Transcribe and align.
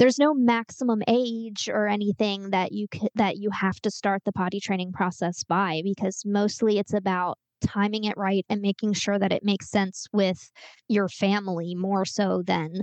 There's 0.00 0.18
no 0.18 0.32
maximum 0.32 1.02
age 1.06 1.68
or 1.70 1.86
anything 1.86 2.52
that 2.52 2.72
you 2.72 2.86
c- 2.90 3.10
that 3.16 3.36
you 3.36 3.50
have 3.50 3.78
to 3.80 3.90
start 3.90 4.22
the 4.24 4.32
potty 4.32 4.58
training 4.58 4.92
process 4.92 5.44
by 5.44 5.82
because 5.84 6.22
mostly 6.24 6.78
it's 6.78 6.94
about 6.94 7.36
timing 7.60 8.04
it 8.04 8.16
right 8.16 8.46
and 8.48 8.62
making 8.62 8.94
sure 8.94 9.18
that 9.18 9.30
it 9.30 9.44
makes 9.44 9.68
sense 9.68 10.06
with 10.10 10.50
your 10.88 11.06
family 11.10 11.74
more 11.74 12.06
so 12.06 12.42
than 12.46 12.80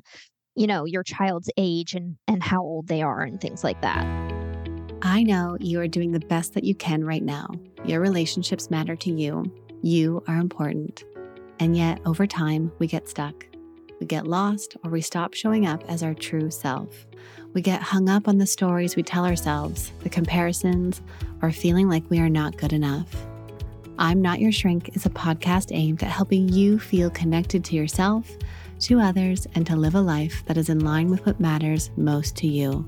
you 0.56 0.68
know 0.68 0.86
your 0.86 1.02
child's 1.02 1.50
age 1.58 1.96
and 1.96 2.18
and 2.28 2.44
how 2.44 2.62
old 2.62 2.88
they 2.88 3.02
are 3.02 3.24
and 3.24 3.42
things 3.42 3.64
like 3.64 3.82
that. 3.82 4.06
I 5.02 5.24
know 5.24 5.58
you 5.60 5.80
are 5.80 5.88
doing 5.88 6.12
the 6.12 6.20
best 6.20 6.54
that 6.54 6.66
you 6.66 6.76
can 6.76 7.04
right 7.04 7.24
now. 7.24 7.50
Your 7.84 8.00
relationships 8.00 8.70
matter 8.70 8.96
to 8.96 9.12
you. 9.12 9.52
You 9.82 10.24
are 10.28 10.38
important. 10.38 11.04
And 11.60 11.76
yet, 11.76 12.00
over 12.06 12.28
time, 12.28 12.72
we 12.78 12.86
get 12.86 13.10
stuck. 13.10 13.48
We 14.00 14.06
get 14.06 14.28
lost 14.28 14.78
or 14.84 14.92
we 14.92 15.02
stop 15.02 15.34
showing 15.34 15.66
up 15.66 15.84
as 15.88 16.04
our 16.04 16.14
true 16.14 16.52
self. 16.52 17.08
We 17.54 17.62
get 17.62 17.82
hung 17.82 18.10
up 18.10 18.28
on 18.28 18.38
the 18.38 18.46
stories 18.46 18.96
we 18.96 19.04
tell 19.04 19.26
ourselves, 19.26 19.92
the 20.04 20.10
comparisons, 20.10 21.02
or 21.42 21.52
feeling 21.52 21.90
like 21.90 22.10
we 22.10 22.20
are 22.20 22.30
not 22.30 22.58
good 22.58 22.74
enough. 22.74 23.10
I'm 24.00 24.22
Not 24.22 24.40
Your 24.40 24.52
Shrink 24.52 24.96
is 24.96 25.08
a 25.08 25.10
podcast 25.10 25.76
aimed 25.76 26.04
at 26.04 26.12
helping 26.12 26.50
you 26.50 26.78
feel 26.78 27.10
connected 27.10 27.66
to 27.66 27.76
yourself, 27.76 28.30
to 28.82 29.00
others, 29.00 29.48
and 29.56 29.66
to 29.66 29.76
live 29.76 29.96
a 29.96 30.02
life 30.02 30.44
that 30.46 30.58
is 30.58 30.70
in 30.70 30.80
line 30.80 31.10
with 31.10 31.26
what 31.26 31.40
matters 31.40 31.90
most 31.98 32.36
to 32.38 32.48
you. 32.48 32.88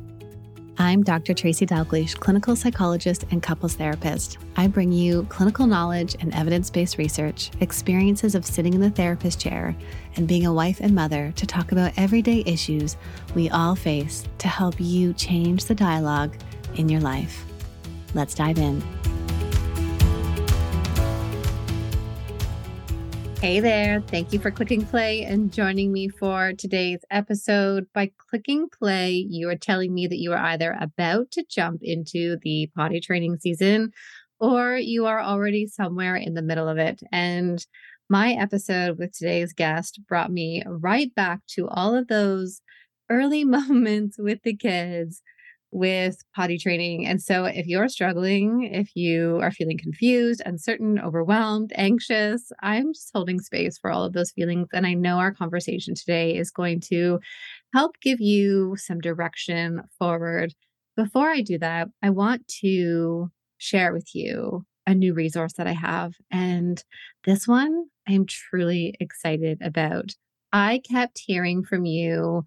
I'm 0.81 1.03
Dr. 1.03 1.33
Tracy 1.33 1.65
Dalgleish, 1.65 2.17
clinical 2.17 2.55
psychologist 2.55 3.25
and 3.31 3.43
couples 3.43 3.75
therapist. 3.75 4.37
I 4.55 4.67
bring 4.67 4.93
you 4.93 5.23
clinical 5.23 5.67
knowledge 5.67 6.15
and 6.21 6.33
evidence 6.33 6.69
based 6.69 6.97
research, 6.97 7.51
experiences 7.59 8.33
of 8.33 8.45
sitting 8.45 8.73
in 8.73 8.79
the 8.79 8.89
therapist 8.89 9.41
chair, 9.41 9.75
and 10.15 10.25
being 10.25 10.45
a 10.45 10.53
wife 10.53 10.79
and 10.79 10.95
mother 10.95 11.33
to 11.35 11.45
talk 11.45 11.73
about 11.73 11.91
everyday 11.97 12.43
issues 12.45 12.95
we 13.35 13.49
all 13.49 13.75
face 13.75 14.23
to 14.37 14.47
help 14.47 14.75
you 14.79 15.11
change 15.15 15.65
the 15.65 15.75
dialogue 15.75 16.33
in 16.75 16.87
your 16.87 17.01
life. 17.01 17.43
Let's 18.13 18.33
dive 18.33 18.57
in. 18.57 18.81
Hey 23.41 23.61
there. 23.61 24.01
Thank 24.01 24.33
you 24.33 24.39
for 24.39 24.51
clicking 24.51 24.85
play 24.85 25.23
and 25.23 25.51
joining 25.51 25.93
me 25.93 26.09
for 26.09 26.51
today's 26.57 26.99
episode. 27.09 27.87
By 27.93 28.11
clicking 28.17 28.67
play, 28.67 29.11
you 29.13 29.47
are 29.47 29.55
telling 29.55 29.93
me 29.93 30.07
that 30.07 30.19
you 30.19 30.33
are 30.33 30.37
either 30.37 30.75
about 30.77 31.31
to 31.31 31.45
jump 31.49 31.79
into 31.81 32.35
the 32.41 32.69
potty 32.75 32.99
training 32.99 33.37
season 33.39 33.93
or 34.41 34.75
you 34.75 35.05
are 35.05 35.21
already 35.21 35.67
somewhere 35.67 36.17
in 36.17 36.33
the 36.33 36.41
middle 36.41 36.67
of 36.67 36.77
it. 36.77 37.01
And 37.13 37.65
my 38.09 38.33
episode 38.33 38.99
with 38.99 39.17
today's 39.17 39.53
guest 39.53 40.01
brought 40.05 40.33
me 40.33 40.61
right 40.67 41.15
back 41.15 41.39
to 41.51 41.69
all 41.69 41.95
of 41.95 42.09
those 42.09 42.59
early 43.09 43.45
moments 43.45 44.17
with 44.19 44.43
the 44.43 44.55
kids 44.57 45.21
with 45.71 46.23
potty 46.35 46.57
training. 46.57 47.05
And 47.05 47.21
so, 47.21 47.45
if 47.45 47.67
you're 47.67 47.89
struggling, 47.89 48.69
if 48.71 48.95
you 48.95 49.39
are 49.41 49.51
feeling 49.51 49.77
confused, 49.77 50.41
uncertain, 50.45 50.99
overwhelmed, 50.99 51.71
anxious, 51.75 52.51
I'm 52.61 52.93
just 52.93 53.11
holding 53.13 53.39
space 53.39 53.77
for 53.77 53.91
all 53.91 54.03
of 54.03 54.13
those 54.13 54.31
feelings. 54.31 54.67
And 54.73 54.87
I 54.87 54.93
know 54.93 55.17
our 55.17 55.33
conversation 55.33 55.95
today 55.95 56.35
is 56.35 56.51
going 56.51 56.81
to 56.81 57.19
help 57.73 57.99
give 58.01 58.19
you 58.19 58.75
some 58.77 58.99
direction 58.99 59.83
forward. 59.97 60.53
Before 60.95 61.29
I 61.29 61.41
do 61.41 61.57
that, 61.59 61.89
I 62.01 62.09
want 62.09 62.47
to 62.61 63.31
share 63.57 63.93
with 63.93 64.15
you 64.15 64.65
a 64.87 64.95
new 64.95 65.13
resource 65.13 65.53
that 65.53 65.67
I 65.67 65.73
have. 65.73 66.15
And 66.31 66.83
this 67.25 67.47
one 67.47 67.85
I'm 68.07 68.25
truly 68.25 68.95
excited 68.99 69.59
about. 69.61 70.15
I 70.51 70.81
kept 70.89 71.21
hearing 71.23 71.63
from 71.63 71.85
you 71.85 72.43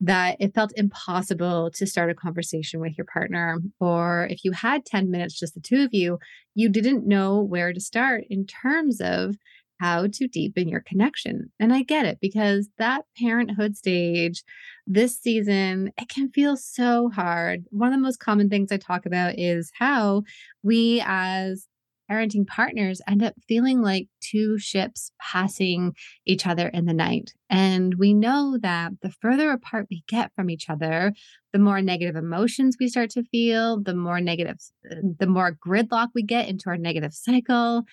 that 0.00 0.36
it 0.40 0.54
felt 0.54 0.72
impossible 0.76 1.70
to 1.74 1.86
start 1.86 2.10
a 2.10 2.14
conversation 2.14 2.80
with 2.80 2.96
your 2.98 3.06
partner. 3.06 3.58
Or 3.80 4.26
if 4.30 4.44
you 4.44 4.52
had 4.52 4.84
10 4.84 5.10
minutes, 5.10 5.38
just 5.38 5.54
the 5.54 5.60
two 5.60 5.82
of 5.84 5.94
you, 5.94 6.18
you 6.54 6.68
didn't 6.68 7.06
know 7.06 7.40
where 7.40 7.72
to 7.72 7.80
start 7.80 8.24
in 8.28 8.46
terms 8.46 9.00
of 9.00 9.36
how 9.80 10.06
to 10.06 10.28
deepen 10.28 10.68
your 10.68 10.80
connection. 10.80 11.50
And 11.60 11.72
I 11.72 11.82
get 11.82 12.06
it 12.06 12.18
because 12.20 12.68
that 12.78 13.04
parenthood 13.18 13.76
stage 13.76 14.42
this 14.86 15.18
season, 15.18 15.92
it 15.98 16.08
can 16.08 16.30
feel 16.30 16.56
so 16.56 17.10
hard. 17.10 17.64
One 17.70 17.92
of 17.92 17.98
the 17.98 18.02
most 18.02 18.18
common 18.18 18.48
things 18.48 18.72
I 18.72 18.78
talk 18.78 19.06
about 19.06 19.38
is 19.38 19.70
how 19.78 20.22
we 20.62 21.02
as 21.04 21.66
parenting 22.10 22.46
partners 22.46 23.00
end 23.08 23.22
up 23.22 23.34
feeling 23.48 23.82
like 23.82 24.08
two 24.20 24.58
ships 24.58 25.10
passing 25.20 25.94
each 26.26 26.46
other 26.46 26.68
in 26.68 26.86
the 26.86 26.94
night. 26.94 27.32
And 27.50 27.94
we 27.98 28.14
know 28.14 28.58
that 28.62 28.92
the 29.02 29.10
further 29.10 29.50
apart 29.50 29.86
we 29.90 30.02
get 30.08 30.32
from 30.34 30.50
each 30.50 30.68
other, 30.68 31.12
the 31.52 31.58
more 31.58 31.80
negative 31.80 32.16
emotions 32.16 32.76
we 32.78 32.88
start 32.88 33.10
to 33.10 33.24
feel, 33.24 33.80
the 33.82 33.94
more 33.94 34.20
negative, 34.20 34.58
the 34.82 35.26
more 35.26 35.56
gridlock 35.66 36.08
we 36.14 36.22
get 36.22 36.48
into 36.48 36.68
our 36.68 36.76
negative 36.76 37.14
cycle. 37.14 37.84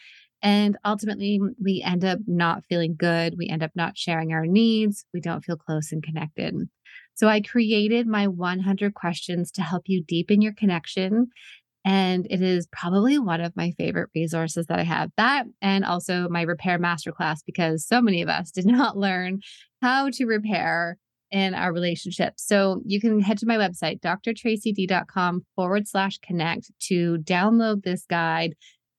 And 0.41 0.77
ultimately, 0.83 1.39
we 1.63 1.81
end 1.81 2.03
up 2.03 2.19
not 2.27 2.65
feeling 2.67 2.95
good. 2.97 3.35
We 3.37 3.47
end 3.47 3.63
up 3.63 3.71
not 3.75 3.97
sharing 3.97 4.33
our 4.33 4.45
needs. 4.45 5.05
We 5.13 5.21
don't 5.21 5.43
feel 5.43 5.55
close 5.55 5.93
and 5.93 6.03
connected. 6.03 6.53
So, 7.15 7.29
I 7.29 7.39
created 7.39 8.07
my 8.07 8.27
100 8.27 8.93
questions 8.93 9.51
to 9.51 9.61
help 9.61 9.83
you 9.87 10.03
deepen 10.03 10.41
your 10.41 10.51
connection 10.51 11.29
and 11.85 12.25
it 12.29 12.41
is 12.41 12.67
probably 12.71 13.19
one 13.19 13.41
of 13.41 13.55
my 13.55 13.71
favorite 13.77 14.09
resources 14.15 14.67
that 14.67 14.79
I 14.79 14.83
have. 14.83 15.09
That 15.17 15.45
and 15.61 15.83
also 15.83 16.29
my 16.29 16.43
repair 16.43 16.79
masterclass, 16.79 17.39
because 17.45 17.85
so 17.85 18.01
many 18.01 18.21
of 18.21 18.29
us 18.29 18.51
did 18.51 18.65
not 18.65 18.97
learn 18.97 19.41
how 19.81 20.09
to 20.11 20.25
repair 20.25 20.97
in 21.31 21.55
our 21.55 21.73
relationship. 21.73 22.35
So 22.37 22.81
you 22.85 23.01
can 23.01 23.19
head 23.19 23.39
to 23.39 23.47
my 23.47 23.57
website, 23.57 24.01
drtracyd.com 24.01 25.45
forward 25.55 25.87
slash 25.87 26.19
connect 26.19 26.71
to 26.89 27.17
download 27.17 27.83
this 27.83 28.05
guide. 28.05 28.53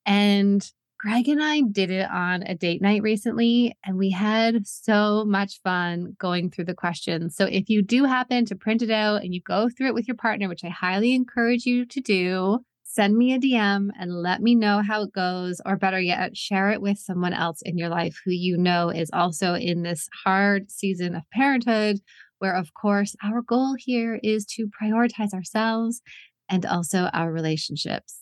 And 0.04 0.68
Greg 0.98 1.28
and 1.28 1.42
I 1.42 1.60
did 1.60 1.90
it 1.90 2.10
on 2.10 2.42
a 2.42 2.54
date 2.54 2.80
night 2.80 3.02
recently, 3.02 3.76
and 3.84 3.98
we 3.98 4.10
had 4.10 4.66
so 4.66 5.24
much 5.26 5.60
fun 5.62 6.16
going 6.18 6.50
through 6.50 6.64
the 6.64 6.74
questions. 6.74 7.36
So, 7.36 7.44
if 7.44 7.68
you 7.68 7.82
do 7.82 8.04
happen 8.04 8.46
to 8.46 8.56
print 8.56 8.80
it 8.80 8.90
out 8.90 9.22
and 9.22 9.34
you 9.34 9.42
go 9.42 9.68
through 9.68 9.88
it 9.88 9.94
with 9.94 10.08
your 10.08 10.16
partner, 10.16 10.48
which 10.48 10.64
I 10.64 10.70
highly 10.70 11.14
encourage 11.14 11.66
you 11.66 11.84
to 11.84 12.00
do, 12.00 12.60
send 12.94 13.16
me 13.16 13.34
a 13.34 13.38
DM 13.40 13.90
and 13.98 14.22
let 14.22 14.40
me 14.40 14.54
know 14.54 14.80
how 14.80 15.02
it 15.02 15.12
goes, 15.12 15.60
or 15.66 15.76
better 15.76 16.00
yet, 16.00 16.36
share 16.36 16.70
it 16.70 16.80
with 16.80 16.96
someone 16.98 17.32
else 17.32 17.60
in 17.62 17.76
your 17.76 17.88
life 17.88 18.20
who 18.24 18.30
you 18.30 18.56
know 18.56 18.88
is 18.88 19.10
also 19.12 19.54
in 19.54 19.82
this 19.82 20.08
hard 20.24 20.70
season 20.70 21.16
of 21.16 21.28
parenthood, 21.32 21.98
where, 22.38 22.54
of 22.54 22.72
course, 22.74 23.16
our 23.24 23.42
goal 23.42 23.74
here 23.76 24.20
is 24.22 24.46
to 24.46 24.68
prioritize 24.80 25.34
ourselves 25.34 26.02
and 26.48 26.64
also 26.64 27.10
our 27.12 27.32
relationships. 27.32 28.20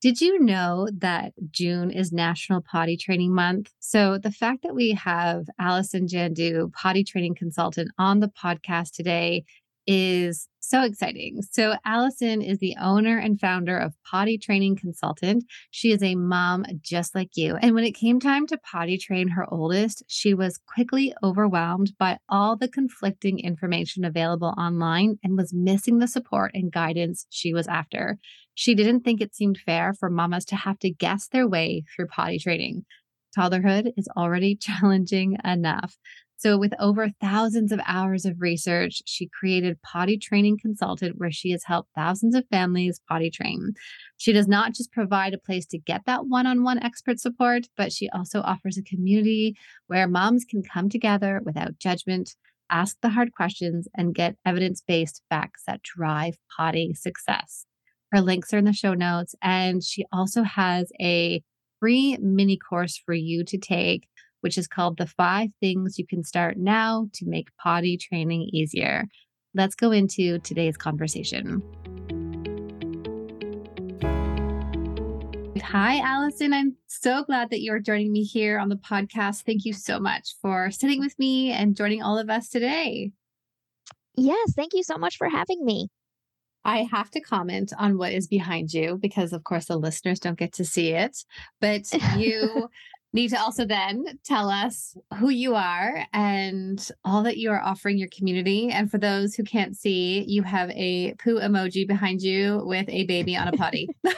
Did 0.00 0.20
you 0.20 0.38
know 0.40 0.88
that 0.98 1.32
June 1.50 1.90
is 1.90 2.12
National 2.12 2.62
Potty 2.62 2.96
Training 2.96 3.34
Month? 3.34 3.70
So, 3.78 4.16
the 4.16 4.30
fact 4.30 4.62
that 4.62 4.74
we 4.74 4.92
have 4.92 5.46
Allison 5.58 6.06
Jandu, 6.06 6.72
potty 6.72 7.04
training 7.04 7.34
consultant, 7.34 7.90
on 7.98 8.20
the 8.20 8.28
podcast 8.28 8.92
today 8.92 9.44
is 9.86 10.48
so 10.60 10.82
exciting. 10.82 11.42
So, 11.42 11.74
Allison 11.84 12.40
is 12.40 12.58
the 12.58 12.74
owner 12.80 13.18
and 13.18 13.38
founder 13.38 13.76
of 13.76 13.92
Potty 14.10 14.38
Training 14.38 14.76
Consultant. 14.76 15.44
She 15.70 15.92
is 15.92 16.02
a 16.02 16.14
mom 16.14 16.64
just 16.80 17.14
like 17.14 17.30
you. 17.36 17.56
And 17.56 17.74
when 17.74 17.84
it 17.84 17.92
came 17.92 18.18
time 18.18 18.46
to 18.46 18.58
potty 18.58 18.96
train 18.96 19.28
her 19.28 19.46
oldest, 19.52 20.02
she 20.06 20.32
was 20.32 20.58
quickly 20.72 21.14
overwhelmed 21.22 21.92
by 21.98 22.18
all 22.28 22.56
the 22.56 22.68
conflicting 22.68 23.38
information 23.38 24.04
available 24.04 24.54
online 24.56 25.18
and 25.22 25.36
was 25.36 25.52
missing 25.52 25.98
the 25.98 26.08
support 26.08 26.52
and 26.54 26.72
guidance 26.72 27.26
she 27.30 27.52
was 27.52 27.66
after. 27.68 28.18
She 28.54 28.74
didn't 28.74 29.00
think 29.00 29.20
it 29.20 29.34
seemed 29.34 29.58
fair 29.58 29.92
for 29.92 30.08
mamas 30.08 30.44
to 30.46 30.56
have 30.56 30.78
to 30.78 30.90
guess 30.90 31.28
their 31.28 31.46
way 31.46 31.84
through 31.94 32.06
potty 32.06 32.38
training. 32.38 32.84
Toddlerhood 33.36 33.92
is 33.96 34.08
already 34.16 34.56
challenging 34.60 35.36
enough. 35.44 35.96
So, 36.44 36.58
with 36.58 36.74
over 36.78 37.08
thousands 37.22 37.72
of 37.72 37.80
hours 37.86 38.26
of 38.26 38.38
research, 38.38 39.00
she 39.06 39.28
created 39.28 39.80
Potty 39.80 40.18
Training 40.18 40.58
Consultant, 40.60 41.14
where 41.16 41.30
she 41.30 41.52
has 41.52 41.64
helped 41.64 41.94
thousands 41.94 42.34
of 42.34 42.44
families 42.50 43.00
potty 43.08 43.30
train. 43.30 43.72
She 44.18 44.30
does 44.30 44.46
not 44.46 44.74
just 44.74 44.92
provide 44.92 45.32
a 45.32 45.38
place 45.38 45.64
to 45.68 45.78
get 45.78 46.02
that 46.04 46.26
one 46.26 46.46
on 46.46 46.62
one 46.62 46.82
expert 46.82 47.18
support, 47.18 47.68
but 47.78 47.94
she 47.94 48.10
also 48.10 48.42
offers 48.42 48.76
a 48.76 48.82
community 48.82 49.56
where 49.86 50.06
moms 50.06 50.44
can 50.44 50.62
come 50.62 50.90
together 50.90 51.40
without 51.46 51.78
judgment, 51.78 52.36
ask 52.68 52.98
the 53.00 53.08
hard 53.08 53.32
questions, 53.32 53.88
and 53.96 54.14
get 54.14 54.36
evidence 54.44 54.82
based 54.86 55.22
facts 55.30 55.62
that 55.66 55.82
drive 55.82 56.34
potty 56.54 56.92
success. 56.92 57.64
Her 58.12 58.20
links 58.20 58.52
are 58.52 58.58
in 58.58 58.66
the 58.66 58.74
show 58.74 58.92
notes. 58.92 59.34
And 59.40 59.82
she 59.82 60.04
also 60.12 60.42
has 60.42 60.92
a 61.00 61.42
free 61.80 62.18
mini 62.20 62.58
course 62.58 63.00
for 63.04 63.14
you 63.14 63.44
to 63.44 63.56
take, 63.56 64.08
which 64.44 64.58
is 64.58 64.68
called 64.68 64.98
The 64.98 65.06
Five 65.06 65.48
Things 65.58 65.98
You 65.98 66.06
Can 66.06 66.22
Start 66.22 66.58
Now 66.58 67.08
to 67.14 67.24
Make 67.26 67.48
Potty 67.56 67.96
Training 67.96 68.50
Easier. 68.52 69.06
Let's 69.54 69.74
go 69.74 69.90
into 69.90 70.38
today's 70.40 70.76
conversation. 70.76 71.62
Hi, 75.62 75.98
Allison. 76.00 76.52
I'm 76.52 76.76
so 76.88 77.24
glad 77.24 77.48
that 77.50 77.62
you're 77.62 77.78
joining 77.78 78.12
me 78.12 78.22
here 78.22 78.58
on 78.58 78.68
the 78.68 78.76
podcast. 78.76 79.44
Thank 79.44 79.64
you 79.64 79.72
so 79.72 79.98
much 79.98 80.34
for 80.42 80.70
sitting 80.70 81.00
with 81.00 81.18
me 81.18 81.50
and 81.50 81.74
joining 81.74 82.02
all 82.02 82.18
of 82.18 82.28
us 82.28 82.50
today. 82.50 83.12
Yes, 84.14 84.52
thank 84.54 84.74
you 84.74 84.82
so 84.82 84.98
much 84.98 85.16
for 85.16 85.30
having 85.30 85.64
me. 85.64 85.88
I 86.66 86.86
have 86.90 87.10
to 87.12 87.20
comment 87.20 87.72
on 87.78 87.96
what 87.96 88.12
is 88.12 88.26
behind 88.26 88.74
you 88.74 88.98
because, 89.00 89.32
of 89.32 89.44
course, 89.44 89.66
the 89.66 89.78
listeners 89.78 90.20
don't 90.20 90.38
get 90.38 90.52
to 90.54 90.66
see 90.66 90.90
it. 90.90 91.16
But 91.62 91.84
you 92.18 92.68
need 93.14 93.30
to 93.30 93.40
also 93.40 93.64
then 93.64 94.18
tell 94.24 94.50
us 94.50 94.96
who 95.18 95.30
you 95.30 95.54
are 95.54 96.04
and 96.12 96.90
all 97.04 97.22
that 97.22 97.38
you 97.38 97.50
are 97.50 97.62
offering 97.62 97.96
your 97.96 98.08
community. 98.08 98.70
And 98.70 98.90
for 98.90 98.98
those 98.98 99.34
who 99.34 99.44
can't 99.44 99.76
see, 99.76 100.24
you 100.28 100.42
have 100.42 100.68
a 100.70 101.14
poo 101.14 101.38
emoji 101.38 101.86
behind 101.86 102.20
you 102.20 102.60
with 102.64 102.88
a 102.88 103.04
baby 103.04 103.36
on 103.36 103.48
a 103.48 103.52
potty. 103.52 103.88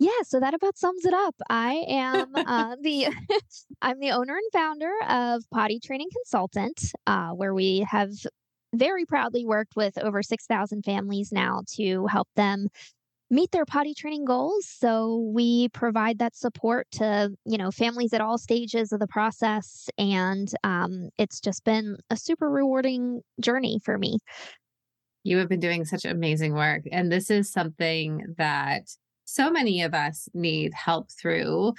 Yeah, 0.00 0.10
so 0.22 0.38
that 0.38 0.54
about 0.54 0.78
sums 0.78 1.04
it 1.04 1.12
up. 1.12 1.34
I 1.50 1.84
am 1.88 2.32
uh, 2.36 2.76
the 2.80 3.08
I'm 3.82 3.98
the 3.98 4.12
owner 4.12 4.36
and 4.36 4.52
founder 4.52 4.92
of 5.08 5.42
Potty 5.50 5.80
Training 5.80 6.06
Consultant, 6.12 6.92
uh, 7.08 7.30
where 7.30 7.52
we 7.52 7.84
have 7.90 8.12
very 8.72 9.04
proudly 9.06 9.44
worked 9.44 9.74
with 9.74 9.98
over 9.98 10.22
6,000 10.22 10.84
families 10.84 11.32
now 11.32 11.62
to 11.74 12.06
help 12.06 12.28
them 12.36 12.68
meet 13.30 13.50
their 13.52 13.66
potty 13.66 13.94
training 13.94 14.24
goals. 14.24 14.66
So 14.66 15.30
we 15.34 15.68
provide 15.70 16.18
that 16.18 16.34
support 16.34 16.86
to, 16.92 17.30
you 17.44 17.58
know, 17.58 17.70
families 17.70 18.12
at 18.12 18.20
all 18.20 18.38
stages 18.38 18.92
of 18.92 19.00
the 19.00 19.06
process. 19.06 19.88
And 19.98 20.50
um, 20.64 21.10
it's 21.18 21.40
just 21.40 21.64
been 21.64 21.98
a 22.10 22.16
super 22.16 22.48
rewarding 22.48 23.20
journey 23.40 23.80
for 23.84 23.98
me. 23.98 24.18
You 25.24 25.38
have 25.38 25.48
been 25.48 25.60
doing 25.60 25.84
such 25.84 26.04
amazing 26.04 26.54
work. 26.54 26.82
And 26.90 27.12
this 27.12 27.30
is 27.30 27.50
something 27.50 28.34
that 28.38 28.88
so 29.24 29.50
many 29.50 29.82
of 29.82 29.92
us 29.92 30.28
need 30.32 30.72
help 30.72 31.10
through 31.10 31.74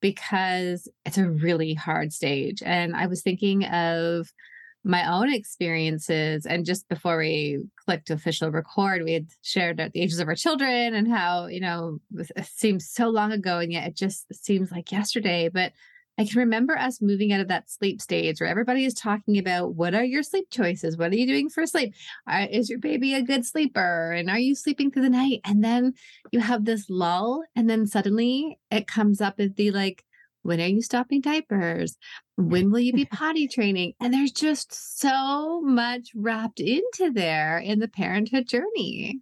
because 0.00 0.88
it's 1.04 1.18
a 1.18 1.28
really 1.28 1.74
hard 1.74 2.12
stage. 2.12 2.62
And 2.64 2.96
I 2.96 3.06
was 3.06 3.22
thinking 3.22 3.64
of 3.64 4.32
my 4.84 5.10
own 5.10 5.32
experiences. 5.32 6.44
And 6.44 6.66
just 6.66 6.88
before 6.88 7.16
we 7.16 7.64
clicked 7.84 8.10
official 8.10 8.50
record, 8.50 9.02
we 9.02 9.14
had 9.14 9.28
shared 9.42 9.78
the 9.78 9.90
ages 9.94 10.18
of 10.18 10.28
our 10.28 10.34
children 10.34 10.94
and 10.94 11.10
how, 11.10 11.46
you 11.46 11.60
know, 11.60 12.00
it 12.14 12.46
seems 12.46 12.90
so 12.90 13.08
long 13.08 13.32
ago 13.32 13.58
and 13.58 13.72
yet 13.72 13.88
it 13.88 13.96
just 13.96 14.32
seems 14.34 14.70
like 14.70 14.92
yesterday. 14.92 15.48
But 15.48 15.72
I 16.16 16.24
can 16.26 16.38
remember 16.38 16.78
us 16.78 17.02
moving 17.02 17.32
out 17.32 17.40
of 17.40 17.48
that 17.48 17.68
sleep 17.68 18.00
stage 18.00 18.40
where 18.40 18.48
everybody 18.48 18.84
is 18.84 18.94
talking 18.94 19.36
about 19.36 19.74
what 19.74 19.94
are 19.94 20.04
your 20.04 20.22
sleep 20.22 20.48
choices? 20.48 20.96
What 20.96 21.10
are 21.10 21.16
you 21.16 21.26
doing 21.26 21.48
for 21.48 21.66
sleep? 21.66 21.92
Is 22.50 22.70
your 22.70 22.78
baby 22.78 23.14
a 23.14 23.22
good 23.22 23.44
sleeper? 23.44 24.12
And 24.12 24.30
are 24.30 24.38
you 24.38 24.54
sleeping 24.54 24.92
through 24.92 25.02
the 25.02 25.10
night? 25.10 25.40
And 25.44 25.64
then 25.64 25.94
you 26.30 26.38
have 26.38 26.66
this 26.66 26.88
lull, 26.88 27.42
and 27.56 27.68
then 27.68 27.88
suddenly 27.88 28.60
it 28.70 28.86
comes 28.86 29.20
up 29.20 29.40
as 29.40 29.54
the 29.54 29.72
like, 29.72 30.04
when 30.44 30.60
are 30.60 30.66
you 30.66 30.82
stopping 30.82 31.20
diapers? 31.20 31.96
When 32.36 32.70
will 32.70 32.80
you 32.80 32.92
be 32.92 33.04
potty 33.12 33.48
training? 33.48 33.94
And 34.00 34.12
there's 34.12 34.32
just 34.32 35.00
so 35.00 35.60
much 35.62 36.10
wrapped 36.14 36.60
into 36.60 37.10
there 37.12 37.58
in 37.58 37.80
the 37.80 37.88
parenthood 37.88 38.46
journey. 38.46 39.20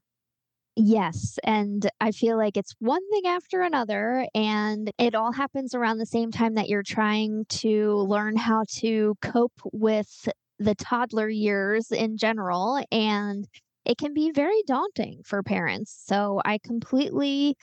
Yes. 0.74 1.38
And 1.44 1.88
I 2.00 2.12
feel 2.12 2.36
like 2.36 2.56
it's 2.56 2.74
one 2.78 3.02
thing 3.10 3.26
after 3.26 3.60
another. 3.60 4.26
And 4.34 4.90
it 4.98 5.14
all 5.14 5.32
happens 5.32 5.74
around 5.74 5.98
the 5.98 6.06
same 6.06 6.30
time 6.30 6.54
that 6.54 6.68
you're 6.68 6.82
trying 6.82 7.44
to 7.50 7.94
learn 7.94 8.36
how 8.36 8.64
to 8.78 9.14
cope 9.20 9.60
with 9.72 10.28
the 10.58 10.74
toddler 10.74 11.28
years 11.28 11.92
in 11.92 12.16
general. 12.16 12.82
And 12.90 13.46
it 13.84 13.98
can 13.98 14.14
be 14.14 14.32
very 14.32 14.62
daunting 14.66 15.20
for 15.24 15.42
parents. 15.42 16.02
So 16.06 16.40
I 16.44 16.58
completely. 16.58 17.56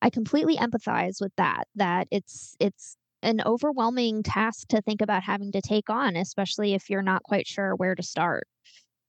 I 0.00 0.10
completely 0.10 0.56
empathize 0.56 1.20
with 1.20 1.32
that 1.38 1.64
that 1.74 2.06
it's 2.12 2.54
it's 2.60 2.96
an 3.22 3.40
overwhelming 3.44 4.22
task 4.22 4.68
to 4.68 4.80
think 4.82 5.00
about 5.00 5.22
having 5.22 5.52
to 5.52 5.60
take 5.60 5.90
on 5.90 6.16
especially 6.16 6.74
if 6.74 6.88
you're 6.88 7.02
not 7.02 7.22
quite 7.22 7.46
sure 7.46 7.74
where 7.76 7.94
to 7.94 8.02
start. 8.02 8.46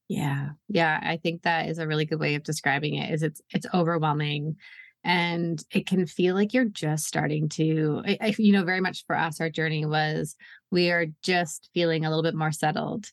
Yeah. 0.07 0.49
Yeah, 0.67 0.99
I 1.01 1.17
think 1.17 1.43
that 1.43 1.69
is 1.69 1.77
a 1.77 1.87
really 1.87 2.05
good 2.05 2.19
way 2.19 2.33
of 2.33 2.43
describing 2.43 2.95
it. 2.95 3.13
Is 3.13 3.21
it's 3.21 3.41
it's 3.51 3.67
overwhelming 3.73 4.57
and 5.03 5.63
it 5.71 5.87
can 5.87 6.05
feel 6.05 6.35
like 6.35 6.53
you're 6.53 6.65
just 6.65 7.05
starting 7.05 7.47
to 7.47 8.01
I, 8.05 8.17
I, 8.19 8.35
you 8.37 8.51
know 8.51 8.63
very 8.63 8.81
much 8.81 9.05
for 9.05 9.15
us 9.15 9.39
our 9.39 9.49
journey 9.49 9.85
was 9.85 10.35
we 10.71 10.91
are 10.91 11.05
just 11.21 11.69
feeling 11.73 12.05
a 12.05 12.09
little 12.09 12.23
bit 12.23 12.35
more 12.35 12.51
settled 12.51 13.07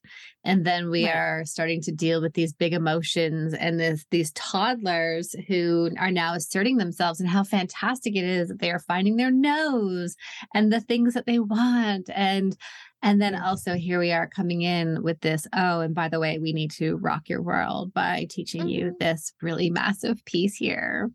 and 0.45 0.65
then 0.65 0.91
we 0.91 1.07
right. 1.07 1.15
are 1.15 1.45
starting 1.45 1.81
to 1.83 1.93
deal 1.93 2.21
with 2.21 2.35
these 2.35 2.53
big 2.53 2.73
emotions 2.73 3.55
and 3.55 3.81
this 3.81 4.05
these 4.11 4.33
toddlers 4.33 5.35
who 5.49 5.91
are 5.99 6.11
now 6.11 6.35
asserting 6.35 6.77
themselves 6.77 7.21
and 7.21 7.29
how 7.29 7.43
fantastic 7.43 8.17
it 8.17 8.25
is 8.25 8.49
that 8.49 8.61
they 8.61 8.71
are 8.71 8.81
finding 8.81 9.17
their 9.17 9.31
nose 9.31 10.17
and 10.55 10.73
the 10.73 10.81
things 10.81 11.15
that 11.15 11.27
they 11.27 11.39
want 11.39 12.09
and 12.15 12.57
and 13.03 13.21
then 13.21 13.35
also 13.41 13.75
here 13.75 14.01
we 14.01 14.11
are 14.11 14.27
coming 14.27 14.63
in 14.63 15.03
with 15.03 15.21
this, 15.21 15.47
oh, 15.55 15.81
and 15.81 15.95
by 15.95 16.09
the 16.09 16.19
way, 16.19 16.39
we 16.39 16.53
need 16.53 16.71
to 16.73 16.97
rock 16.97 17.29
your 17.29 17.43
world 17.43 17.93
by 17.93 18.27
teaching 18.29 18.63
mm-hmm. 18.63 18.69
you 18.71 18.97
this 18.99 19.33
really 19.43 19.71
massive 19.71 20.25
piece 20.25 20.57
here. 20.57 21.11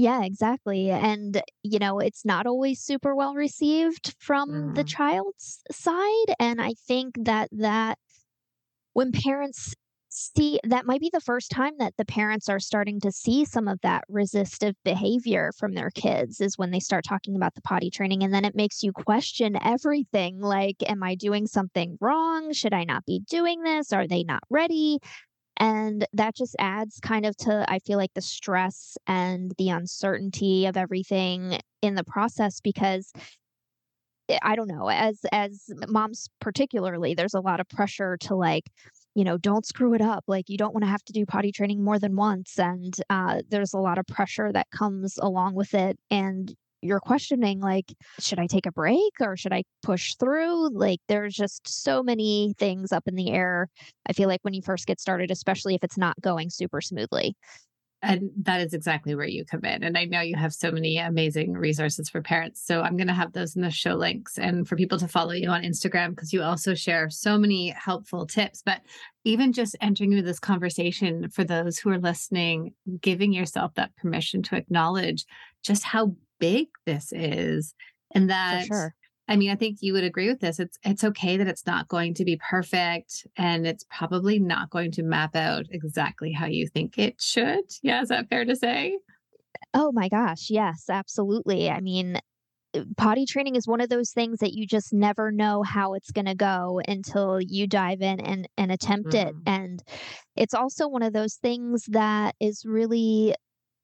Yeah, 0.00 0.24
exactly. 0.24 0.90
And, 0.90 1.42
you 1.62 1.78
know, 1.78 1.98
it's 1.98 2.24
not 2.24 2.46
always 2.46 2.80
super 2.80 3.14
well 3.14 3.34
received 3.34 4.14
from 4.18 4.48
mm. 4.50 4.74
the 4.74 4.82
child's 4.82 5.60
side. 5.70 6.34
And 6.38 6.58
I 6.58 6.72
think 6.88 7.16
that 7.24 7.50
that 7.52 7.98
when 8.94 9.12
parents 9.12 9.74
see 10.08 10.58
that 10.64 10.86
might 10.86 11.02
be 11.02 11.10
the 11.12 11.20
first 11.20 11.50
time 11.50 11.74
that 11.78 11.92
the 11.98 12.04
parents 12.06 12.48
are 12.48 12.58
starting 12.58 12.98
to 13.00 13.12
see 13.12 13.44
some 13.44 13.68
of 13.68 13.78
that 13.82 14.02
resistive 14.08 14.74
behavior 14.84 15.52
from 15.56 15.74
their 15.74 15.90
kids 15.90 16.40
is 16.40 16.58
when 16.58 16.70
they 16.70 16.80
start 16.80 17.04
talking 17.04 17.36
about 17.36 17.54
the 17.54 17.62
potty 17.62 17.90
training 17.90 18.24
and 18.24 18.34
then 18.34 18.44
it 18.44 18.56
makes 18.56 18.82
you 18.82 18.92
question 18.92 19.56
everything 19.62 20.40
like 20.40 20.74
am 20.88 21.00
i 21.04 21.14
doing 21.14 21.46
something 21.46 21.96
wrong 22.00 22.52
should 22.52 22.74
i 22.74 22.82
not 22.82 23.06
be 23.06 23.20
doing 23.30 23.62
this 23.62 23.92
are 23.92 24.08
they 24.08 24.24
not 24.24 24.42
ready 24.50 24.98
and 25.60 26.06
that 26.12 26.34
just 26.34 26.56
adds 26.58 26.98
kind 27.00 27.24
of 27.24 27.36
to 27.36 27.64
i 27.68 27.78
feel 27.78 27.98
like 27.98 28.14
the 28.14 28.20
stress 28.20 28.98
and 29.06 29.52
the 29.58 29.68
uncertainty 29.68 30.66
of 30.66 30.76
everything 30.76 31.60
in 31.82 31.94
the 31.94 32.04
process 32.04 32.60
because 32.60 33.12
eh, 34.28 34.38
i 34.42 34.56
don't 34.56 34.68
know 34.68 34.88
as 34.88 35.20
as 35.30 35.70
moms 35.88 36.28
particularly 36.40 37.14
there's 37.14 37.34
a 37.34 37.40
lot 37.40 37.60
of 37.60 37.68
pressure 37.68 38.16
to 38.16 38.34
like 38.34 38.64
you 39.14 39.24
know, 39.24 39.36
don't 39.36 39.66
screw 39.66 39.94
it 39.94 40.00
up. 40.00 40.24
Like 40.28 40.48
you 40.48 40.56
don't 40.56 40.72
want 40.72 40.84
to 40.84 40.90
have 40.90 41.04
to 41.04 41.12
do 41.12 41.26
potty 41.26 41.52
training 41.52 41.82
more 41.82 41.98
than 41.98 42.16
once. 42.16 42.58
And 42.58 42.94
uh, 43.10 43.42
there's 43.48 43.74
a 43.74 43.78
lot 43.78 43.98
of 43.98 44.06
pressure 44.06 44.52
that 44.52 44.70
comes 44.70 45.18
along 45.18 45.54
with 45.54 45.74
it. 45.74 45.98
And 46.10 46.54
you're 46.82 47.00
questioning, 47.00 47.60
like, 47.60 47.92
should 48.18 48.38
I 48.38 48.46
take 48.46 48.66
a 48.66 48.72
break 48.72 49.12
or 49.20 49.36
should 49.36 49.52
I 49.52 49.64
push 49.82 50.14
through? 50.16 50.70
Like, 50.70 51.00
there's 51.08 51.34
just 51.34 51.68
so 51.68 52.02
many 52.02 52.54
things 52.58 52.92
up 52.92 53.06
in 53.06 53.14
the 53.14 53.30
air. 53.30 53.68
I 54.06 54.12
feel 54.12 54.28
like 54.28 54.40
when 54.42 54.54
you 54.54 54.62
first 54.62 54.86
get 54.86 55.00
started, 55.00 55.30
especially 55.30 55.74
if 55.74 55.84
it's 55.84 55.98
not 55.98 56.20
going 56.20 56.50
super 56.50 56.80
smoothly. 56.80 57.36
And 58.02 58.30
that 58.44 58.62
is 58.62 58.72
exactly 58.72 59.14
where 59.14 59.26
you 59.26 59.44
come 59.44 59.64
in. 59.64 59.82
And 59.82 59.98
I 59.98 60.06
know 60.06 60.22
you 60.22 60.34
have 60.36 60.54
so 60.54 60.70
many 60.70 60.96
amazing 60.96 61.52
resources 61.52 62.08
for 62.08 62.22
parents. 62.22 62.64
So 62.64 62.80
I'm 62.80 62.96
going 62.96 63.08
to 63.08 63.12
have 63.12 63.34
those 63.34 63.56
in 63.56 63.62
the 63.62 63.70
show 63.70 63.94
links 63.94 64.38
and 64.38 64.66
for 64.66 64.74
people 64.74 64.98
to 65.00 65.08
follow 65.08 65.32
you 65.32 65.50
on 65.50 65.64
Instagram 65.64 66.10
because 66.10 66.32
you 66.32 66.42
also 66.42 66.74
share 66.74 67.10
so 67.10 67.36
many 67.36 67.68
helpful 67.70 68.26
tips. 68.26 68.62
But 68.64 68.80
even 69.24 69.52
just 69.52 69.76
entering 69.82 70.12
into 70.12 70.24
this 70.24 70.40
conversation 70.40 71.28
for 71.28 71.44
those 71.44 71.78
who 71.78 71.90
are 71.90 71.98
listening, 71.98 72.72
giving 73.02 73.34
yourself 73.34 73.74
that 73.74 73.94
permission 73.96 74.42
to 74.44 74.56
acknowledge 74.56 75.26
just 75.62 75.84
how 75.84 76.14
big 76.40 76.66
this 76.86 77.12
is 77.12 77.74
and 78.12 78.30
that 78.30 78.66
sure. 78.66 78.94
I 79.30 79.36
mean, 79.36 79.50
I 79.50 79.54
think 79.54 79.78
you 79.80 79.92
would 79.92 80.02
agree 80.02 80.28
with 80.28 80.40
this. 80.40 80.58
It's 80.58 80.76
it's 80.82 81.04
okay 81.04 81.36
that 81.36 81.46
it's 81.46 81.64
not 81.64 81.86
going 81.86 82.14
to 82.14 82.24
be 82.24 82.40
perfect 82.50 83.28
and 83.36 83.64
it's 83.64 83.86
probably 83.88 84.40
not 84.40 84.70
going 84.70 84.90
to 84.92 85.04
map 85.04 85.36
out 85.36 85.66
exactly 85.70 86.32
how 86.32 86.46
you 86.46 86.66
think 86.66 86.98
it 86.98 87.20
should. 87.20 87.64
Yeah, 87.80 88.02
is 88.02 88.08
that 88.08 88.28
fair 88.28 88.44
to 88.44 88.56
say? 88.56 88.98
Oh 89.72 89.92
my 89.92 90.08
gosh, 90.08 90.50
yes, 90.50 90.86
absolutely. 90.90 91.70
I 91.70 91.80
mean, 91.80 92.18
uh, 92.74 92.80
potty 92.96 93.24
training 93.24 93.54
is 93.54 93.68
one 93.68 93.80
of 93.80 93.88
those 93.88 94.10
things 94.10 94.40
that 94.40 94.52
you 94.52 94.66
just 94.66 94.92
never 94.92 95.30
know 95.30 95.62
how 95.62 95.94
it's 95.94 96.10
going 96.10 96.26
to 96.26 96.34
go 96.34 96.80
until 96.88 97.40
you 97.40 97.68
dive 97.68 98.02
in 98.02 98.18
and 98.18 98.48
and 98.56 98.72
attempt 98.72 99.10
mm. 99.10 99.28
it. 99.28 99.34
And 99.46 99.80
it's 100.34 100.54
also 100.54 100.88
one 100.88 101.04
of 101.04 101.12
those 101.12 101.36
things 101.36 101.84
that 101.90 102.34
is 102.40 102.64
really 102.66 103.36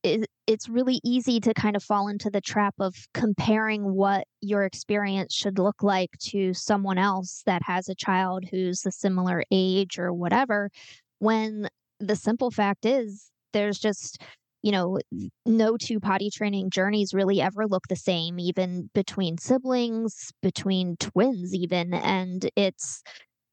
it, 0.06 0.30
it's 0.46 0.68
really 0.68 1.00
easy 1.04 1.40
to 1.40 1.52
kind 1.52 1.74
of 1.74 1.82
fall 1.82 2.08
into 2.08 2.30
the 2.30 2.40
trap 2.40 2.74
of 2.78 2.94
comparing 3.12 3.82
what 3.94 4.26
your 4.40 4.62
experience 4.62 5.34
should 5.34 5.58
look 5.58 5.82
like 5.82 6.10
to 6.20 6.54
someone 6.54 6.96
else 6.96 7.42
that 7.44 7.62
has 7.64 7.88
a 7.88 7.94
child 7.94 8.44
who's 8.50 8.86
a 8.86 8.92
similar 8.92 9.42
age 9.50 9.98
or 9.98 10.12
whatever 10.12 10.70
when 11.18 11.68
the 11.98 12.14
simple 12.14 12.50
fact 12.50 12.86
is 12.86 13.30
there's 13.52 13.78
just 13.78 14.22
you 14.62 14.72
know, 14.72 14.98
no 15.44 15.76
two 15.76 16.00
potty 16.00 16.28
training 16.28 16.70
journeys 16.70 17.14
really 17.14 17.40
ever 17.40 17.68
look 17.68 17.86
the 17.88 17.94
same, 17.94 18.40
even 18.40 18.90
between 18.94 19.38
siblings, 19.38 20.32
between 20.42 20.96
twins, 20.96 21.54
even. 21.54 21.94
And 21.94 22.50
it's, 22.56 23.04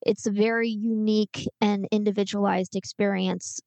it's 0.03 0.25
a 0.25 0.31
very 0.31 0.69
unique 0.69 1.47
and 1.61 1.87
individualized 1.91 2.75
experience 2.75 3.59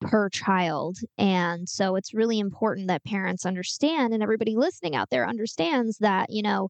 per 0.00 0.28
child. 0.28 0.98
And 1.18 1.68
so 1.68 1.96
it's 1.96 2.14
really 2.14 2.38
important 2.38 2.88
that 2.88 3.04
parents 3.04 3.46
understand 3.46 4.12
and 4.12 4.22
everybody 4.22 4.56
listening 4.56 4.96
out 4.96 5.10
there 5.10 5.28
understands 5.28 5.98
that, 5.98 6.30
you 6.30 6.42
know, 6.42 6.68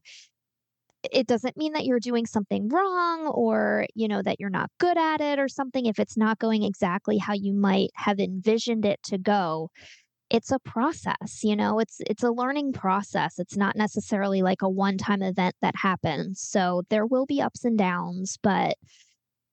it 1.11 1.25
doesn't 1.27 1.57
mean 1.57 1.73
that 1.73 1.85
you're 1.85 1.99
doing 1.99 2.25
something 2.25 2.69
wrong 2.69 3.27
or, 3.27 3.87
you 3.95 4.07
know, 4.07 4.21
that 4.21 4.39
you're 4.39 4.49
not 4.49 4.69
good 4.79 4.97
at 4.97 5.19
it 5.19 5.39
or 5.39 5.47
something 5.47 5.85
if 5.85 5.99
it's 5.99 6.17
not 6.17 6.37
going 6.39 6.63
exactly 6.63 7.17
how 7.17 7.33
you 7.33 7.53
might 7.53 7.89
have 7.95 8.19
envisioned 8.19 8.85
it 8.85 9.01
to 9.03 9.17
go. 9.17 9.69
It's 10.29 10.51
a 10.51 10.59
process, 10.59 11.43
you 11.43 11.55
know, 11.55 11.79
it's 11.79 11.97
it's 12.01 12.23
a 12.23 12.31
learning 12.31 12.73
process. 12.73 13.37
It's 13.37 13.57
not 13.57 13.75
necessarily 13.75 14.41
like 14.41 14.61
a 14.61 14.69
one-time 14.69 15.21
event 15.21 15.55
that 15.61 15.75
happens. 15.75 16.39
So 16.41 16.83
there 16.89 17.05
will 17.05 17.25
be 17.25 17.41
ups 17.41 17.65
and 17.65 17.77
downs, 17.77 18.37
but 18.41 18.75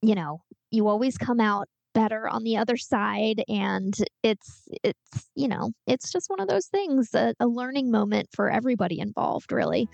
you 0.03 0.15
know, 0.15 0.43
you 0.71 0.87
always 0.87 1.19
come 1.19 1.41
out 1.41 1.69
better 1.99 2.28
on 2.28 2.45
the 2.45 2.57
other 2.57 2.76
side 2.76 3.43
and 3.49 3.95
it's 4.23 4.69
it's 4.85 5.31
you 5.35 5.49
know 5.49 5.73
it's 5.88 6.12
just 6.12 6.31
one 6.31 6.38
of 6.38 6.47
those 6.47 6.67
things 6.67 7.12
a, 7.12 7.35
a 7.40 7.47
learning 7.49 7.90
moment 7.90 8.28
for 8.33 8.49
everybody 8.49 9.00
involved 9.00 9.50
really 9.50 9.88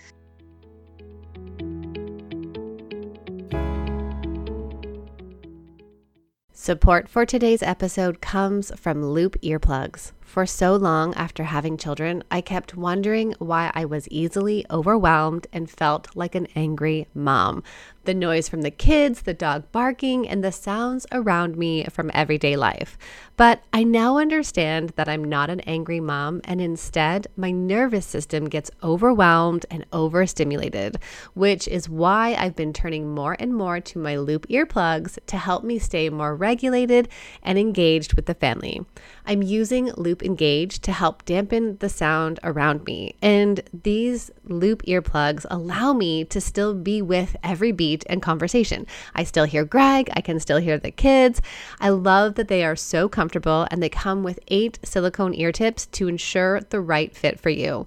Support 6.53 7.09
for 7.09 7.27
today's 7.27 7.63
episode 7.63 8.21
comes 8.23 8.73
from 8.75 9.05
Loop 9.05 9.39
Earplugs. 9.43 10.13
For 10.35 10.47
so 10.47 10.75
long 10.75 11.15
after 11.15 11.45
having 11.45 11.77
children, 11.77 12.25
I 12.29 12.41
kept 12.41 12.77
wondering 12.77 13.37
why 13.39 13.71
I 13.73 13.85
was 13.85 14.09
easily 14.09 14.67
overwhelmed 14.69 15.47
and 15.53 15.71
felt 15.71 16.09
like 16.17 16.35
an 16.35 16.49
angry 16.57 17.07
mom. 17.15 17.63
The 18.03 18.15
noise 18.15 18.49
from 18.49 18.63
the 18.63 18.73
kids, 18.73 19.23
the 19.23 19.33
dog 19.33 19.71
barking, 19.71 20.29
and 20.29 20.43
the 20.43 20.53
sounds 20.53 21.07
around 21.13 21.57
me 21.57 21.85
from 21.85 22.11
everyday 22.13 22.57
life. 22.57 22.99
But 23.37 23.63
I 23.73 23.85
now 23.85 24.19
understand 24.19 24.91
that 24.97 25.09
I'm 25.09 25.25
not 25.25 25.51
an 25.51 25.61
angry 25.61 26.01
mom, 26.01 26.43
and 26.45 26.61
instead, 26.61 27.29
my 27.37 27.51
nervous 27.51 28.05
system 28.05 28.47
gets 28.47 28.73
overwhelmed 28.83 29.65
and 29.71 29.87
overstimulated, 29.93 30.99
which 31.35 31.67
is 31.69 31.89
why 31.89 32.35
I've 32.35 32.57
been 32.57 32.75
turning 32.75 33.15
more 33.15 33.37
and 33.39 33.55
more 33.55 33.81
to 33.81 33.99
my 33.99 34.17
loop 34.17 34.49
earplugs 34.49 35.17
to 35.27 35.39
help 35.39 35.65
me 35.65 35.79
stay 35.79 36.11
more 36.11 36.35
regulated 36.35 37.09
and 37.43 37.57
engaged 37.57 38.15
with 38.15 38.27
the 38.27 38.35
family. 38.35 38.85
I'm 39.25 39.43
using 39.43 39.93
Loop 39.93 40.24
Engage 40.25 40.81
to 40.81 40.93
help 40.93 41.25
dampen 41.25 41.77
the 41.79 41.89
sound 41.89 42.41
around 42.43 42.85
me. 42.85 43.15
And 43.23 43.61
these 43.73 44.31
Loop 44.45 44.83
earplugs 44.83 45.47
allow 45.51 45.93
me 45.93 46.25
to 46.25 46.41
still 46.41 46.75
be 46.75 47.03
with 47.03 47.37
every 47.43 47.73
beat 47.73 48.05
and 48.09 48.23
conversation. 48.23 48.87
I 49.15 49.25
still 49.25 49.45
hear 49.45 49.65
Greg, 49.65 50.11
I 50.15 50.21
can 50.21 50.41
still 50.41 50.59
hear 50.59 50.79
the 50.79 50.91
kids. 50.91 51.41
I 51.81 51.91
love 51.91 52.35
that 52.35 52.49
they 52.49 52.65
are 52.65 52.77
so 52.77 53.09
comfortable 53.09 53.67
and 53.71 53.83
they 53.83 53.89
come 53.89 54.23
with 54.23 54.41
eight 54.49 54.79
silicone 54.85 55.35
ear 55.35 55.53
tips 55.53 55.87
to 55.87 56.09
ensure 56.09 56.61
the 56.61 56.81
right 56.81 57.15
fit 57.15 57.41
for 57.41 57.51
you. 57.51 57.87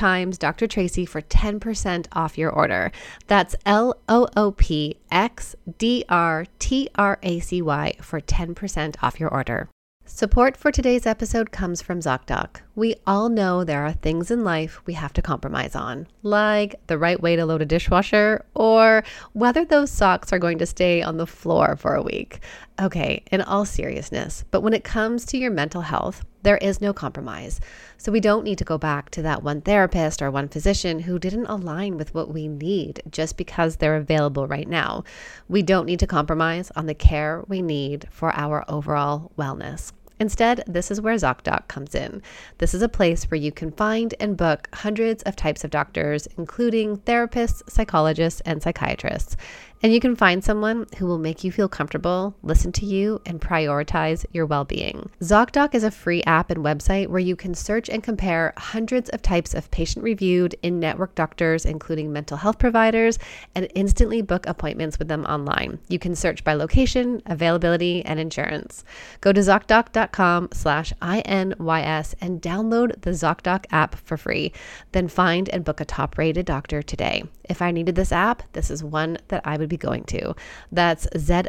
times 0.00 0.38
Dr. 0.38 0.66
Tracy 0.66 1.04
for 1.04 1.20
10% 1.20 2.06
off 2.12 2.38
your 2.38 2.50
order. 2.50 2.90
That's 3.26 3.54
L 3.66 3.94
O 4.08 4.26
O 4.34 4.52
P 4.52 4.96
X 5.10 5.54
D 5.76 6.04
R 6.08 6.46
T 6.58 6.88
R 6.94 7.18
A 7.22 7.38
C 7.40 7.60
Y 7.60 7.92
for 8.00 8.20
10% 8.20 8.96
off 9.02 9.20
your 9.20 9.28
order. 9.28 9.68
Support 10.06 10.56
for 10.56 10.72
today's 10.72 11.06
episode 11.06 11.52
comes 11.52 11.80
from 11.80 12.00
ZocDoc. 12.00 12.62
We 12.74 12.96
all 13.06 13.28
know 13.28 13.62
there 13.62 13.84
are 13.86 13.92
things 13.92 14.30
in 14.30 14.42
life 14.42 14.84
we 14.84 14.94
have 14.94 15.12
to 15.12 15.22
compromise 15.22 15.76
on, 15.76 16.08
like 16.22 16.74
the 16.88 16.98
right 16.98 17.20
way 17.20 17.36
to 17.36 17.46
load 17.46 17.62
a 17.62 17.64
dishwasher 17.64 18.44
or 18.54 19.04
whether 19.34 19.64
those 19.64 19.90
socks 19.90 20.32
are 20.32 20.38
going 20.38 20.58
to 20.58 20.66
stay 20.66 21.00
on 21.00 21.16
the 21.16 21.28
floor 21.28 21.76
for 21.76 21.94
a 21.94 22.02
week. 22.02 22.40
Okay, 22.80 23.22
in 23.30 23.40
all 23.40 23.64
seriousness, 23.64 24.44
but 24.50 24.62
when 24.62 24.74
it 24.74 24.82
comes 24.82 25.24
to 25.26 25.38
your 25.38 25.52
mental 25.52 25.82
health, 25.82 26.24
there 26.42 26.58
is 26.58 26.80
no 26.80 26.92
compromise. 26.92 27.60
So 27.98 28.10
we 28.10 28.20
don't 28.20 28.44
need 28.44 28.58
to 28.58 28.64
go 28.64 28.78
back 28.78 29.10
to 29.10 29.22
that 29.22 29.42
one 29.42 29.60
therapist 29.60 30.22
or 30.22 30.30
one 30.30 30.48
physician 30.48 31.00
who 31.00 31.18
didn't 31.18 31.46
align 31.46 31.96
with 31.96 32.14
what 32.14 32.32
we 32.32 32.48
need 32.48 33.02
just 33.10 33.36
because 33.36 33.76
they're 33.76 33.96
available 33.96 34.46
right 34.46 34.68
now. 34.68 35.04
We 35.48 35.62
don't 35.62 35.86
need 35.86 36.00
to 36.00 36.06
compromise 36.06 36.70
on 36.76 36.86
the 36.86 36.94
care 36.94 37.44
we 37.48 37.62
need 37.62 38.08
for 38.10 38.32
our 38.34 38.64
overall 38.68 39.32
wellness. 39.38 39.92
Instead, 40.20 40.62
this 40.66 40.90
is 40.90 41.00
where 41.00 41.14
ZocDoc 41.14 41.66
comes 41.68 41.94
in. 41.94 42.20
This 42.58 42.74
is 42.74 42.82
a 42.82 42.90
place 42.90 43.24
where 43.24 43.40
you 43.40 43.50
can 43.50 43.72
find 43.72 44.14
and 44.20 44.36
book 44.36 44.68
hundreds 44.74 45.22
of 45.22 45.34
types 45.34 45.64
of 45.64 45.70
doctors, 45.70 46.28
including 46.36 46.98
therapists, 46.98 47.62
psychologists, 47.70 48.42
and 48.42 48.62
psychiatrists. 48.62 49.34
And 49.82 49.94
you 49.94 50.00
can 50.00 50.14
find 50.14 50.44
someone 50.44 50.86
who 50.98 51.06
will 51.06 51.18
make 51.18 51.42
you 51.42 51.50
feel 51.50 51.68
comfortable, 51.68 52.34
listen 52.42 52.70
to 52.72 52.84
you, 52.84 53.22
and 53.24 53.40
prioritize 53.40 54.26
your 54.30 54.44
well 54.44 54.66
being. 54.66 55.08
ZocDoc 55.22 55.74
is 55.74 55.84
a 55.84 55.90
free 55.90 56.22
app 56.24 56.50
and 56.50 56.62
website 56.62 57.08
where 57.08 57.18
you 57.18 57.34
can 57.34 57.54
search 57.54 57.88
and 57.88 58.02
compare 58.02 58.52
hundreds 58.58 59.08
of 59.08 59.22
types 59.22 59.54
of 59.54 59.70
patient 59.70 60.04
reviewed 60.04 60.54
in 60.62 60.80
network 60.80 61.14
doctors, 61.14 61.64
including 61.64 62.12
mental 62.12 62.36
health 62.36 62.58
providers, 62.58 63.18
and 63.54 63.68
instantly 63.74 64.20
book 64.20 64.46
appointments 64.46 64.98
with 64.98 65.08
them 65.08 65.24
online. 65.24 65.78
You 65.88 65.98
can 65.98 66.14
search 66.14 66.44
by 66.44 66.52
location, 66.52 67.22
availability, 67.24 68.04
and 68.04 68.20
insurance. 68.20 68.84
Go 69.22 69.32
to 69.32 69.40
ZocDoc.com 69.40 70.50
slash 70.52 70.92
INYS 71.00 72.14
and 72.20 72.42
download 72.42 73.00
the 73.00 73.12
ZocDoc 73.12 73.64
app 73.70 73.94
for 73.94 74.18
free. 74.18 74.52
Then 74.92 75.08
find 75.08 75.48
and 75.48 75.64
book 75.64 75.80
a 75.80 75.86
top 75.86 76.18
rated 76.18 76.44
doctor 76.44 76.82
today. 76.82 77.24
If 77.48 77.62
I 77.62 77.72
needed 77.72 77.94
this 77.94 78.12
app, 78.12 78.42
this 78.52 78.70
is 78.70 78.84
one 78.84 79.16
that 79.28 79.40
I 79.44 79.56
would 79.56 79.69
be 79.70 79.78
going 79.78 80.04
to. 80.04 80.34
That's 80.70 81.06
zocdoc.com 81.14 81.46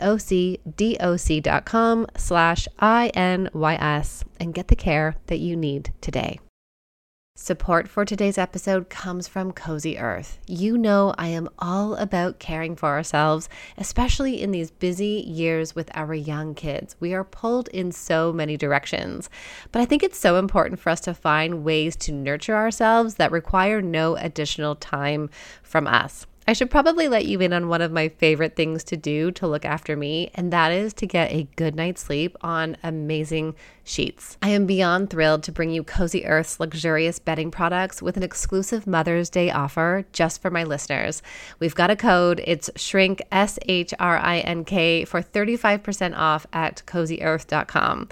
slash 2.15 2.67
INYS 2.79 4.23
and 4.39 4.53
get 4.53 4.69
the 4.69 4.75
care 4.77 5.15
that 5.27 5.39
you 5.39 5.57
need 5.57 5.91
today. 5.99 6.39
Support 7.43 7.87
for 7.87 8.05
today's 8.05 8.37
episode 8.37 8.89
comes 8.89 9.27
from 9.27 9.51
Cozy 9.51 9.97
Earth. 9.97 10.37
You 10.47 10.77
know, 10.77 11.15
I 11.17 11.29
am 11.29 11.49
all 11.57 11.95
about 11.95 12.37
caring 12.37 12.75
for 12.75 12.89
ourselves, 12.89 13.49
especially 13.79 14.39
in 14.39 14.51
these 14.51 14.69
busy 14.69 15.23
years 15.25 15.73
with 15.73 15.89
our 15.95 16.13
young 16.13 16.53
kids. 16.53 16.95
We 16.99 17.15
are 17.15 17.23
pulled 17.23 17.67
in 17.69 17.93
so 17.93 18.31
many 18.31 18.57
directions. 18.57 19.27
But 19.71 19.81
I 19.81 19.85
think 19.85 20.03
it's 20.03 20.19
so 20.19 20.35
important 20.35 20.79
for 20.79 20.91
us 20.91 20.99
to 21.01 21.15
find 21.15 21.63
ways 21.63 21.95
to 21.95 22.11
nurture 22.11 22.55
ourselves 22.55 23.15
that 23.15 23.31
require 23.31 23.81
no 23.81 24.17
additional 24.17 24.75
time 24.75 25.31
from 25.63 25.87
us. 25.87 26.27
I 26.51 26.53
should 26.53 26.69
probably 26.69 27.07
let 27.07 27.25
you 27.27 27.39
in 27.39 27.53
on 27.53 27.69
one 27.69 27.81
of 27.81 27.93
my 27.93 28.09
favorite 28.09 28.57
things 28.57 28.83
to 28.83 28.97
do 28.97 29.31
to 29.31 29.47
look 29.47 29.63
after 29.63 29.95
me, 29.95 30.31
and 30.35 30.51
that 30.51 30.73
is 30.73 30.93
to 30.95 31.07
get 31.07 31.31
a 31.31 31.47
good 31.55 31.75
night's 31.75 32.01
sleep 32.01 32.35
on 32.41 32.75
amazing 32.83 33.55
sheets. 33.83 34.37
I 34.41 34.49
am 34.49 34.65
beyond 34.65 35.09
thrilled 35.09 35.43
to 35.43 35.51
bring 35.51 35.71
you 35.71 35.83
Cozy 35.83 36.25
Earth's 36.25 36.59
luxurious 36.59 37.19
bedding 37.19 37.51
products 37.51 38.01
with 38.01 38.17
an 38.17 38.23
exclusive 38.23 38.85
Mother's 38.85 39.29
Day 39.29 39.51
offer 39.51 40.05
just 40.13 40.41
for 40.41 40.49
my 40.49 40.63
listeners. 40.63 41.21
We've 41.59 41.75
got 41.75 41.89
a 41.89 41.95
code, 41.95 42.41
it's 42.45 42.69
shrink 42.75 43.21
S 43.31 43.57
H 43.67 43.93
R 43.99 44.17
I 44.17 44.39
N 44.39 44.65
K 44.65 45.05
for 45.05 45.21
35% 45.21 46.17
off 46.17 46.45
at 46.53 46.83
cozyearth.com. 46.85 48.09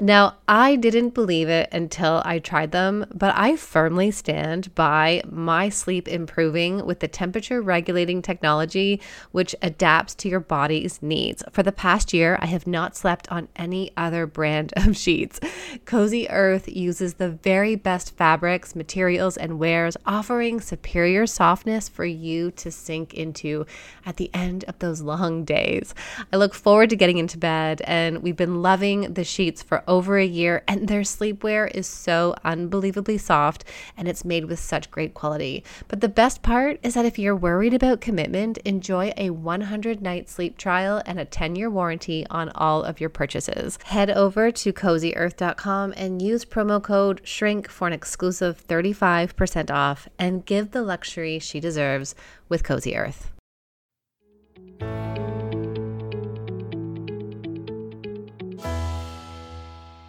Now, 0.00 0.36
I 0.48 0.76
didn't 0.76 1.12
believe 1.12 1.50
it 1.50 1.68
until 1.72 2.22
I 2.24 2.38
tried 2.38 2.72
them, 2.72 3.04
but 3.12 3.34
I 3.36 3.56
firmly 3.56 4.10
stand 4.10 4.74
by 4.74 5.20
my 5.28 5.68
sleep 5.68 6.08
improving 6.08 6.86
with 6.86 7.00
the 7.00 7.08
temperature 7.08 7.60
regulating 7.60 8.22
technology, 8.22 9.02
which 9.32 9.54
adapts 9.60 10.14
to 10.14 10.28
your 10.30 10.40
body's 10.40 11.02
needs. 11.02 11.42
For 11.50 11.62
the 11.62 11.70
past 11.70 12.14
year, 12.14 12.38
I 12.40 12.46
have 12.46 12.66
not 12.66 12.96
slept 12.96 13.30
on 13.30 13.48
any 13.56 13.90
other 13.94 14.26
brand 14.26 14.72
of 14.74 14.96
sheets 14.96 15.09
sheets. 15.10 15.40
Cozy 15.84 16.28
Earth 16.30 16.68
uses 16.68 17.14
the 17.14 17.30
very 17.30 17.74
best 17.74 18.16
fabrics, 18.16 18.76
materials, 18.76 19.36
and 19.36 19.58
wares, 19.58 19.96
offering 20.06 20.60
superior 20.60 21.26
softness 21.26 21.88
for 21.88 22.04
you 22.04 22.50
to 22.52 22.70
sink 22.70 23.14
into 23.14 23.66
at 24.06 24.16
the 24.18 24.30
end 24.32 24.64
of 24.68 24.78
those 24.78 25.00
long 25.00 25.44
days. 25.44 25.94
I 26.32 26.36
look 26.36 26.54
forward 26.54 26.90
to 26.90 26.96
getting 26.96 27.18
into 27.18 27.38
bed, 27.38 27.82
and 27.84 28.22
we've 28.22 28.36
been 28.36 28.62
loving 28.62 29.14
the 29.14 29.24
sheets 29.24 29.62
for 29.62 29.82
over 29.88 30.16
a 30.16 30.24
year, 30.24 30.62
and 30.68 30.86
their 30.86 31.02
sleepwear 31.02 31.68
is 31.74 31.88
so 31.88 32.36
unbelievably 32.44 33.18
soft 33.18 33.64
and 33.96 34.06
it's 34.08 34.24
made 34.24 34.44
with 34.44 34.58
such 34.58 34.90
great 34.90 35.14
quality. 35.14 35.64
But 35.88 36.00
the 36.00 36.08
best 36.08 36.42
part 36.42 36.78
is 36.82 36.94
that 36.94 37.04
if 37.04 37.18
you're 37.18 37.36
worried 37.36 37.74
about 37.74 38.00
commitment, 38.00 38.58
enjoy 38.58 39.12
a 39.16 39.30
100 39.30 40.00
night 40.02 40.28
sleep 40.28 40.56
trial 40.56 41.02
and 41.04 41.18
a 41.18 41.24
10 41.24 41.56
year 41.56 41.70
warranty 41.70 42.26
on 42.30 42.50
all 42.50 42.82
of 42.82 43.00
your 43.00 43.10
purchases. 43.10 43.78
Head 43.84 44.10
over 44.10 44.50
to 44.50 44.72
cozyearth.com 45.00 45.94
and 45.96 46.20
use 46.20 46.44
promo 46.44 46.82
code 46.82 47.22
SHRINK 47.24 47.68
for 47.68 47.86
an 47.86 47.92
exclusive 47.92 48.66
35% 48.66 49.70
off 49.70 50.08
and 50.18 50.44
give 50.44 50.70
the 50.70 50.82
luxury 50.82 51.38
she 51.38 51.60
deserves 51.60 52.14
with 52.48 52.64
Cozy 52.64 52.96
Earth. 52.96 53.30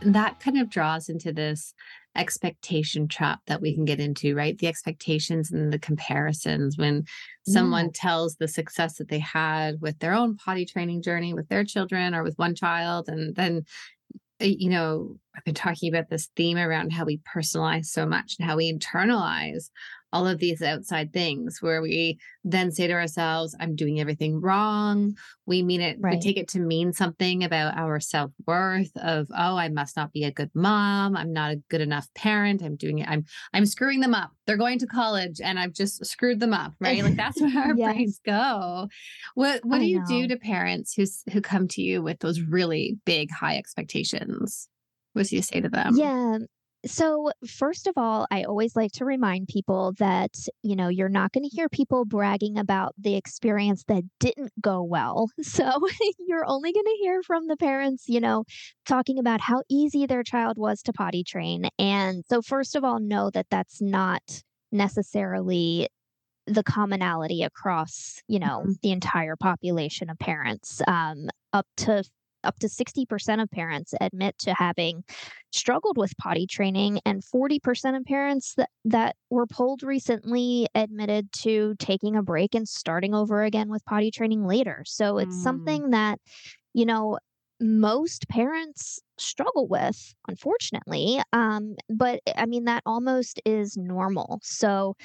That 0.03 0.39
kind 0.39 0.59
of 0.59 0.69
draws 0.69 1.09
into 1.09 1.31
this 1.31 1.75
expectation 2.15 3.07
trap 3.07 3.39
that 3.45 3.61
we 3.61 3.73
can 3.73 3.85
get 3.85 3.99
into, 3.99 4.35
right? 4.35 4.57
The 4.57 4.67
expectations 4.67 5.51
and 5.51 5.71
the 5.71 5.79
comparisons 5.79 6.77
when 6.77 7.05
someone 7.47 7.85
yeah. 7.85 7.91
tells 7.93 8.35
the 8.35 8.47
success 8.47 8.97
that 8.97 9.09
they 9.09 9.19
had 9.19 9.79
with 9.79 9.99
their 9.99 10.13
own 10.13 10.35
potty 10.35 10.65
training 10.65 11.03
journey 11.03 11.33
with 11.33 11.47
their 11.49 11.63
children 11.63 12.15
or 12.15 12.23
with 12.23 12.37
one 12.37 12.55
child. 12.55 13.07
And 13.07 13.35
then, 13.35 13.63
Eh, 14.41 14.55
you 14.59 14.69
know, 14.69 15.17
I've 15.35 15.43
been 15.43 15.53
talking 15.53 15.93
about 15.93 16.09
this 16.09 16.29
theme 16.35 16.57
around 16.57 16.91
how 16.91 17.05
we 17.05 17.19
personalize 17.19 17.85
so 17.85 18.05
much 18.05 18.35
and 18.39 18.47
how 18.47 18.57
we 18.57 18.71
internalize 18.71 19.69
all 20.13 20.27
of 20.27 20.39
these 20.39 20.61
outside 20.61 21.13
things 21.13 21.59
where 21.61 21.81
we 21.81 22.19
then 22.43 22.71
say 22.71 22.87
to 22.87 22.93
ourselves, 22.93 23.55
I'm 23.59 23.75
doing 23.75 23.99
everything 23.99 24.41
wrong. 24.41 25.15
We 25.45 25.63
mean 25.63 25.81
it, 25.81 25.97
right. 25.99 26.15
we 26.15 26.19
take 26.19 26.37
it 26.37 26.49
to 26.49 26.59
mean 26.59 26.91
something 26.91 27.43
about 27.43 27.77
our 27.77 27.99
self 27.99 28.31
worth 28.45 28.91
of, 28.97 29.27
oh, 29.31 29.55
I 29.55 29.69
must 29.69 29.95
not 29.95 30.11
be 30.11 30.25
a 30.25 30.31
good 30.31 30.51
mom. 30.53 31.15
I'm 31.15 31.31
not 31.31 31.53
a 31.53 31.61
good 31.69 31.81
enough 31.81 32.07
parent. 32.13 32.61
I'm 32.61 32.75
doing 32.75 32.99
it. 32.99 33.07
I'm, 33.07 33.25
I'm 33.53 33.65
screwing 33.65 34.01
them 34.01 34.13
up. 34.13 34.31
They're 34.47 34.57
going 34.57 34.79
to 34.79 34.87
college 34.87 35.39
and 35.41 35.57
I've 35.57 35.73
just 35.73 36.05
screwed 36.05 36.39
them 36.39 36.53
up. 36.53 36.73
Right. 36.79 37.03
like 37.03 37.15
that's 37.15 37.39
where 37.39 37.57
our 37.57 37.75
yes. 37.75 37.93
brains 37.93 38.21
go. 38.25 38.89
What, 39.35 39.63
what 39.63 39.77
I 39.77 39.79
do 39.79 39.87
you 39.87 39.99
know. 39.99 40.05
do 40.07 40.27
to 40.27 40.37
parents 40.37 40.93
who, 40.93 41.05
who 41.31 41.41
come 41.41 41.67
to 41.69 41.81
you 41.81 42.01
with 42.01 42.19
those 42.19 42.41
really 42.41 42.97
big, 43.05 43.31
high 43.31 43.57
expectations? 43.57 44.67
What 45.13 45.27
do 45.27 45.35
you 45.35 45.41
say 45.41 45.61
to 45.61 45.69
them? 45.69 45.95
Yeah. 45.95 46.37
So, 46.83 47.31
first 47.47 47.85
of 47.85 47.93
all, 47.95 48.25
I 48.31 48.43
always 48.43 48.75
like 48.75 48.91
to 48.93 49.05
remind 49.05 49.47
people 49.47 49.93
that, 49.99 50.31
you 50.63 50.75
know, 50.75 50.87
you're 50.87 51.09
not 51.09 51.31
going 51.31 51.43
to 51.43 51.55
hear 51.55 51.69
people 51.69 52.05
bragging 52.05 52.57
about 52.57 52.95
the 52.97 53.15
experience 53.15 53.83
that 53.87 54.03
didn't 54.19 54.51
go 54.59 54.81
well. 54.81 55.29
So, 55.43 55.69
you're 56.19 56.45
only 56.47 56.73
going 56.73 56.85
to 56.85 56.97
hear 56.99 57.21
from 57.21 57.47
the 57.47 57.57
parents, 57.57 58.05
you 58.07 58.19
know, 58.19 58.45
talking 58.85 59.19
about 59.19 59.41
how 59.41 59.61
easy 59.69 60.07
their 60.07 60.23
child 60.23 60.57
was 60.57 60.81
to 60.83 60.93
potty 60.93 61.23
train. 61.23 61.69
And 61.77 62.23
so, 62.27 62.41
first 62.41 62.75
of 62.75 62.83
all, 62.83 62.99
know 62.99 63.29
that 63.29 63.47
that's 63.51 63.79
not 63.79 64.41
necessarily 64.71 65.87
the 66.47 66.63
commonality 66.63 67.43
across, 67.43 68.21
you 68.27 68.39
know, 68.39 68.61
mm-hmm. 68.61 68.71
the 68.81 68.91
entire 68.91 69.35
population 69.35 70.09
of 70.09 70.17
parents. 70.17 70.81
Um, 70.87 71.29
up 71.53 71.67
to 71.77 72.03
up 72.43 72.59
to 72.59 72.67
60% 72.67 73.41
of 73.41 73.49
parents 73.51 73.93
admit 73.99 74.37
to 74.39 74.53
having 74.53 75.03
struggled 75.51 75.97
with 75.97 76.15
potty 76.17 76.47
training 76.47 76.99
and 77.05 77.23
40% 77.23 77.97
of 77.97 78.05
parents 78.05 78.55
that, 78.55 78.69
that 78.85 79.15
were 79.29 79.47
polled 79.47 79.83
recently 79.83 80.67
admitted 80.75 81.31
to 81.33 81.75
taking 81.79 82.15
a 82.15 82.23
break 82.23 82.55
and 82.55 82.67
starting 82.67 83.13
over 83.13 83.43
again 83.43 83.69
with 83.69 83.85
potty 83.85 84.11
training 84.11 84.45
later 84.45 84.83
so 84.85 85.17
it's 85.17 85.35
mm. 85.35 85.43
something 85.43 85.89
that 85.91 86.19
you 86.73 86.85
know 86.85 87.17
most 87.59 88.27
parents 88.27 88.99
struggle 89.17 89.67
with 89.67 90.15
unfortunately 90.27 91.21
um, 91.31 91.75
but 91.89 92.19
i 92.35 92.45
mean 92.45 92.65
that 92.65 92.81
almost 92.85 93.39
is 93.45 93.77
normal 93.77 94.39
so 94.41 94.95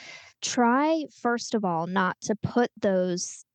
try 0.40 1.04
first 1.20 1.54
of 1.54 1.64
all 1.64 1.86
not 1.86 2.16
to 2.20 2.34
put 2.36 2.70
those 2.80 3.45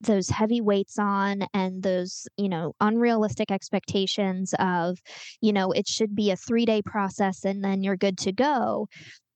those 0.00 0.28
heavy 0.28 0.60
weights 0.60 0.98
on 0.98 1.42
and 1.52 1.82
those 1.82 2.26
you 2.36 2.48
know 2.48 2.72
unrealistic 2.80 3.50
expectations 3.50 4.54
of 4.58 4.98
you 5.40 5.52
know 5.52 5.72
it 5.72 5.88
should 5.88 6.14
be 6.14 6.30
a 6.30 6.36
3 6.36 6.64
day 6.64 6.82
process 6.82 7.44
and 7.44 7.64
then 7.64 7.82
you're 7.82 7.96
good 7.96 8.18
to 8.18 8.32
go 8.32 8.86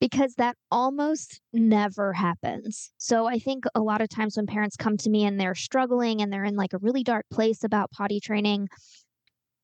because 0.00 0.34
that 0.34 0.56
almost 0.72 1.40
never 1.52 2.12
happens. 2.12 2.90
So 2.98 3.26
I 3.26 3.38
think 3.38 3.64
a 3.76 3.80
lot 3.80 4.00
of 4.00 4.08
times 4.08 4.36
when 4.36 4.46
parents 4.46 4.74
come 4.74 4.96
to 4.96 5.10
me 5.10 5.24
and 5.24 5.38
they're 5.38 5.54
struggling 5.54 6.20
and 6.20 6.32
they're 6.32 6.42
in 6.42 6.56
like 6.56 6.72
a 6.72 6.78
really 6.78 7.04
dark 7.04 7.24
place 7.30 7.62
about 7.62 7.92
potty 7.92 8.18
training 8.18 8.68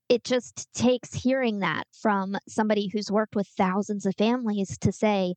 it 0.08 0.24
just 0.24 0.72
takes 0.72 1.12
hearing 1.12 1.58
that 1.58 1.84
from 2.00 2.36
somebody 2.48 2.88
who's 2.92 3.10
worked 3.10 3.36
with 3.36 3.46
thousands 3.46 4.06
of 4.06 4.14
families 4.16 4.78
to 4.78 4.90
say 4.90 5.34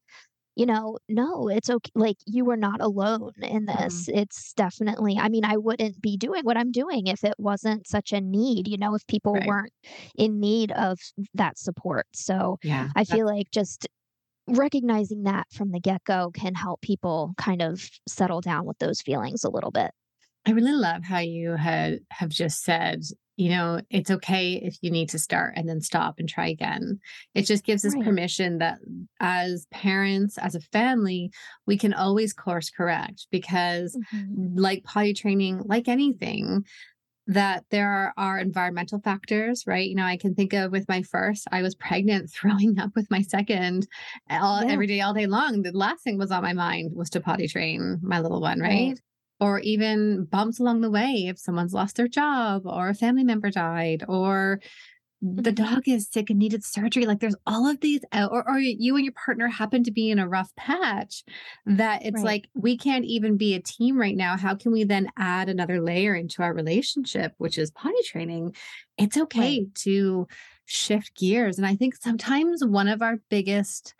you 0.55 0.65
know, 0.65 0.97
no, 1.07 1.47
it's 1.47 1.69
okay. 1.69 1.91
Like 1.95 2.17
you 2.25 2.49
are 2.51 2.57
not 2.57 2.81
alone 2.81 3.31
in 3.41 3.65
mm-hmm. 3.65 3.83
this. 3.83 4.07
Mm-hmm. 4.07 4.19
It's 4.19 4.53
definitely, 4.53 5.17
I 5.17 5.29
mean, 5.29 5.45
I 5.45 5.57
wouldn't 5.57 6.01
be 6.01 6.17
doing 6.17 6.43
what 6.43 6.57
I'm 6.57 6.71
doing 6.71 7.07
if 7.07 7.23
it 7.23 7.35
wasn't 7.37 7.87
such 7.87 8.11
a 8.11 8.21
need, 8.21 8.67
you 8.67 8.77
know, 8.77 8.95
if 8.95 9.05
people 9.07 9.33
right. 9.33 9.47
weren't 9.47 9.73
in 10.15 10.39
need 10.39 10.71
of 10.71 10.99
that 11.33 11.57
support. 11.57 12.07
So 12.13 12.57
yeah, 12.63 12.89
I 12.95 13.03
feel 13.03 13.25
like 13.25 13.51
just 13.51 13.87
recognizing 14.47 15.23
that 15.23 15.47
from 15.51 15.71
the 15.71 15.79
get 15.79 16.03
go 16.03 16.31
can 16.33 16.55
help 16.55 16.81
people 16.81 17.33
kind 17.37 17.61
of 17.61 17.87
settle 18.07 18.41
down 18.41 18.65
with 18.65 18.77
those 18.79 19.01
feelings 19.01 19.43
a 19.43 19.49
little 19.49 19.71
bit. 19.71 19.91
I 20.47 20.51
really 20.51 20.73
love 20.73 21.03
how 21.03 21.19
you 21.19 21.51
had 21.51 21.99
have 22.09 22.29
just 22.29 22.63
said 22.63 23.03
you 23.41 23.49
know, 23.49 23.81
it's 23.89 24.11
okay 24.11 24.61
if 24.63 24.77
you 24.81 24.91
need 24.91 25.09
to 25.09 25.17
start 25.17 25.53
and 25.55 25.67
then 25.67 25.81
stop 25.81 26.19
and 26.19 26.29
try 26.29 26.47
again. 26.47 26.99
It 27.33 27.47
just 27.47 27.63
gives 27.63 27.83
us 27.83 27.95
right. 27.95 28.03
permission 28.03 28.59
that 28.59 28.77
as 29.19 29.65
parents, 29.71 30.37
as 30.37 30.53
a 30.53 30.59
family, 30.59 31.31
we 31.65 31.75
can 31.75 31.91
always 31.91 32.33
course 32.33 32.69
correct 32.69 33.25
because, 33.31 33.97
mm-hmm. 34.13 34.59
like 34.59 34.83
potty 34.83 35.15
training, 35.15 35.63
like 35.65 35.87
anything, 35.87 36.65
that 37.25 37.63
there 37.71 37.89
are, 37.89 38.13
are, 38.15 38.37
environmental 38.37 38.99
factors, 38.99 39.63
right? 39.65 39.89
You 39.89 39.95
know, 39.95 40.05
I 40.05 40.17
can 40.17 40.35
think 40.35 40.53
of 40.53 40.71
with 40.71 40.87
my 40.87 41.01
first, 41.01 41.47
I 41.51 41.63
was 41.63 41.73
pregnant, 41.73 42.29
throwing 42.33 42.77
up 42.79 42.91
with 42.95 43.09
my 43.09 43.23
second 43.23 43.87
all, 44.29 44.63
yeah. 44.63 44.71
every 44.71 44.85
day, 44.85 45.01
all 45.01 45.15
day 45.15 45.25
long. 45.25 45.63
The 45.63 45.71
last 45.71 46.03
thing 46.03 46.19
was 46.19 46.29
on 46.29 46.43
my 46.43 46.53
mind 46.53 46.91
was 46.93 47.09
to 47.11 47.21
potty 47.21 47.47
train 47.47 47.99
my 48.03 48.19
little 48.19 48.41
one, 48.41 48.59
right? 48.59 48.89
right 48.89 48.99
or 49.41 49.59
even 49.59 50.23
bumps 50.25 50.59
along 50.59 50.81
the 50.81 50.91
way 50.91 51.25
if 51.27 51.39
someone's 51.39 51.73
lost 51.73 51.97
their 51.97 52.07
job 52.07 52.61
or 52.65 52.87
a 52.87 52.93
family 52.93 53.23
member 53.23 53.49
died 53.49 54.05
or 54.07 54.61
the 55.21 55.51
mm-hmm. 55.51 55.73
dog 55.73 55.87
is 55.87 56.07
sick 56.09 56.29
and 56.29 56.39
needed 56.39 56.63
surgery 56.63 57.05
like 57.05 57.19
there's 57.19 57.35
all 57.45 57.67
of 57.67 57.79
these 57.81 58.01
or, 58.13 58.47
or 58.47 58.59
you 58.59 58.95
and 58.95 59.05
your 59.05 59.13
partner 59.13 59.47
happen 59.47 59.83
to 59.83 59.91
be 59.91 60.09
in 60.09 60.19
a 60.19 60.27
rough 60.27 60.55
patch 60.55 61.23
that 61.65 62.03
it's 62.03 62.17
right. 62.17 62.25
like 62.25 62.49
we 62.55 62.77
can't 62.77 63.05
even 63.05 63.37
be 63.37 63.53
a 63.53 63.61
team 63.61 63.97
right 63.97 64.15
now 64.15 64.37
how 64.37 64.55
can 64.55 64.71
we 64.71 64.83
then 64.83 65.07
add 65.17 65.49
another 65.49 65.81
layer 65.81 66.15
into 66.15 66.41
our 66.41 66.53
relationship 66.53 67.33
which 67.37 67.57
is 67.57 67.71
potty 67.71 68.01
training 68.05 68.55
it's 68.97 69.17
okay 69.17 69.59
right. 69.59 69.75
to 69.75 70.27
shift 70.65 71.15
gears 71.15 71.57
and 71.57 71.67
i 71.67 71.75
think 71.75 71.95
sometimes 71.95 72.63
one 72.65 72.87
of 72.87 73.01
our 73.01 73.17
biggest 73.29 73.93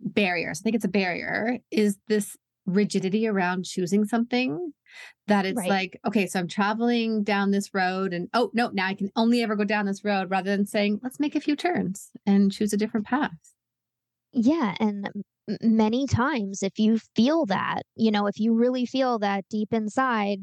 barriers 0.00 0.60
i 0.60 0.62
think 0.62 0.76
it's 0.76 0.84
a 0.84 0.88
barrier 0.88 1.58
is 1.70 1.96
this 2.06 2.36
rigidity 2.70 3.26
around 3.26 3.64
choosing 3.64 4.04
something 4.04 4.72
that 5.26 5.46
it's 5.46 5.56
right. 5.56 5.68
like 5.68 6.00
okay 6.06 6.26
so 6.26 6.38
i'm 6.38 6.48
traveling 6.48 7.22
down 7.22 7.50
this 7.50 7.72
road 7.72 8.12
and 8.12 8.28
oh 8.34 8.50
no 8.54 8.70
now 8.72 8.86
i 8.86 8.94
can 8.94 9.10
only 9.16 9.42
ever 9.42 9.54
go 9.54 9.64
down 9.64 9.86
this 9.86 10.04
road 10.04 10.30
rather 10.30 10.50
than 10.50 10.66
saying 10.66 10.98
let's 11.02 11.20
make 11.20 11.36
a 11.36 11.40
few 11.40 11.54
turns 11.54 12.10
and 12.26 12.52
choose 12.52 12.72
a 12.72 12.76
different 12.76 13.06
path 13.06 13.30
yeah 14.32 14.74
and 14.80 15.08
many 15.62 16.06
times 16.06 16.62
if 16.62 16.78
you 16.78 16.98
feel 17.14 17.46
that 17.46 17.82
you 17.96 18.10
know 18.10 18.26
if 18.26 18.38
you 18.38 18.54
really 18.54 18.86
feel 18.86 19.18
that 19.18 19.44
deep 19.48 19.72
inside 19.72 20.40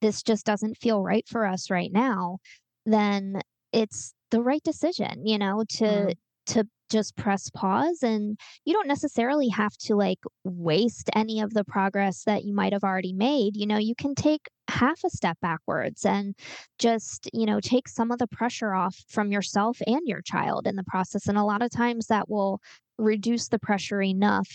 this 0.00 0.22
just 0.22 0.46
doesn't 0.46 0.76
feel 0.76 1.02
right 1.02 1.26
for 1.28 1.46
us 1.46 1.70
right 1.70 1.92
now 1.92 2.38
then 2.86 3.40
it's 3.72 4.14
the 4.30 4.42
right 4.42 4.62
decision 4.62 5.26
you 5.26 5.38
know 5.38 5.64
to 5.68 5.84
mm-hmm. 5.84 6.10
to 6.46 6.66
just 6.88 7.16
press 7.16 7.50
pause 7.50 8.02
and 8.02 8.38
you 8.64 8.72
don't 8.72 8.88
necessarily 8.88 9.48
have 9.48 9.76
to 9.76 9.94
like 9.94 10.18
waste 10.44 11.10
any 11.14 11.40
of 11.40 11.54
the 11.54 11.64
progress 11.64 12.24
that 12.24 12.44
you 12.44 12.54
might 12.54 12.72
have 12.72 12.84
already 12.84 13.12
made 13.12 13.56
you 13.56 13.66
know 13.66 13.78
you 13.78 13.94
can 13.94 14.14
take 14.14 14.48
half 14.68 15.02
a 15.04 15.10
step 15.10 15.36
backwards 15.40 16.04
and 16.04 16.34
just 16.78 17.28
you 17.32 17.46
know 17.46 17.60
take 17.60 17.88
some 17.88 18.10
of 18.10 18.18
the 18.18 18.26
pressure 18.26 18.74
off 18.74 18.96
from 19.08 19.32
yourself 19.32 19.78
and 19.86 20.02
your 20.04 20.22
child 20.22 20.66
in 20.66 20.76
the 20.76 20.84
process 20.84 21.26
and 21.26 21.38
a 21.38 21.44
lot 21.44 21.62
of 21.62 21.70
times 21.70 22.06
that 22.06 22.28
will 22.28 22.60
reduce 22.98 23.48
the 23.48 23.58
pressure 23.58 24.02
enough 24.02 24.48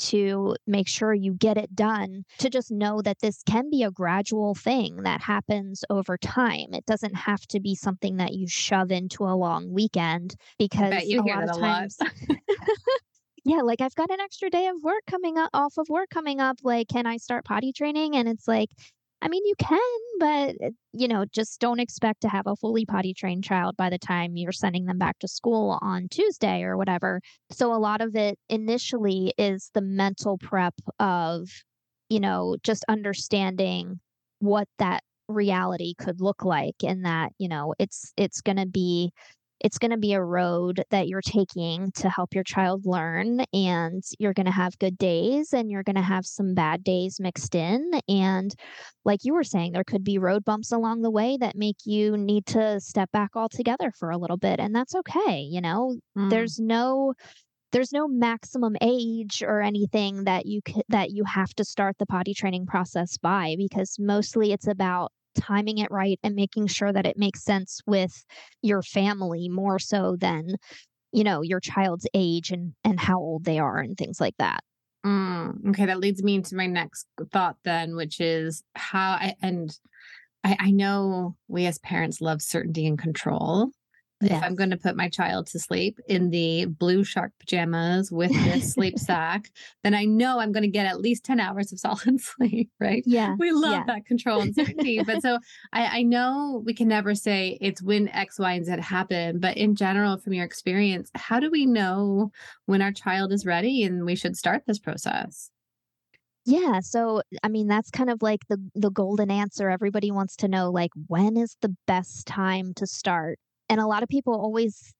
to 0.00 0.56
make 0.66 0.88
sure 0.88 1.14
you 1.14 1.34
get 1.34 1.56
it 1.56 1.74
done, 1.74 2.24
to 2.38 2.50
just 2.50 2.70
know 2.70 3.02
that 3.02 3.20
this 3.20 3.42
can 3.44 3.70
be 3.70 3.82
a 3.82 3.90
gradual 3.90 4.54
thing 4.54 5.02
that 5.02 5.20
happens 5.20 5.84
over 5.90 6.16
time. 6.16 6.72
It 6.72 6.86
doesn't 6.86 7.14
have 7.14 7.46
to 7.48 7.60
be 7.60 7.74
something 7.74 8.16
that 8.16 8.32
you 8.32 8.48
shove 8.48 8.90
into 8.90 9.24
a 9.24 9.36
long 9.36 9.72
weekend 9.72 10.34
because 10.58 11.04
you 11.04 11.20
a 11.20 11.22
hear 11.22 11.36
lot 11.36 11.46
that 11.46 11.54
of 11.56 11.60
times. 11.60 11.98
yeah, 13.44 13.60
like 13.62 13.80
I've 13.80 13.94
got 13.94 14.10
an 14.10 14.20
extra 14.20 14.50
day 14.50 14.66
of 14.66 14.82
work 14.82 15.02
coming 15.06 15.38
up 15.38 15.50
off 15.52 15.78
of 15.78 15.88
work 15.88 16.08
coming 16.10 16.40
up. 16.40 16.58
Like, 16.62 16.88
can 16.88 17.06
I 17.06 17.16
start 17.16 17.44
potty 17.44 17.72
training? 17.72 18.16
And 18.16 18.28
it's 18.28 18.48
like, 18.48 18.70
I 19.22 19.28
mean, 19.28 19.44
you 19.44 19.54
can, 19.58 19.78
but 20.18 20.54
uh, 20.64 20.70
you 20.92 21.06
know, 21.06 21.24
just 21.30 21.60
don't 21.60 21.80
expect 21.80 22.22
to 22.22 22.28
have 22.28 22.46
a 22.46 22.56
fully 22.56 22.86
potty 22.86 23.12
trained 23.12 23.44
child 23.44 23.76
by 23.76 23.90
the 23.90 23.98
time 23.98 24.36
you're 24.36 24.52
sending 24.52 24.86
them 24.86 24.98
back 24.98 25.18
to 25.18 25.28
school 25.28 25.78
on 25.82 26.08
Tuesday 26.10 26.62
or 26.62 26.76
whatever. 26.76 27.20
So 27.50 27.72
a 27.74 27.76
lot 27.76 28.00
of 28.00 28.16
it 28.16 28.38
initially 28.48 29.34
is 29.36 29.70
the 29.74 29.82
mental 29.82 30.38
prep 30.38 30.74
of, 30.98 31.48
you 32.08 32.20
know, 32.20 32.56
just 32.62 32.84
understanding 32.88 34.00
what 34.38 34.68
that 34.78 35.02
reality 35.28 35.94
could 35.98 36.20
look 36.20 36.44
like 36.44 36.76
and 36.82 37.04
that, 37.04 37.32
you 37.38 37.48
know, 37.48 37.74
it's 37.78 38.12
it's 38.16 38.40
going 38.40 38.56
to 38.56 38.66
be 38.66 39.12
it's 39.60 39.78
going 39.78 39.90
to 39.90 39.96
be 39.98 40.12
a 40.12 40.22
road 40.22 40.82
that 40.90 41.08
you're 41.08 41.20
taking 41.20 41.92
to 41.92 42.08
help 42.08 42.34
your 42.34 42.44
child 42.44 42.86
learn 42.86 43.40
and 43.52 44.02
you're 44.18 44.32
going 44.32 44.46
to 44.46 44.52
have 44.52 44.78
good 44.78 44.96
days 44.98 45.52
and 45.52 45.70
you're 45.70 45.82
going 45.82 45.96
to 45.96 46.02
have 46.02 46.24
some 46.26 46.54
bad 46.54 46.82
days 46.82 47.18
mixed 47.20 47.54
in 47.54 47.90
and 48.08 48.54
like 49.04 49.20
you 49.24 49.34
were 49.34 49.44
saying 49.44 49.72
there 49.72 49.84
could 49.84 50.04
be 50.04 50.18
road 50.18 50.44
bumps 50.44 50.72
along 50.72 51.02
the 51.02 51.10
way 51.10 51.36
that 51.38 51.56
make 51.56 51.76
you 51.84 52.16
need 52.16 52.46
to 52.46 52.80
step 52.80 53.10
back 53.12 53.30
altogether 53.34 53.92
for 53.98 54.10
a 54.10 54.18
little 54.18 54.36
bit 54.36 54.58
and 54.60 54.74
that's 54.74 54.94
okay 54.94 55.40
you 55.40 55.60
know 55.60 55.96
Mm. 56.16 56.28
there's 56.30 56.58
no 56.58 57.14
there's 57.72 57.92
no 57.92 58.08
maximum 58.08 58.76
age 58.80 59.42
or 59.46 59.60
anything 59.60 60.24
that 60.24 60.46
you 60.46 60.60
c- 60.66 60.82
that 60.88 61.10
you 61.10 61.24
have 61.24 61.54
to 61.54 61.64
start 61.64 61.96
the 61.98 62.06
potty 62.06 62.34
training 62.34 62.66
process 62.66 63.16
by 63.18 63.54
because 63.56 63.96
mostly 63.98 64.52
it's 64.52 64.66
about 64.66 65.12
timing 65.34 65.78
it 65.78 65.90
right 65.90 66.18
and 66.22 66.34
making 66.34 66.66
sure 66.66 66.92
that 66.92 67.06
it 67.06 67.18
makes 67.18 67.42
sense 67.44 67.80
with 67.86 68.24
your 68.62 68.82
family 68.82 69.48
more 69.48 69.78
so 69.78 70.16
than 70.18 70.56
you 71.12 71.24
know 71.24 71.42
your 71.42 71.60
child's 71.60 72.06
age 72.14 72.50
and 72.50 72.74
and 72.84 73.00
how 73.00 73.18
old 73.18 73.44
they 73.44 73.58
are 73.58 73.78
and 73.78 73.96
things 73.96 74.20
like 74.20 74.34
that 74.38 74.60
Mm, 75.04 75.70
okay, 75.70 75.86
that 75.86 75.98
leads 75.98 76.22
me 76.22 76.34
into 76.34 76.54
my 76.54 76.66
next 76.66 77.06
thought 77.32 77.56
then, 77.64 77.96
which 77.96 78.20
is 78.20 78.62
how 78.74 79.12
I 79.12 79.34
and 79.40 79.74
I, 80.44 80.56
I 80.60 80.70
know 80.70 81.36
we 81.48 81.66
as 81.66 81.78
parents 81.78 82.20
love 82.20 82.42
certainty 82.42 82.86
and 82.86 82.98
control. 82.98 83.70
If 84.22 84.42
I'm 84.42 84.54
going 84.54 84.70
to 84.70 84.76
put 84.76 84.96
my 84.96 85.08
child 85.08 85.46
to 85.48 85.58
sleep 85.58 85.98
in 86.06 86.30
the 86.30 86.66
blue 86.66 87.04
shark 87.04 87.32
pajamas 87.38 88.12
with 88.12 88.32
this 88.44 88.72
sleep 88.74 88.98
sack, 88.98 89.50
then 89.82 89.94
I 89.94 90.04
know 90.04 90.38
I'm 90.38 90.52
going 90.52 90.62
to 90.62 90.68
get 90.68 90.86
at 90.86 91.00
least 91.00 91.24
10 91.24 91.40
hours 91.40 91.72
of 91.72 91.78
solid 91.80 92.20
sleep, 92.20 92.70
right? 92.78 93.02
yeah 93.06 93.34
We 93.38 93.52
love 93.52 93.72
yeah. 93.72 93.84
that 93.86 94.04
control 94.04 94.42
and 94.42 94.54
certainty. 94.54 95.02
but 95.02 95.22
so 95.22 95.38
I, 95.72 96.00
I 96.00 96.02
know 96.02 96.62
we 96.64 96.74
can 96.74 96.88
never 96.88 97.14
say 97.14 97.56
it's 97.60 97.82
when 97.82 98.08
X, 98.08 98.38
Y, 98.38 98.52
and 98.52 98.66
Z 98.66 98.80
happen. 98.80 99.40
But 99.40 99.56
in 99.56 99.74
general, 99.74 100.18
from 100.18 100.34
your 100.34 100.44
experience, 100.44 101.10
how 101.14 101.40
do 101.40 101.50
we 101.50 101.64
know 101.64 102.30
when 102.66 102.82
our 102.82 102.92
child 102.92 103.32
is 103.32 103.46
ready 103.46 103.84
and 103.84 104.04
we 104.04 104.16
should 104.16 104.36
start 104.36 104.64
this 104.66 104.78
process? 104.78 105.50
Yeah, 106.46 106.80
so 106.80 107.22
I 107.42 107.48
mean 107.48 107.68
that's 107.68 107.90
kind 107.90 108.10
of 108.10 108.22
like 108.22 108.40
the 108.48 108.58
the 108.74 108.90
golden 108.90 109.30
answer. 109.30 109.68
Everybody 109.68 110.10
wants 110.10 110.36
to 110.36 110.48
know 110.48 110.70
like 110.70 110.90
when 111.06 111.36
is 111.36 111.56
the 111.60 111.74
best 111.86 112.26
time 112.26 112.72
to 112.76 112.86
start? 112.86 113.38
And 113.70 113.80
a 113.80 113.86
lot 113.86 114.02
of 114.02 114.08
people 114.08 114.34
always 114.34 114.92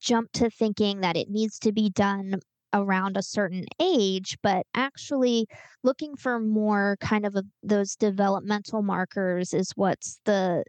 jump 0.00 0.30
to 0.32 0.50
thinking 0.50 1.00
that 1.00 1.16
it 1.16 1.30
needs 1.30 1.58
to 1.60 1.72
be 1.72 1.88
done 1.90 2.40
around 2.74 3.16
a 3.16 3.22
certain 3.22 3.64
age, 3.80 4.36
but 4.42 4.66
actually 4.74 5.46
looking 5.82 6.14
for 6.14 6.38
more 6.38 6.98
kind 7.00 7.24
of 7.24 7.34
a, 7.34 7.42
those 7.62 7.96
developmental 7.96 8.82
markers 8.82 9.54
is 9.54 9.72
what's 9.76 10.20
the 10.26 10.62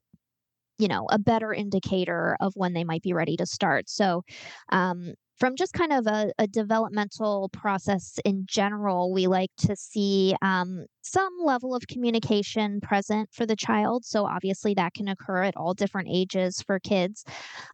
you 0.79 0.87
know 0.87 1.05
a 1.11 1.19
better 1.19 1.53
indicator 1.53 2.37
of 2.39 2.53
when 2.55 2.73
they 2.73 2.85
might 2.85 3.01
be 3.01 3.13
ready 3.13 3.35
to 3.35 3.45
start. 3.45 3.89
So 3.89 4.23
um, 4.69 5.13
from 5.38 5.56
just 5.56 5.73
kind 5.73 5.93
of 5.93 6.08
a, 6.08 6.32
a 6.39 6.47
developmental 6.47 7.50
process 7.50 8.19
in 8.26 8.45
general, 8.47 9.13
we 9.13 9.28
like 9.28 9.52
to 9.58 9.76
see 9.76 10.36
um, 10.41 10.86
some 11.02 11.32
level 11.43 11.76
of 11.76 11.88
communication 11.88 12.82
present 12.82 13.30
for 13.32 13.45
the 13.45 13.56
child. 13.56 14.04
So 14.04 14.26
obviously 14.26 14.73
that 14.76 14.93
can 14.93 15.08
occur 15.08 15.43
at 15.43 15.56
all 15.56 15.73
different 15.73 16.10
ages 16.12 16.62
for 16.62 16.80
kids, 16.80 17.23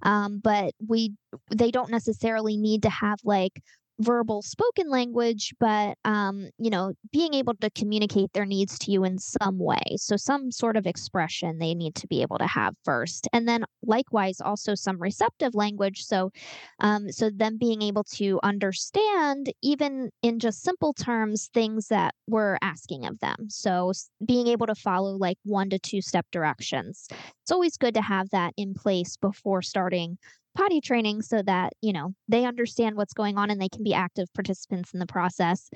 um, 0.03 0.39
but 0.43 0.73
we 0.85 1.13
they 1.49 1.71
don't 1.71 1.89
necessarily 1.89 2.57
need 2.57 2.83
to 2.83 2.89
have 2.89 3.19
like 3.23 3.61
verbal 3.99 4.41
spoken 4.41 4.89
language 4.89 5.53
but 5.59 5.97
um 6.03 6.49
you 6.57 6.69
know 6.69 6.93
being 7.11 7.33
able 7.33 7.53
to 7.55 7.69
communicate 7.71 8.31
their 8.33 8.45
needs 8.45 8.77
to 8.79 8.91
you 8.91 9.03
in 9.03 9.17
some 9.19 9.59
way 9.59 9.83
so 9.95 10.17
some 10.17 10.51
sort 10.51 10.75
of 10.75 10.87
expression 10.87 11.59
they 11.59 11.75
need 11.75 11.93
to 11.95 12.07
be 12.07 12.21
able 12.21 12.37
to 12.37 12.47
have 12.47 12.75
first 12.83 13.27
and 13.33 13.47
then 13.47 13.63
likewise 13.85 14.41
also 14.41 14.73
some 14.73 14.97
receptive 14.97 15.53
language 15.53 16.03
so 16.03 16.31
um, 16.79 17.11
so 17.11 17.29
them 17.29 17.57
being 17.57 17.81
able 17.81 18.03
to 18.03 18.39
understand, 18.43 19.51
even 19.61 20.09
in 20.21 20.39
just 20.39 20.63
simple 20.63 20.93
terms, 20.93 21.49
things 21.53 21.87
that 21.87 22.13
we're 22.27 22.57
asking 22.61 23.05
of 23.05 23.19
them. 23.19 23.49
So 23.49 23.91
being 24.25 24.47
able 24.47 24.67
to 24.67 24.75
follow 24.75 25.11
like 25.11 25.37
one 25.43 25.69
to 25.69 25.79
two 25.79 26.01
step 26.01 26.25
directions. 26.31 27.07
It's 27.43 27.51
always 27.51 27.77
good 27.77 27.93
to 27.95 28.01
have 28.01 28.29
that 28.31 28.53
in 28.57 28.73
place 28.73 29.17
before 29.17 29.61
starting 29.61 30.17
potty 30.55 30.81
training 30.81 31.21
so 31.21 31.41
that, 31.43 31.73
you 31.81 31.93
know, 31.93 32.13
they 32.27 32.45
understand 32.45 32.95
what's 32.95 33.13
going 33.13 33.37
on 33.37 33.49
and 33.49 33.61
they 33.61 33.69
can 33.69 33.83
be 33.83 33.93
active 33.93 34.27
participants 34.33 34.93
in 34.93 34.99
the 34.99 35.05
process. 35.05 35.69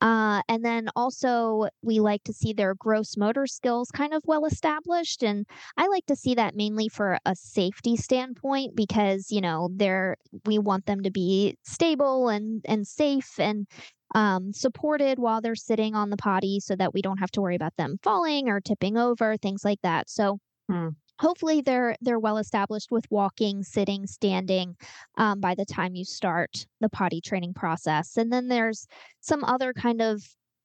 Uh, 0.00 0.42
and 0.48 0.64
then 0.64 0.88
also, 0.94 1.66
we 1.82 1.98
like 1.98 2.22
to 2.22 2.32
see 2.32 2.52
their 2.52 2.74
gross 2.74 3.16
motor 3.16 3.48
skills 3.48 3.90
kind 3.90 4.14
of 4.14 4.22
well 4.26 4.44
established. 4.46 5.24
And 5.24 5.44
I 5.76 5.88
like 5.88 6.06
to 6.06 6.14
see 6.14 6.36
that 6.36 6.54
mainly 6.54 6.88
for 6.88 7.18
a 7.26 7.34
safety 7.34 7.96
standpoint 7.96 8.76
because, 8.76 9.32
you 9.32 9.40
know, 9.40 9.70
they're 9.74 10.16
we 10.46 10.58
want 10.58 10.86
them 10.86 11.02
to 11.02 11.10
be 11.10 11.56
stable 11.64 12.28
and 12.28 12.62
and 12.64 12.86
safe 12.86 13.40
and 13.40 13.66
um, 14.14 14.52
supported 14.52 15.18
while 15.18 15.40
they're 15.40 15.56
sitting 15.56 15.96
on 15.96 16.10
the 16.10 16.16
potty 16.16 16.60
so 16.60 16.76
that 16.76 16.94
we 16.94 17.02
don't 17.02 17.18
have 17.18 17.30
to 17.32 17.40
worry 17.40 17.56
about 17.56 17.76
them 17.76 17.98
falling 18.02 18.48
or 18.48 18.60
tipping 18.60 18.96
over, 18.96 19.36
things 19.36 19.64
like 19.64 19.80
that. 19.82 20.08
So 20.08 20.38
Hmm. 20.68 20.88
Hopefully 21.18 21.60
they're 21.60 21.96
they're 22.00 22.18
well 22.18 22.38
established 22.38 22.90
with 22.90 23.04
walking, 23.10 23.62
sitting, 23.62 24.06
standing 24.06 24.76
um, 25.16 25.40
by 25.40 25.54
the 25.54 25.64
time 25.64 25.94
you 25.94 26.04
start 26.04 26.66
the 26.80 26.88
potty 26.88 27.20
training 27.20 27.54
process. 27.54 28.16
And 28.16 28.32
then 28.32 28.48
there's 28.48 28.86
some 29.20 29.44
other 29.44 29.72
kind 29.72 30.00
of 30.00 30.22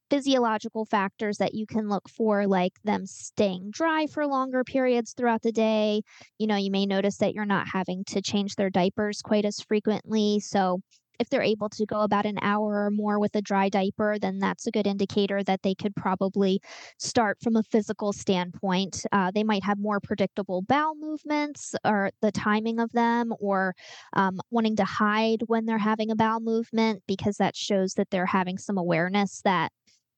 physiological 0.09 0.85
factors 0.85 1.37
that 1.37 1.55
you 1.55 1.65
can 1.65 1.89
look 1.89 2.07
for, 2.07 2.45
like 2.45 2.73
them 2.83 3.05
staying 3.05 3.71
dry 3.71 4.05
for 4.05 4.27
longer 4.27 4.63
periods 4.63 5.13
throughout 5.13 5.41
the 5.41 5.51
day. 5.51 6.01
You 6.37 6.45
know, 6.45 6.55
you 6.55 6.69
may 6.69 6.85
notice 6.85 7.17
that 7.17 7.33
you're 7.33 7.45
not 7.45 7.67
having 7.67 8.03
to 8.05 8.21
change 8.21 8.55
their 8.55 8.69
diapers 8.69 9.21
quite 9.23 9.45
as 9.45 9.59
frequently. 9.59 10.39
So, 10.39 10.81
if 11.19 11.29
they're 11.29 11.41
able 11.41 11.69
to 11.69 11.85
go 11.85 12.01
about 12.01 12.25
an 12.25 12.37
hour 12.41 12.85
or 12.85 12.91
more 12.91 13.19
with 13.19 13.35
a 13.35 13.41
dry 13.41 13.69
diaper, 13.69 14.17
then 14.19 14.39
that's 14.39 14.67
a 14.67 14.71
good 14.71 14.87
indicator 14.87 15.43
that 15.43 15.61
they 15.61 15.75
could 15.75 15.95
probably 15.95 16.59
start 16.97 17.37
from 17.41 17.55
a 17.55 17.63
physical 17.63 18.11
standpoint. 18.13 19.05
Uh, 19.11 19.31
they 19.33 19.43
might 19.43 19.63
have 19.63 19.79
more 19.79 19.99
predictable 19.99 20.61
bowel 20.61 20.95
movements 20.95 21.75
or 21.85 22.11
the 22.21 22.31
timing 22.31 22.79
of 22.79 22.91
them, 22.93 23.33
or 23.39 23.73
um, 24.13 24.39
wanting 24.51 24.75
to 24.77 24.85
hide 24.85 25.41
when 25.47 25.65
they're 25.65 25.77
having 25.77 26.09
a 26.11 26.15
bowel 26.15 26.39
movement 26.39 27.03
because 27.07 27.37
that 27.37 27.55
shows 27.55 27.93
that 27.93 28.09
they're 28.09 28.25
having 28.25 28.57
some 28.57 28.77
awareness 28.77 29.41
that 29.43 29.71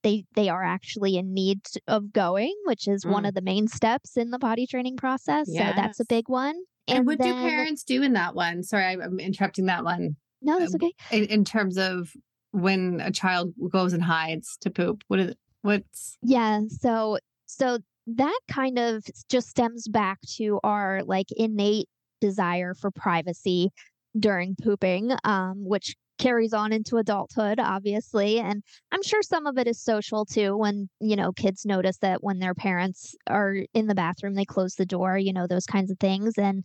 they 0.04 0.24
they 0.36 0.50
are 0.50 0.64
actually 0.64 1.18
in 1.18 1.34
need 1.34 1.62
of 1.88 2.14
going, 2.14 2.54
which 2.66 2.88
is 2.88 3.06
one 3.06 3.24
Mm. 3.24 3.30
of 3.30 3.34
the 3.34 3.42
main 3.42 3.68
steps 3.68 4.16
in 4.18 4.30
the 4.30 4.40
potty 4.40 4.68
training 4.68 4.98
process. 4.98 5.48
So 5.48 5.74
that's 5.76 6.00
a 6.00 6.06
big 6.06 6.30
one. 6.30 6.56
And, 6.88 7.08
what 7.08 7.20
do 7.20 7.34
parents 7.34 7.84
do 7.84 8.04
in 8.04 8.14
that 8.14 8.36
one? 8.36 8.62
Sorry, 8.62 8.86
I'm 8.86 9.20
interrupting 9.20 9.66
that 9.66 9.84
one. 9.84 10.16
No, 10.46 10.60
that's 10.60 10.76
um, 10.76 10.82
okay. 10.82 10.94
In, 11.12 11.26
in 11.26 11.46
terms 11.46 11.78
of 11.78 12.12
when 12.52 13.02
a 13.02 13.12
child 13.12 13.54
goes 13.70 13.94
and 13.94 14.04
hides 14.04 14.58
to 14.62 14.70
poop, 14.70 15.04
what 15.08 15.20
is 15.20 15.36
what's 15.64 16.18
Yeah, 16.22 16.62
so 16.70 17.18
so 17.46 17.80
that 18.08 18.40
kind 18.50 18.78
of 18.78 19.04
just 19.30 19.50
stems 19.50 19.88
back 19.88 20.20
to 20.38 20.60
our 20.64 21.02
like 21.04 21.28
innate 21.36 21.90
desire 22.22 22.74
for 22.76 22.92
privacy 22.92 23.72
during 24.18 24.56
pooping, 24.62 25.12
um, 25.24 25.66
which 25.66 25.96
carries 26.18 26.54
on 26.54 26.72
into 26.72 26.98
adulthood, 26.98 27.60
obviously. 27.60 28.40
And 28.40 28.64
I'm 28.92 29.04
sure 29.04 29.22
some 29.22 29.48
of 29.48 29.58
it 29.58 29.68
is 29.68 29.82
social 29.82 30.26
too, 30.26 30.56
when, 30.56 30.90
you 31.02 31.16
know, 31.16 31.32
kids 31.34 31.66
notice 31.66 31.98
that 31.98 32.24
when 32.24 32.40
their 32.40 32.54
parents 32.54 33.16
are 33.28 33.58
in 33.74 33.88
the 33.88 33.96
bathroom, 33.96 34.36
they 34.36 34.46
close 34.46 34.76
the 34.76 34.86
door, 34.86 35.18
you 35.18 35.34
know, 35.34 35.48
those 35.48 35.66
kinds 35.66 35.92
of 35.92 36.00
things. 36.00 36.38
And 36.38 36.64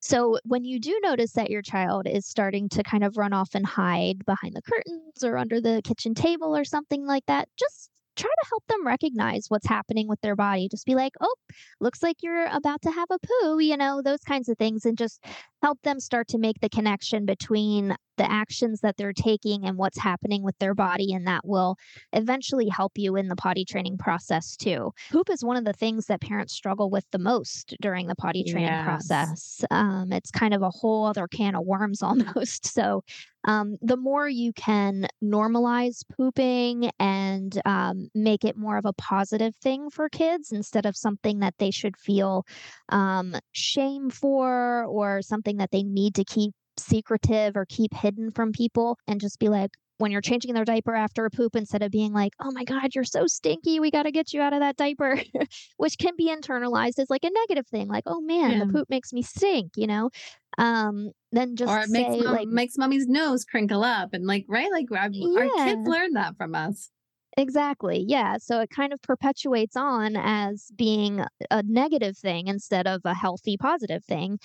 so 0.00 0.38
when 0.44 0.64
you 0.64 0.78
do 0.80 0.98
notice 1.02 1.32
that 1.32 1.50
your 1.50 1.62
child 1.62 2.06
is 2.06 2.26
starting 2.26 2.68
to 2.70 2.82
kind 2.82 3.04
of 3.04 3.16
run 3.16 3.32
off 3.32 3.50
and 3.54 3.66
hide 3.66 4.24
behind 4.24 4.54
the 4.54 4.62
curtains 4.62 5.24
or 5.24 5.36
under 5.36 5.60
the 5.60 5.80
kitchen 5.84 6.14
table 6.14 6.56
or 6.56 6.64
something 6.64 7.06
like 7.06 7.24
that, 7.26 7.48
just 7.58 7.90
try 8.16 8.30
to 8.30 8.48
help 8.48 8.64
them 8.68 8.86
recognize 8.86 9.46
what's 9.48 9.66
happening 9.66 10.08
with 10.08 10.20
their 10.20 10.36
body. 10.36 10.68
Just 10.68 10.86
be 10.86 10.94
like, 10.94 11.12
"Oh, 11.20 11.34
looks 11.80 12.02
like 12.02 12.16
you're 12.22 12.46
about 12.46 12.82
to 12.82 12.90
have 12.90 13.08
a 13.10 13.18
poo," 13.18 13.58
you 13.60 13.76
know, 13.76 14.02
those 14.02 14.20
kinds 14.20 14.48
of 14.48 14.58
things 14.58 14.84
and 14.84 14.98
just 14.98 15.24
help 15.62 15.80
them 15.82 16.00
start 16.00 16.28
to 16.28 16.38
make 16.38 16.60
the 16.60 16.68
connection 16.68 17.26
between 17.26 17.96
the 18.18 18.30
actions 18.30 18.80
that 18.80 18.96
they're 18.96 19.12
taking 19.12 19.64
and 19.64 19.76
what's 19.76 19.98
happening 19.98 20.42
with 20.42 20.58
their 20.58 20.74
body 20.74 21.12
and 21.12 21.26
that 21.26 21.46
will 21.46 21.76
eventually 22.12 22.68
help 22.68 22.92
you 22.96 23.16
in 23.16 23.28
the 23.28 23.36
potty 23.36 23.64
training 23.64 23.96
process 23.96 24.56
too. 24.56 24.92
Poop 25.10 25.30
is 25.30 25.44
one 25.44 25.56
of 25.56 25.64
the 25.64 25.72
things 25.72 26.06
that 26.06 26.20
parents 26.20 26.52
struggle 26.52 26.90
with 26.90 27.06
the 27.12 27.18
most 27.18 27.74
during 27.80 28.06
the 28.06 28.14
potty 28.16 28.44
training 28.44 28.68
yes. 28.68 28.84
process. 28.84 29.64
Um, 29.70 30.12
it's 30.12 30.30
kind 30.30 30.52
of 30.52 30.62
a 30.62 30.70
whole 30.70 31.06
other 31.06 31.26
can 31.26 31.54
of 31.54 31.64
worms 31.64 32.02
almost. 32.08 32.66
So 32.66 33.02
um, 33.44 33.76
the 33.80 33.96
more 33.96 34.28
you 34.28 34.52
can 34.52 35.06
normalize 35.22 36.02
pooping 36.16 36.90
and 36.98 37.60
um, 37.64 38.08
make 38.14 38.44
it 38.44 38.56
more 38.56 38.76
of 38.76 38.84
a 38.84 38.92
positive 38.92 39.54
thing 39.62 39.90
for 39.90 40.08
kids 40.08 40.52
instead 40.52 40.86
of 40.86 40.96
something 40.96 41.38
that 41.38 41.54
they 41.58 41.70
should 41.70 41.96
feel 41.96 42.44
um, 42.88 43.34
shame 43.52 44.10
for 44.10 44.84
or 44.84 45.22
something 45.22 45.58
that 45.58 45.70
they 45.70 45.82
need 45.82 46.16
to 46.16 46.24
keep 46.24 46.52
secretive 46.78 47.56
or 47.56 47.66
keep 47.66 47.94
hidden 47.94 48.30
from 48.30 48.52
people 48.52 48.98
and 49.06 49.20
just 49.20 49.38
be 49.38 49.48
like, 49.48 49.70
when 49.98 50.12
you're 50.12 50.20
changing 50.20 50.54
their 50.54 50.64
diaper 50.64 50.94
after 50.94 51.24
a 51.24 51.30
poop 51.30 51.56
instead 51.56 51.82
of 51.82 51.90
being 51.90 52.12
like, 52.12 52.32
oh 52.40 52.52
my 52.52 52.64
God, 52.64 52.94
you're 52.94 53.04
so 53.04 53.26
stinky. 53.26 53.80
We 53.80 53.90
got 53.90 54.04
to 54.04 54.12
get 54.12 54.32
you 54.32 54.40
out 54.40 54.52
of 54.52 54.60
that 54.60 54.76
diaper, 54.76 55.20
which 55.76 55.98
can 55.98 56.14
be 56.16 56.28
internalized 56.28 56.98
as 56.98 57.10
like 57.10 57.24
a 57.24 57.30
negative 57.30 57.66
thing. 57.66 57.88
Like, 57.88 58.04
oh 58.06 58.20
man, 58.20 58.52
yeah. 58.52 58.64
the 58.64 58.72
poop 58.72 58.88
makes 58.88 59.12
me 59.12 59.22
stink, 59.22 59.72
you 59.76 59.86
know? 59.86 60.10
Um, 60.56 61.10
then 61.32 61.56
just 61.56 61.70
or 61.70 61.80
it 61.80 61.88
say, 61.88 62.08
makes, 62.08 62.24
mom, 62.24 62.34
like, 62.34 62.48
makes 62.48 62.78
mommy's 62.78 63.06
nose 63.06 63.44
crinkle 63.44 63.84
up 63.84 64.10
and 64.12 64.24
like, 64.24 64.46
right? 64.48 64.70
Like 64.70 64.86
yeah. 64.90 65.08
our 65.40 65.66
kids 65.66 65.86
learn 65.86 66.12
that 66.14 66.36
from 66.36 66.54
us. 66.54 66.90
Exactly. 67.36 68.04
Yeah. 68.08 68.36
So 68.38 68.60
it 68.60 68.70
kind 68.70 68.92
of 68.92 69.00
perpetuates 69.02 69.76
on 69.76 70.16
as 70.16 70.70
being 70.76 71.24
a 71.50 71.62
negative 71.62 72.16
thing 72.16 72.48
instead 72.48 72.86
of 72.86 73.02
a 73.04 73.14
healthy, 73.14 73.56
positive 73.56 74.04
thing. 74.04 74.38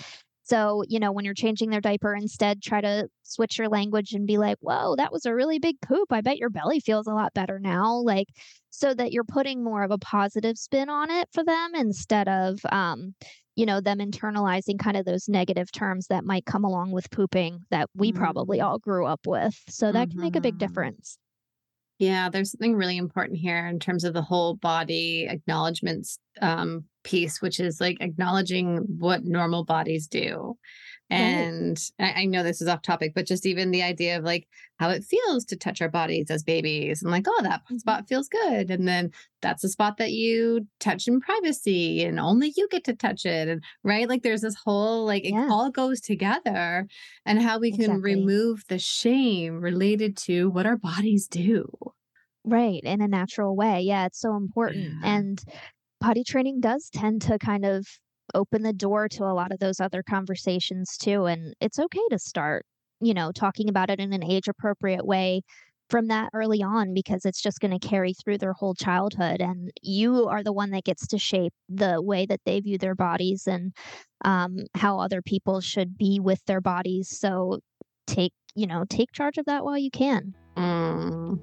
So, 0.43 0.83
you 0.87 0.99
know, 0.99 1.11
when 1.11 1.23
you're 1.23 1.33
changing 1.33 1.69
their 1.69 1.81
diaper, 1.81 2.13
instead 2.13 2.61
try 2.61 2.81
to 2.81 3.07
switch 3.23 3.57
your 3.57 3.69
language 3.69 4.13
and 4.13 4.27
be 4.27 4.37
like, 4.37 4.57
whoa, 4.59 4.95
that 4.97 5.11
was 5.11 5.25
a 5.25 5.33
really 5.33 5.57
big 5.57 5.79
poop. 5.81 6.11
I 6.11 6.21
bet 6.21 6.37
your 6.37 6.49
belly 6.49 6.81
feels 6.81 7.07
a 7.07 7.13
lot 7.13 7.33
better 7.33 7.59
now. 7.59 7.95
Like, 7.95 8.27
so 8.69 8.93
that 8.93 9.13
you're 9.13 9.23
putting 9.23 9.63
more 9.63 9.83
of 9.83 9.91
a 9.91 9.97
positive 9.97 10.57
spin 10.57 10.89
on 10.89 11.09
it 11.09 11.29
for 11.31 11.43
them 11.43 11.71
instead 11.75 12.27
of, 12.27 12.59
um, 12.71 13.15
you 13.55 13.65
know, 13.65 13.79
them 13.79 13.99
internalizing 13.99 14.79
kind 14.79 14.97
of 14.97 15.05
those 15.05 15.29
negative 15.29 15.71
terms 15.71 16.07
that 16.07 16.25
might 16.25 16.45
come 16.45 16.65
along 16.65 16.91
with 16.91 17.09
pooping 17.11 17.59
that 17.69 17.89
we 17.95 18.11
mm-hmm. 18.11 18.21
probably 18.21 18.59
all 18.59 18.79
grew 18.79 19.05
up 19.05 19.21
with. 19.25 19.55
So 19.69 19.91
that 19.91 20.09
mm-hmm. 20.09 20.11
can 20.11 20.21
make 20.21 20.35
a 20.35 20.41
big 20.41 20.55
mm-hmm. 20.55 20.67
difference. 20.67 21.17
Yeah, 21.99 22.29
there's 22.29 22.51
something 22.51 22.75
really 22.75 22.97
important 22.97 23.37
here 23.37 23.67
in 23.67 23.79
terms 23.79 24.03
of 24.03 24.13
the 24.13 24.21
whole 24.21 24.55
body 24.55 25.27
acknowledgments 25.29 26.19
um, 26.41 26.85
piece, 27.03 27.41
which 27.41 27.59
is 27.59 27.79
like 27.79 27.97
acknowledging 28.01 28.77
what 28.97 29.23
normal 29.23 29.63
bodies 29.63 30.07
do. 30.07 30.57
And 31.13 31.79
right. 31.99 32.13
I, 32.15 32.21
I, 32.21 32.25
know 32.25 32.43
this 32.43 32.61
is 32.61 32.67
off 32.67 32.81
topic, 32.81 33.13
but 33.13 33.27
just 33.27 33.45
even 33.45 33.71
the 33.71 33.83
idea 33.83 34.17
of 34.17 34.23
like 34.23 34.47
how 34.79 34.89
it 34.89 35.03
feels 35.03 35.45
to 35.45 35.55
touch 35.55 35.81
our 35.81 35.89
bodies 35.89 36.31
as 36.31 36.43
babies 36.43 37.01
and 37.01 37.11
like, 37.11 37.25
oh, 37.27 37.41
that 37.43 37.61
mm-hmm. 37.61 37.77
spot 37.77 38.07
feels 38.07 38.27
good. 38.27 38.71
And 38.71 38.87
then 38.87 39.11
that's 39.41 39.63
a 39.63 39.69
spot 39.69 39.97
that 39.97 40.11
you 40.11 40.67
touch 40.79 41.07
in 41.07 41.21
privacy 41.21 42.03
and 42.03 42.19
only 42.19 42.53
you 42.55 42.67
get 42.69 42.83
to 42.85 42.95
touch 42.95 43.25
it. 43.25 43.47
And 43.47 43.63
right. 43.83 44.09
Like 44.09 44.23
there's 44.23 44.41
this 44.41 44.55
whole, 44.55 45.05
like, 45.05 45.23
yeah. 45.25 45.45
it 45.45 45.51
all 45.51 45.69
goes 45.69 46.01
together 46.01 46.87
and 47.25 47.41
how 47.41 47.59
we 47.59 47.71
can 47.71 47.81
exactly. 47.81 48.15
remove 48.15 48.63
the 48.67 48.79
shame 48.79 49.61
related 49.61 50.17
to 50.17 50.49
what 50.49 50.65
our 50.65 50.77
bodies 50.77 51.27
do. 51.27 51.67
Right. 52.43 52.81
In 52.83 53.01
a 53.01 53.07
natural 53.07 53.55
way. 53.55 53.81
Yeah. 53.81 54.07
It's 54.07 54.19
so 54.19 54.35
important. 54.35 54.85
Yeah. 55.01 55.15
And 55.15 55.43
potty 56.01 56.23
training 56.23 56.59
does 56.59 56.89
tend 56.93 57.21
to 57.23 57.37
kind 57.39 57.65
of 57.65 57.87
open 58.33 58.63
the 58.63 58.73
door 58.73 59.07
to 59.09 59.23
a 59.23 59.33
lot 59.33 59.51
of 59.51 59.59
those 59.59 59.79
other 59.79 60.03
conversations 60.03 60.97
too. 60.97 61.25
And 61.25 61.53
it's 61.61 61.79
okay 61.79 62.07
to 62.09 62.19
start, 62.19 62.65
you 63.01 63.13
know, 63.13 63.31
talking 63.31 63.69
about 63.69 63.89
it 63.89 63.99
in 63.99 64.13
an 64.13 64.23
age 64.23 64.47
appropriate 64.47 65.05
way 65.05 65.41
from 65.89 66.07
that 66.07 66.29
early 66.33 66.63
on 66.63 66.93
because 66.93 67.25
it's 67.25 67.41
just 67.41 67.59
going 67.59 67.77
to 67.77 67.87
carry 67.87 68.13
through 68.13 68.37
their 68.37 68.53
whole 68.53 68.73
childhood. 68.73 69.41
And 69.41 69.71
you 69.81 70.27
are 70.27 70.43
the 70.43 70.53
one 70.53 70.71
that 70.71 70.85
gets 70.85 71.07
to 71.07 71.17
shape 71.17 71.53
the 71.69 72.01
way 72.01 72.25
that 72.25 72.41
they 72.45 72.59
view 72.61 72.77
their 72.77 72.95
bodies 72.95 73.47
and 73.47 73.73
um, 74.25 74.57
how 74.75 74.99
other 74.99 75.21
people 75.21 75.61
should 75.61 75.97
be 75.97 76.19
with 76.19 76.43
their 76.45 76.61
bodies. 76.61 77.19
So 77.19 77.59
take, 78.07 78.33
you 78.55 78.67
know, 78.67 78.85
take 78.89 79.11
charge 79.11 79.37
of 79.37 79.45
that 79.45 79.63
while 79.63 79.77
you 79.77 79.91
can. 79.91 80.33
Mm. 80.57 81.39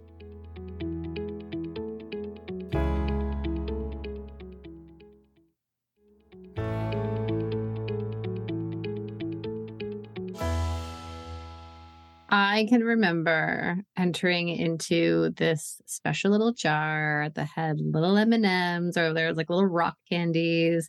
I 12.30 12.66
can 12.68 12.84
remember 12.84 13.78
entering 13.96 14.48
into 14.48 15.30
this 15.30 15.80
special 15.86 16.30
little 16.30 16.52
jar 16.52 17.28
that 17.34 17.48
had 17.48 17.80
little 17.80 18.16
M&Ms 18.16 18.96
or 18.96 19.12
there 19.12 19.28
was 19.28 19.36
like 19.36 19.50
little 19.50 19.66
rock 19.66 19.96
candies 20.08 20.88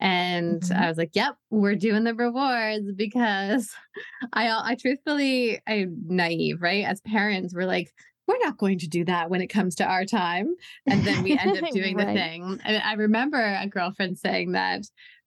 and 0.00 0.62
mm-hmm. 0.62 0.82
I 0.82 0.88
was 0.88 0.96
like, 0.96 1.10
"Yep, 1.14 1.36
we're 1.50 1.76
doing 1.76 2.04
the 2.04 2.14
rewards 2.14 2.90
because 2.92 3.70
I 4.32 4.48
I 4.48 4.74
truthfully 4.74 5.60
I'm 5.66 5.96
naive, 6.06 6.62
right? 6.62 6.84
As 6.84 7.00
parents, 7.02 7.54
we're 7.54 7.66
like, 7.66 7.92
we're 8.26 8.38
not 8.38 8.58
going 8.58 8.78
to 8.78 8.88
do 8.88 9.04
that 9.04 9.28
when 9.28 9.42
it 9.42 9.48
comes 9.48 9.74
to 9.76 9.84
our 9.84 10.04
time. 10.04 10.54
And 10.86 11.04
then 11.04 11.22
we 11.22 11.36
end 11.36 11.62
up 11.62 11.70
doing 11.72 11.96
right. 11.96 12.06
the 12.06 12.12
thing. 12.14 12.60
And 12.64 12.82
I 12.82 12.94
remember 12.94 13.38
a 13.38 13.66
girlfriend 13.66 14.18
saying 14.18 14.52
that 14.52 14.84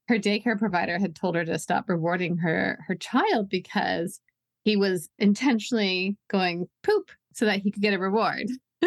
her 0.07 0.17
daycare 0.17 0.57
provider 0.57 0.97
had 0.97 1.15
told 1.15 1.35
her 1.35 1.45
to 1.45 1.59
stop 1.59 1.85
rewarding 1.87 2.37
her 2.37 2.79
her 2.87 2.95
child 2.95 3.49
because 3.49 4.19
he 4.63 4.75
was 4.75 5.09
intentionally 5.19 6.17
going 6.29 6.67
poop 6.83 7.11
so 7.33 7.45
that 7.45 7.59
he 7.59 7.71
could 7.71 7.81
get 7.81 7.93
a 7.93 7.99
reward. 7.99 8.47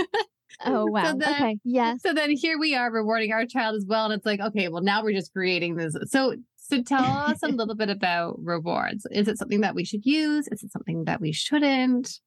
oh 0.65 0.87
wow. 0.87 1.13
So 1.13 1.19
then, 1.19 1.35
okay. 1.35 1.59
Yes. 1.65 2.01
So 2.03 2.13
then 2.13 2.31
here 2.31 2.59
we 2.59 2.75
are 2.75 2.91
rewarding 2.91 3.33
our 3.33 3.47
child 3.47 3.77
as 3.77 3.85
well. 3.87 4.05
And 4.07 4.15
it's 4.15 4.27
like, 4.27 4.41
okay, 4.41 4.69
well 4.69 4.83
now 4.83 5.03
we're 5.03 5.17
just 5.17 5.33
creating 5.33 5.77
this. 5.77 5.97
So 6.07 6.35
so 6.57 6.83
tell 6.83 7.05
us 7.05 7.43
a 7.43 7.49
little 7.49 7.77
bit 7.77 7.91
about 7.91 8.39
rewards. 8.43 9.07
Is 9.11 9.29
it 9.29 9.39
something 9.39 9.61
that 9.61 9.75
we 9.75 9.85
should 9.85 10.05
use? 10.05 10.49
Is 10.49 10.63
it 10.63 10.73
something 10.73 11.05
that 11.05 11.21
we 11.21 11.33
shouldn't? 11.33 12.21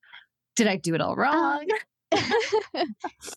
Did 0.55 0.67
I 0.67 0.77
do 0.77 0.95
it 0.95 1.01
all 1.01 1.12
um, 1.12 1.19
wrong? 1.19 1.67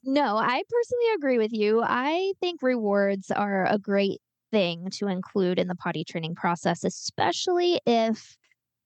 no, 0.04 0.36
I 0.36 0.62
personally 0.70 1.14
agree 1.16 1.38
with 1.38 1.52
you. 1.52 1.82
I 1.84 2.32
think 2.40 2.62
rewards 2.62 3.30
are 3.30 3.66
a 3.66 3.78
great 3.78 4.20
thing 4.50 4.88
to 4.92 5.08
include 5.08 5.58
in 5.58 5.68
the 5.68 5.74
potty 5.74 6.04
training 6.04 6.34
process, 6.34 6.84
especially 6.84 7.80
if 7.86 8.36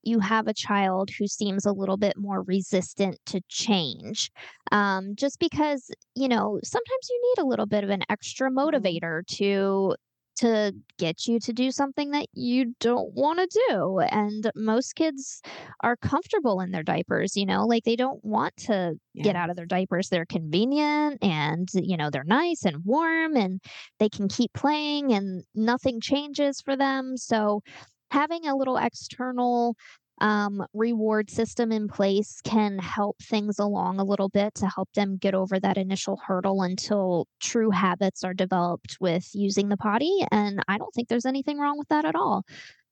you 0.07 0.21
have 0.21 0.47
a 0.47 0.55
child 0.55 1.11
who 1.11 1.27
seems 1.27 1.67
a 1.67 1.73
little 1.73 1.97
bit 1.97 2.17
more 2.17 2.43
resistant 2.43 3.19
to 3.27 3.41
change. 3.49 4.31
Um, 4.73 5.15
just 5.17 5.39
because, 5.39 5.91
you 6.15 6.29
know, 6.29 6.61
sometimes 6.63 7.09
you 7.11 7.35
need 7.37 7.43
a 7.43 7.47
little 7.47 7.67
bit 7.67 7.85
of 7.85 7.91
an 7.91 8.03
extra 8.09 8.51
mm-hmm. 8.51 8.59
motivator 8.59 9.27
to 9.37 9.95
to 10.37 10.75
get 10.99 11.27
you 11.27 11.41
to 11.41 11.53
do 11.53 11.71
something 11.71 12.11
that 12.11 12.27
you 12.35 12.75
don't 12.79 13.15
want 13.15 13.39
to 13.39 13.65
do. 13.71 14.01
And 14.01 14.51
most 14.55 14.95
kids 14.95 15.41
are 15.83 15.97
comfortable 15.97 16.61
in 16.61 16.71
their 16.71 16.83
diapers, 16.83 17.37
you 17.37 17.47
know, 17.47 17.65
like 17.67 17.85
they 17.85 17.97
don't 17.97 18.23
want 18.23 18.55
to 18.59 18.95
yeah. 19.15 19.23
get 19.23 19.37
out 19.37 19.49
of 19.49 19.57
their 19.57 19.67
diapers. 19.67 20.09
They're 20.09 20.27
convenient 20.27 21.23
and, 21.23 21.69
you 21.73 21.97
know, 21.97 22.11
they're 22.11 22.25
nice 22.25 22.65
and 22.65 22.85
warm 22.85 23.35
and 23.35 23.63
they 23.99 24.11
can 24.11 24.29
keep 24.29 24.53
playing 24.53 25.13
and 25.13 25.43
nothing 25.55 26.01
changes 26.01 26.61
for 26.61 26.77
them. 26.77 27.17
So 27.17 27.63
having 28.11 28.47
a 28.47 28.57
little 28.57 28.77
external 28.77 29.77
um, 30.21 30.65
reward 30.73 31.31
system 31.31 31.73
in 31.73 31.89
place 31.89 32.41
can 32.43 32.79
help 32.79 33.19
things 33.23 33.59
along 33.59 33.99
a 33.99 34.05
little 34.05 34.29
bit 34.29 34.55
to 34.55 34.67
help 34.67 34.89
them 34.95 35.19
get 35.19 35.35
over 35.35 35.61
that 35.61 35.77
initial 35.77 36.19
hurdle 36.27 36.63
until 36.63 37.27
true 37.41 37.71
habits 37.71 38.25
are 38.25 38.35
developed 38.35 38.97
with 39.01 39.29
using 39.35 39.69
the 39.69 39.77
potty. 39.77 40.25
And 40.31 40.63
I 40.69 40.79
don't 40.79 40.93
think 40.95 41.09
there's 41.09 41.27
anything 41.27 41.59
wrong 41.59 41.79
with 41.79 41.89
that 41.89 42.05
at 42.05 42.15
all. 42.15 42.45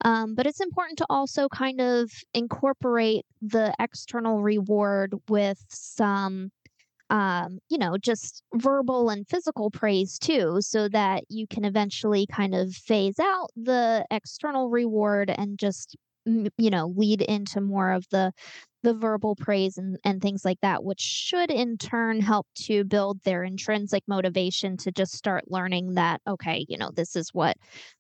Um, 0.05 0.35
but 0.35 0.47
it's 0.47 0.61
important 0.61 0.99
to 0.99 1.07
also 1.09 1.49
kind 1.49 1.81
of 1.81 2.11
incorporate 2.35 3.25
the 3.41 3.75
external 3.79 4.43
reward 4.43 5.15
with 5.29 5.65
some 5.69 6.51
um, 7.15 7.61
you 7.69 7.79
know, 7.79 7.97
just 7.97 8.43
verbal 8.55 9.09
and 9.09 9.25
physical 9.29 9.71
praise 9.71 10.19
too, 10.19 10.57
so 10.61 10.89
that 10.89 11.23
you 11.29 11.47
can 11.47 11.65
eventually 11.65 12.27
kind 12.27 12.57
of 12.57 12.75
phase 12.75 13.21
out 13.21 13.51
the 13.55 14.05
external 14.11 14.69
reward 14.69 15.31
and 15.31 15.57
just, 15.57 15.97
you 16.27 16.71
know, 16.71 16.93
lead 16.97 17.23
into 17.23 17.61
more 17.61 17.93
of 17.93 18.05
the 18.11 18.33
the 18.83 18.93
verbal 18.95 19.35
praise 19.35 19.79
and, 19.79 19.97
and 20.05 20.21
things 20.21 20.45
like 20.45 20.59
that, 20.61 20.85
which 20.85 21.01
should 21.01 21.51
in 21.51 21.79
turn 21.79 22.21
help 22.21 22.47
to 22.55 22.85
build 22.85 23.19
their 23.25 23.43
intrinsic 23.43 24.03
motivation 24.07 24.77
to 24.77 24.93
just 24.93 25.13
start 25.15 25.45
learning 25.47 25.95
that, 25.95 26.21
okay, 26.29 26.67
you 26.69 26.77
know, 26.77 26.91
this 26.95 27.17
is 27.17 27.31
what 27.33 27.57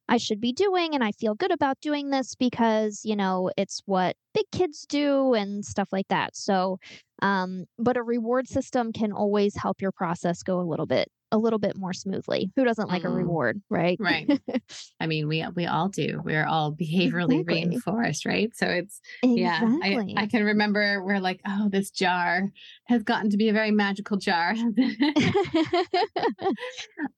I 0.08 0.18
should 0.18 0.40
be 0.40 0.52
doing. 0.52 0.94
And 0.94 1.02
I 1.02 1.12
feel 1.12 1.34
good 1.34 1.52
about 1.52 1.80
doing 1.80 2.10
this 2.10 2.34
because, 2.34 3.00
you 3.04 3.16
know, 3.16 3.50
it's 3.56 3.80
what 3.86 4.16
big 4.34 4.44
kids 4.52 4.84
do 4.86 5.32
and 5.32 5.64
stuff 5.64 5.88
like 5.90 6.08
that. 6.08 6.36
So 6.36 6.78
Um, 7.24 7.64
but 7.78 7.96
a 7.96 8.02
reward 8.02 8.48
system 8.48 8.92
can 8.92 9.10
always 9.10 9.56
help 9.56 9.80
your 9.80 9.92
process 9.92 10.42
go 10.42 10.60
a 10.60 10.66
little 10.68 10.84
bit 10.84 11.08
a 11.32 11.38
little 11.38 11.58
bit 11.58 11.76
more 11.76 11.94
smoothly. 11.94 12.52
Who 12.54 12.64
doesn't 12.64 12.88
like 12.88 13.02
mm. 13.02 13.06
a 13.06 13.08
reward, 13.08 13.60
right? 13.70 13.96
Right. 13.98 14.30
I 15.00 15.06
mean, 15.06 15.26
we 15.26 15.44
we 15.56 15.66
all 15.66 15.88
do. 15.88 16.20
We're 16.22 16.44
all 16.44 16.72
behaviorally 16.72 17.40
exactly. 17.40 17.66
reinforced, 17.66 18.26
right? 18.26 18.54
So 18.54 18.66
it's 18.66 19.00
exactly. 19.22 20.12
yeah. 20.12 20.20
I, 20.20 20.24
I 20.24 20.26
can 20.26 20.44
remember 20.44 21.02
we're 21.02 21.18
like, 21.18 21.40
oh, 21.48 21.70
this 21.70 21.90
jar 21.90 22.52
has 22.88 23.02
gotten 23.02 23.30
to 23.30 23.38
be 23.38 23.48
a 23.48 23.54
very 23.54 23.70
magical 23.70 24.18
jar. 24.18 24.50
um, 24.54 24.66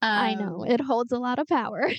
I 0.01 0.35
know 0.35 0.65
it 0.67 0.81
holds 0.81 1.11
a 1.11 1.19
lot 1.19 1.41
of 1.41 1.49
power. 1.49 1.91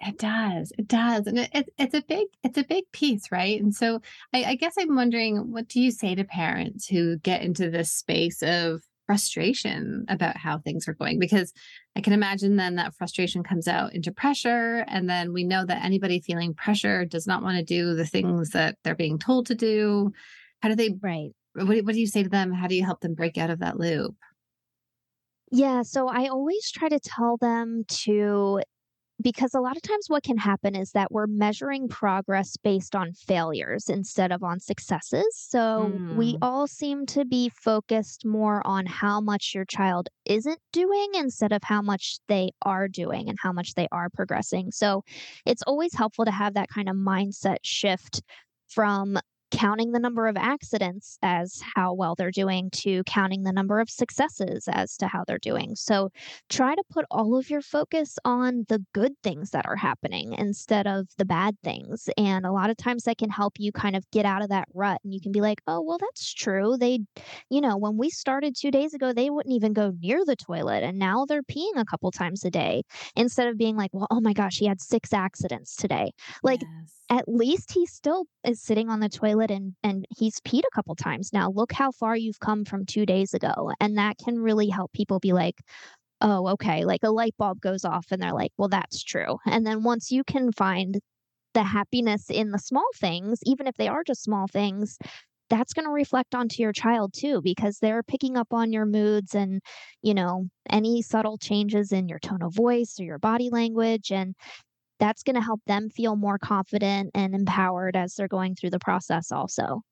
It 0.00 0.18
does. 0.18 0.72
It 0.78 0.88
does. 0.88 1.26
And 1.26 1.38
it, 1.38 1.50
it, 1.54 1.68
it's 1.78 1.94
a 1.94 2.02
big, 2.02 2.26
it's 2.44 2.58
a 2.58 2.64
big 2.64 2.84
piece, 2.92 3.32
right? 3.32 3.60
And 3.60 3.74
so 3.74 4.00
I, 4.34 4.44
I 4.44 4.54
guess 4.56 4.74
I'm 4.78 4.94
wondering, 4.94 5.52
what 5.52 5.68
do 5.68 5.80
you 5.80 5.90
say 5.90 6.14
to 6.14 6.24
parents 6.24 6.86
who 6.86 7.16
get 7.18 7.42
into 7.42 7.70
this 7.70 7.92
space 7.92 8.42
of 8.42 8.82
frustration 9.06 10.04
about 10.08 10.36
how 10.36 10.58
things 10.58 10.86
are 10.86 10.92
going? 10.92 11.18
Because 11.18 11.52
I 11.96 12.02
can 12.02 12.12
imagine 12.12 12.56
then 12.56 12.76
that 12.76 12.94
frustration 12.94 13.42
comes 13.42 13.66
out 13.66 13.94
into 13.94 14.12
pressure. 14.12 14.84
And 14.86 15.08
then 15.08 15.32
we 15.32 15.44
know 15.44 15.64
that 15.64 15.84
anybody 15.84 16.20
feeling 16.20 16.52
pressure 16.52 17.06
does 17.06 17.26
not 17.26 17.42
want 17.42 17.56
to 17.56 17.64
do 17.64 17.94
the 17.94 18.06
things 18.06 18.50
that 18.50 18.76
they're 18.84 18.94
being 18.94 19.18
told 19.18 19.46
to 19.46 19.54
do. 19.54 20.12
How 20.60 20.68
do 20.68 20.74
they, 20.74 20.94
right? 21.00 21.30
What, 21.54 21.84
what 21.84 21.94
do 21.94 22.00
you 22.00 22.06
say 22.06 22.22
to 22.22 22.28
them? 22.28 22.52
How 22.52 22.66
do 22.66 22.74
you 22.74 22.84
help 22.84 23.00
them 23.00 23.14
break 23.14 23.38
out 23.38 23.48
of 23.50 23.60
that 23.60 23.78
loop? 23.78 24.14
Yeah, 25.52 25.82
so 25.82 26.08
I 26.08 26.26
always 26.26 26.70
try 26.70 26.88
to 26.88 27.00
tell 27.00 27.38
them 27.38 27.84
to 27.88 28.60
because 29.22 29.54
a 29.54 29.60
lot 29.60 29.76
of 29.76 29.82
times 29.82 30.06
what 30.08 30.22
can 30.22 30.36
happen 30.36 30.74
is 30.74 30.92
that 30.92 31.10
we're 31.10 31.26
measuring 31.26 31.88
progress 31.88 32.56
based 32.56 32.94
on 32.94 33.12
failures 33.12 33.88
instead 33.88 34.30
of 34.30 34.42
on 34.42 34.60
successes. 34.60 35.26
So 35.32 35.90
mm. 35.92 36.16
we 36.16 36.36
all 36.42 36.66
seem 36.66 37.06
to 37.06 37.24
be 37.24 37.48
focused 37.48 38.24
more 38.26 38.66
on 38.66 38.86
how 38.86 39.20
much 39.20 39.52
your 39.54 39.64
child 39.64 40.08
isn't 40.26 40.60
doing 40.72 41.08
instead 41.14 41.52
of 41.52 41.62
how 41.62 41.80
much 41.80 42.18
they 42.28 42.50
are 42.62 42.88
doing 42.88 43.28
and 43.28 43.38
how 43.40 43.52
much 43.52 43.74
they 43.74 43.88
are 43.90 44.10
progressing. 44.10 44.70
So 44.70 45.02
it's 45.46 45.62
always 45.62 45.94
helpful 45.94 46.24
to 46.26 46.30
have 46.30 46.54
that 46.54 46.68
kind 46.68 46.88
of 46.88 46.96
mindset 46.96 47.58
shift 47.62 48.22
from 48.68 49.18
counting 49.50 49.92
the 49.92 49.98
number 49.98 50.26
of 50.26 50.36
accidents 50.36 51.18
as 51.22 51.62
how 51.74 51.92
well 51.92 52.14
they're 52.14 52.30
doing 52.30 52.70
to 52.70 53.02
counting 53.04 53.42
the 53.42 53.52
number 53.52 53.80
of 53.80 53.88
successes 53.88 54.68
as 54.68 54.96
to 54.96 55.06
how 55.06 55.24
they're 55.26 55.38
doing. 55.38 55.74
So 55.76 56.10
try 56.48 56.74
to 56.74 56.82
put 56.90 57.06
all 57.10 57.36
of 57.36 57.48
your 57.48 57.62
focus 57.62 58.18
on 58.24 58.66
the 58.68 58.84
good 58.92 59.12
things 59.22 59.50
that 59.50 59.66
are 59.66 59.76
happening 59.76 60.34
instead 60.34 60.86
of 60.86 61.06
the 61.18 61.24
bad 61.24 61.56
things. 61.62 62.08
And 62.16 62.44
a 62.44 62.52
lot 62.52 62.70
of 62.70 62.76
times 62.76 63.04
that 63.04 63.18
can 63.18 63.30
help 63.30 63.54
you 63.58 63.72
kind 63.72 63.96
of 63.96 64.04
get 64.10 64.24
out 64.24 64.42
of 64.42 64.48
that 64.48 64.68
rut 64.74 65.00
and 65.04 65.14
you 65.14 65.20
can 65.20 65.32
be 65.32 65.40
like, 65.40 65.60
oh, 65.66 65.80
well, 65.80 65.98
that's 65.98 66.32
true. 66.32 66.76
They, 66.78 67.00
you 67.50 67.60
know, 67.60 67.76
when 67.76 67.96
we 67.96 68.10
started 68.10 68.56
two 68.56 68.70
days 68.70 68.94
ago, 68.94 69.12
they 69.12 69.30
wouldn't 69.30 69.54
even 69.54 69.72
go 69.72 69.92
near 70.00 70.24
the 70.24 70.36
toilet. 70.36 70.82
And 70.82 70.98
now 70.98 71.24
they're 71.24 71.42
peeing 71.42 71.76
a 71.76 71.84
couple 71.84 72.10
times 72.10 72.44
a 72.44 72.50
day 72.50 72.82
instead 73.14 73.48
of 73.48 73.56
being 73.56 73.76
like, 73.76 73.90
well, 73.92 74.08
oh 74.10 74.20
my 74.20 74.32
gosh, 74.32 74.58
he 74.58 74.66
had 74.66 74.80
six 74.80 75.12
accidents 75.12 75.76
today. 75.76 76.12
Like, 76.42 76.60
yes 76.62 76.96
at 77.10 77.28
least 77.28 77.72
he 77.72 77.86
still 77.86 78.24
is 78.44 78.60
sitting 78.60 78.88
on 78.88 79.00
the 79.00 79.08
toilet 79.08 79.50
and 79.50 79.74
and 79.82 80.06
he's 80.16 80.40
peed 80.40 80.62
a 80.66 80.74
couple 80.74 80.94
times 80.96 81.32
now. 81.32 81.50
Look 81.50 81.72
how 81.72 81.92
far 81.92 82.16
you've 82.16 82.40
come 82.40 82.64
from 82.64 82.84
two 82.86 83.06
days 83.06 83.34
ago. 83.34 83.72
And 83.80 83.96
that 83.98 84.16
can 84.18 84.38
really 84.38 84.68
help 84.68 84.92
people 84.92 85.20
be 85.20 85.32
like 85.32 85.60
oh 86.22 86.48
okay 86.48 86.84
like 86.84 87.02
a 87.04 87.10
light 87.10 87.34
bulb 87.38 87.60
goes 87.60 87.84
off 87.84 88.06
and 88.10 88.22
they're 88.22 88.32
like 88.32 88.52
well 88.58 88.68
that's 88.68 89.02
true. 89.04 89.38
And 89.46 89.66
then 89.66 89.82
once 89.82 90.10
you 90.10 90.24
can 90.24 90.52
find 90.52 90.98
the 91.54 91.62
happiness 91.64 92.30
in 92.30 92.50
the 92.50 92.58
small 92.58 92.88
things 92.96 93.40
even 93.44 93.66
if 93.66 93.76
they 93.76 93.88
are 93.88 94.04
just 94.04 94.22
small 94.22 94.46
things 94.48 94.98
that's 95.48 95.72
going 95.72 95.86
to 95.86 95.92
reflect 95.92 96.34
onto 96.34 96.62
your 96.62 96.72
child 96.72 97.12
too 97.14 97.40
because 97.42 97.78
they're 97.78 98.02
picking 98.02 98.36
up 98.36 98.52
on 98.52 98.72
your 98.72 98.86
moods 98.86 99.34
and 99.34 99.60
you 100.02 100.14
know 100.14 100.46
any 100.70 101.02
subtle 101.02 101.38
changes 101.38 101.92
in 101.92 102.08
your 102.08 102.18
tone 102.18 102.42
of 102.42 102.54
voice 102.54 102.96
or 102.98 103.04
your 103.04 103.18
body 103.18 103.50
language. 103.50 104.10
And 104.10 104.34
that's 104.98 105.22
going 105.22 105.36
to 105.36 105.42
help 105.42 105.60
them 105.66 105.90
feel 105.90 106.16
more 106.16 106.38
confident 106.38 107.10
and 107.14 107.34
empowered 107.34 107.96
as 107.96 108.14
they're 108.14 108.28
going 108.28 108.54
through 108.54 108.70
the 108.70 108.78
process 108.78 109.30
also. 109.30 109.82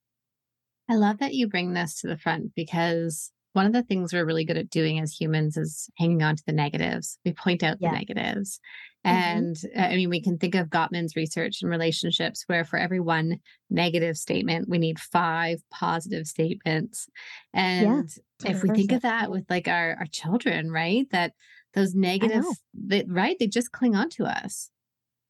I 0.88 0.96
love 0.96 1.18
that 1.18 1.34
you 1.34 1.48
bring 1.48 1.72
this 1.72 2.00
to 2.00 2.08
the 2.08 2.18
front 2.18 2.54
because 2.54 3.32
one 3.54 3.66
of 3.66 3.72
the 3.72 3.82
things 3.82 4.12
we're 4.12 4.26
really 4.26 4.44
good 4.44 4.58
at 4.58 4.68
doing 4.68 4.98
as 4.98 5.12
humans 5.12 5.56
is 5.56 5.88
hanging 5.96 6.22
on 6.22 6.36
to 6.36 6.42
the 6.44 6.52
negatives. 6.52 7.18
We 7.24 7.32
point 7.32 7.62
out 7.62 7.78
yeah. 7.80 7.90
the 7.90 7.96
negatives. 7.96 8.60
Mm-hmm. 9.06 9.16
And 9.16 9.56
uh, 9.76 9.80
I 9.80 9.96
mean, 9.96 10.10
we 10.10 10.20
can 10.20 10.38
think 10.38 10.54
of 10.54 10.68
Gottman's 10.68 11.14
research 11.14 11.62
in 11.62 11.68
relationships 11.68 12.44
where 12.46 12.64
for 12.64 12.78
every 12.78 13.00
one 13.00 13.38
negative 13.70 14.16
statement, 14.16 14.68
we 14.68 14.78
need 14.78 14.98
five 14.98 15.62
positive 15.70 16.26
statements. 16.26 17.08
And 17.52 18.10
yeah, 18.42 18.50
if 18.50 18.62
we 18.62 18.70
think 18.70 18.92
of 18.92 19.02
that 19.02 19.30
with 19.30 19.44
like 19.48 19.68
our, 19.68 19.96
our 20.00 20.06
children, 20.06 20.70
right? 20.70 21.06
That 21.12 21.32
those 21.74 21.94
negatives, 21.94 22.60
that, 22.86 23.06
right? 23.08 23.36
They 23.38 23.46
just 23.46 23.72
cling 23.72 23.94
on 23.94 24.10
to 24.10 24.24
us. 24.24 24.70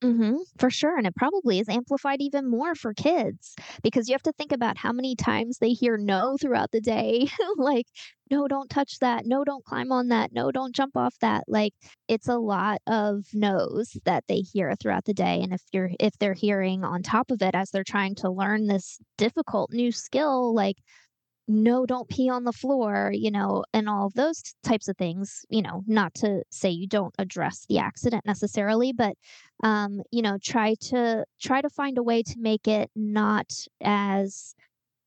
Mm-hmm, 0.05 0.37
for 0.59 0.69
sure. 0.69 0.99
And 0.99 1.07
it 1.07 1.17
probably 1.17 1.61
is 1.61 1.69
amplified 1.69 2.21
even 2.21 2.47
more 2.51 2.75
for 2.75 2.93
kids 2.93 3.57
because 3.83 4.07
you 4.07 4.12
have 4.12 4.23
to 4.25 4.33
think 4.33 4.53
about 4.53 4.77
how 4.77 4.93
many 4.93 5.17
times 5.17 5.59
they 5.59 5.71
hear 5.71 5.97
no 5.97 6.37
throughout 6.38 6.73
the 6.73 6.81
day. 6.83 7.29
like, 7.57 7.87
no, 8.31 8.47
don't 8.47 8.69
touch 8.69 8.99
that. 8.99 9.25
No, 9.25 9.45
don't 9.45 9.64
climb 9.64 9.93
on 9.93 10.09
that. 10.09 10.31
No, 10.31 10.51
don't 10.53 10.75
jump 10.75 10.95
off 10.95 11.14
that. 11.23 11.45
Like, 11.49 11.73
it's 12.07 12.29
a 12.29 12.37
lot 12.37 12.83
of 12.87 13.25
no's 13.33 13.97
that 14.05 14.25
they 14.29 14.40
hear 14.40 14.75
throughout 14.79 15.07
the 15.07 15.14
day. 15.14 15.40
And 15.43 15.55
if 15.55 15.62
you're, 15.73 15.90
if 15.99 16.19
they're 16.19 16.35
hearing 16.35 16.85
on 16.85 17.03
top 17.03 17.31
of 17.31 17.40
it 17.40 17.55
as 17.55 17.71
they're 17.71 17.83
trying 17.85 18.14
to 18.17 18.31
learn 18.31 18.67
this 18.67 18.99
difficult 19.17 19.71
new 19.73 19.90
skill, 19.90 20.55
like, 20.55 20.77
no, 21.47 21.85
don't 21.85 22.09
pee 22.09 22.31
on 22.31 22.45
the 22.45 22.53
floor, 22.53 23.11
you 23.13 23.31
know, 23.31 23.65
and 23.73 23.89
all 23.89 24.07
of 24.07 24.15
those 24.15 24.43
types 24.63 24.89
of 24.89 24.97
things, 24.97 25.45
you 25.51 25.61
know, 25.63 25.83
not 25.87 26.15
to 26.15 26.43
say 26.51 26.71
you 26.71 26.87
don't 26.87 27.15
address 27.19 27.67
the 27.69 27.79
accident 27.79 28.25
necessarily, 28.25 28.93
but 28.93 29.15
um, 29.63 30.01
you 30.11 30.23
know, 30.23 30.39
try 30.43 30.75
to 30.81 31.25
try 31.41 31.61
to 31.61 31.69
find 31.69 31.99
a 31.99 32.03
way 32.03 32.23
to 32.23 32.35
make 32.39 32.67
it 32.67 32.91
not 32.97 33.53
as 33.83 34.55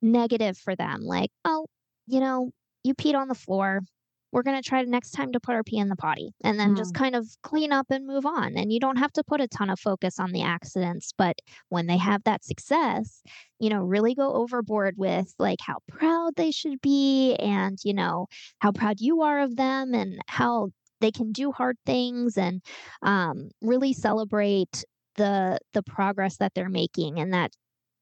negative 0.01 0.57
for 0.57 0.75
them. 0.75 1.01
Like, 1.01 1.31
oh, 1.43 1.65
you 2.05 2.19
know, 2.19 2.51
you 2.83 2.93
peed 2.93 3.15
on 3.15 3.27
the 3.27 3.35
floor 3.35 3.81
we're 4.31 4.43
going 4.43 4.61
to 4.61 4.67
try 4.67 4.81
next 4.83 5.11
time 5.11 5.31
to 5.31 5.39
put 5.39 5.55
our 5.55 5.63
pee 5.63 5.77
in 5.77 5.89
the 5.89 5.95
potty 5.95 6.33
and 6.43 6.59
then 6.59 6.73
mm. 6.73 6.77
just 6.77 6.93
kind 6.93 7.15
of 7.15 7.27
clean 7.43 7.71
up 7.71 7.87
and 7.89 8.05
move 8.05 8.25
on. 8.25 8.57
And 8.57 8.71
you 8.71 8.79
don't 8.79 8.97
have 8.97 9.13
to 9.13 9.23
put 9.23 9.41
a 9.41 9.47
ton 9.47 9.69
of 9.69 9.79
focus 9.79 10.19
on 10.19 10.31
the 10.31 10.43
accidents, 10.43 11.13
but 11.17 11.37
when 11.69 11.87
they 11.87 11.97
have 11.97 12.23
that 12.23 12.43
success, 12.43 13.21
you 13.59 13.69
know, 13.69 13.81
really 13.81 14.13
go 14.13 14.33
overboard 14.33 14.95
with 14.97 15.33
like 15.39 15.59
how 15.61 15.77
proud 15.87 16.33
they 16.35 16.51
should 16.51 16.81
be 16.81 17.35
and, 17.35 17.77
you 17.83 17.93
know, 17.93 18.27
how 18.59 18.71
proud 18.71 18.99
you 18.99 19.21
are 19.21 19.39
of 19.39 19.55
them 19.55 19.93
and 19.93 20.19
how 20.27 20.69
they 20.99 21.11
can 21.11 21.31
do 21.31 21.51
hard 21.51 21.77
things 21.85 22.37
and 22.37 22.61
um, 23.03 23.49
really 23.61 23.93
celebrate 23.93 24.83
the 25.15 25.57
the 25.73 25.83
progress 25.83 26.37
that 26.37 26.53
they're 26.53 26.69
making 26.69 27.19
and 27.19 27.33
that 27.33 27.51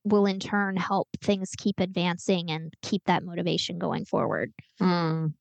will 0.03 0.25
in 0.25 0.39
turn 0.39 0.77
help 0.77 1.07
things 1.21 1.51
keep 1.57 1.79
advancing 1.79 2.51
and 2.51 2.73
keep 2.83 3.03
that 3.05 3.23
motivation 3.23 3.79
going 3.79 4.05
forward. 4.05 4.53
Mm. 4.79 5.33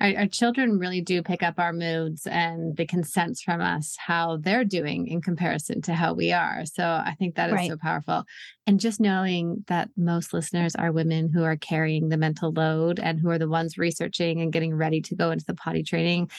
Our, 0.00 0.16
our, 0.16 0.26
children 0.26 0.78
really 0.78 1.00
do 1.00 1.22
pick 1.22 1.42
up 1.42 1.58
our 1.58 1.72
moods 1.72 2.26
and 2.26 2.76
they 2.76 2.86
can 2.86 3.04
sense 3.04 3.42
from 3.42 3.60
us 3.60 3.96
how 3.98 4.38
they're 4.38 4.64
doing 4.64 5.06
in 5.08 5.20
comparison 5.20 5.82
to 5.82 5.94
how 5.94 6.14
we 6.14 6.32
are. 6.32 6.64
So 6.66 6.84
I 6.84 7.14
think 7.18 7.36
that 7.36 7.50
is 7.50 7.54
right. 7.54 7.70
so 7.70 7.76
powerful. 7.76 8.24
And 8.66 8.80
just 8.80 9.00
knowing 9.00 9.64
that 9.68 9.90
most 9.96 10.32
listeners 10.32 10.74
are 10.74 10.92
women 10.92 11.30
who 11.30 11.44
are 11.44 11.56
carrying 11.56 12.08
the 12.08 12.16
mental 12.16 12.52
load 12.52 12.98
and 12.98 13.20
who 13.20 13.30
are 13.30 13.38
the 13.38 13.48
ones 13.48 13.78
researching 13.78 14.40
and 14.40 14.52
getting 14.52 14.74
ready 14.74 15.00
to 15.02 15.14
go 15.14 15.30
into 15.30 15.44
the 15.46 15.54
potty 15.54 15.82
training 15.82 16.30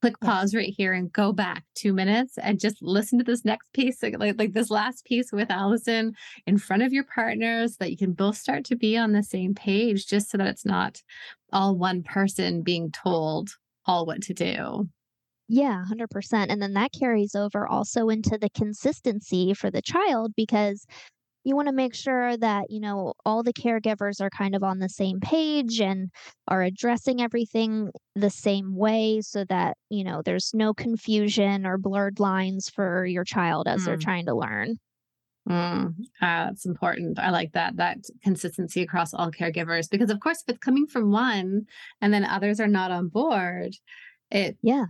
click 0.00 0.18
pause 0.20 0.54
right 0.54 0.72
here 0.76 0.92
and 0.92 1.12
go 1.12 1.32
back 1.32 1.64
two 1.74 1.92
minutes 1.92 2.38
and 2.38 2.58
just 2.58 2.80
listen 2.80 3.18
to 3.18 3.24
this 3.24 3.44
next 3.44 3.72
piece, 3.72 4.02
like, 4.02 4.38
like 4.38 4.52
this 4.52 4.70
last 4.70 5.04
piece 5.04 5.30
with 5.32 5.50
Allison 5.50 6.14
in 6.46 6.58
front 6.58 6.82
of 6.82 6.92
your 6.92 7.04
partners, 7.04 7.72
so 7.72 7.76
that 7.80 7.90
you 7.90 7.96
can 7.96 8.12
both 8.12 8.36
start 8.36 8.64
to 8.64 8.76
be 8.76 8.96
on 8.96 9.12
the 9.12 9.22
same 9.22 9.54
page, 9.54 10.06
just 10.06 10.30
so 10.30 10.38
that 10.38 10.46
it's 10.46 10.64
not 10.64 11.02
all 11.52 11.76
one 11.76 12.02
person 12.02 12.62
being 12.62 12.90
told 12.90 13.50
all 13.86 14.06
what 14.06 14.22
to 14.22 14.34
do. 14.34 14.88
Yeah, 15.48 15.84
100%. 15.90 16.46
And 16.48 16.62
then 16.62 16.74
that 16.74 16.92
carries 16.92 17.34
over 17.34 17.66
also 17.66 18.08
into 18.08 18.38
the 18.38 18.50
consistency 18.50 19.52
for 19.52 19.70
the 19.70 19.82
child 19.82 20.32
because 20.36 20.86
you 21.44 21.56
want 21.56 21.68
to 21.68 21.74
make 21.74 21.94
sure 21.94 22.36
that 22.36 22.70
you 22.70 22.80
know 22.80 23.14
all 23.24 23.42
the 23.42 23.52
caregivers 23.52 24.20
are 24.20 24.30
kind 24.30 24.54
of 24.54 24.62
on 24.62 24.78
the 24.78 24.88
same 24.88 25.20
page 25.20 25.80
and 25.80 26.10
are 26.48 26.62
addressing 26.62 27.20
everything 27.20 27.90
the 28.14 28.30
same 28.30 28.76
way 28.76 29.20
so 29.20 29.44
that 29.44 29.76
you 29.88 30.04
know 30.04 30.22
there's 30.24 30.52
no 30.54 30.74
confusion 30.74 31.66
or 31.66 31.78
blurred 31.78 32.20
lines 32.20 32.68
for 32.68 33.04
your 33.06 33.24
child 33.24 33.66
as 33.66 33.82
mm. 33.82 33.84
they're 33.86 33.96
trying 33.96 34.26
to 34.26 34.34
learn 34.34 34.76
mm. 35.48 35.88
uh, 35.88 35.92
that's 36.20 36.66
important 36.66 37.18
i 37.18 37.30
like 37.30 37.52
that 37.52 37.76
that 37.76 37.98
consistency 38.22 38.82
across 38.82 39.14
all 39.14 39.30
caregivers 39.30 39.88
because 39.90 40.10
of 40.10 40.20
course 40.20 40.42
if 40.46 40.54
it's 40.54 40.64
coming 40.64 40.86
from 40.86 41.10
one 41.10 41.64
and 42.00 42.12
then 42.12 42.24
others 42.24 42.60
are 42.60 42.66
not 42.68 42.90
on 42.90 43.08
board 43.08 43.74
it 44.30 44.56
yeah 44.62 44.86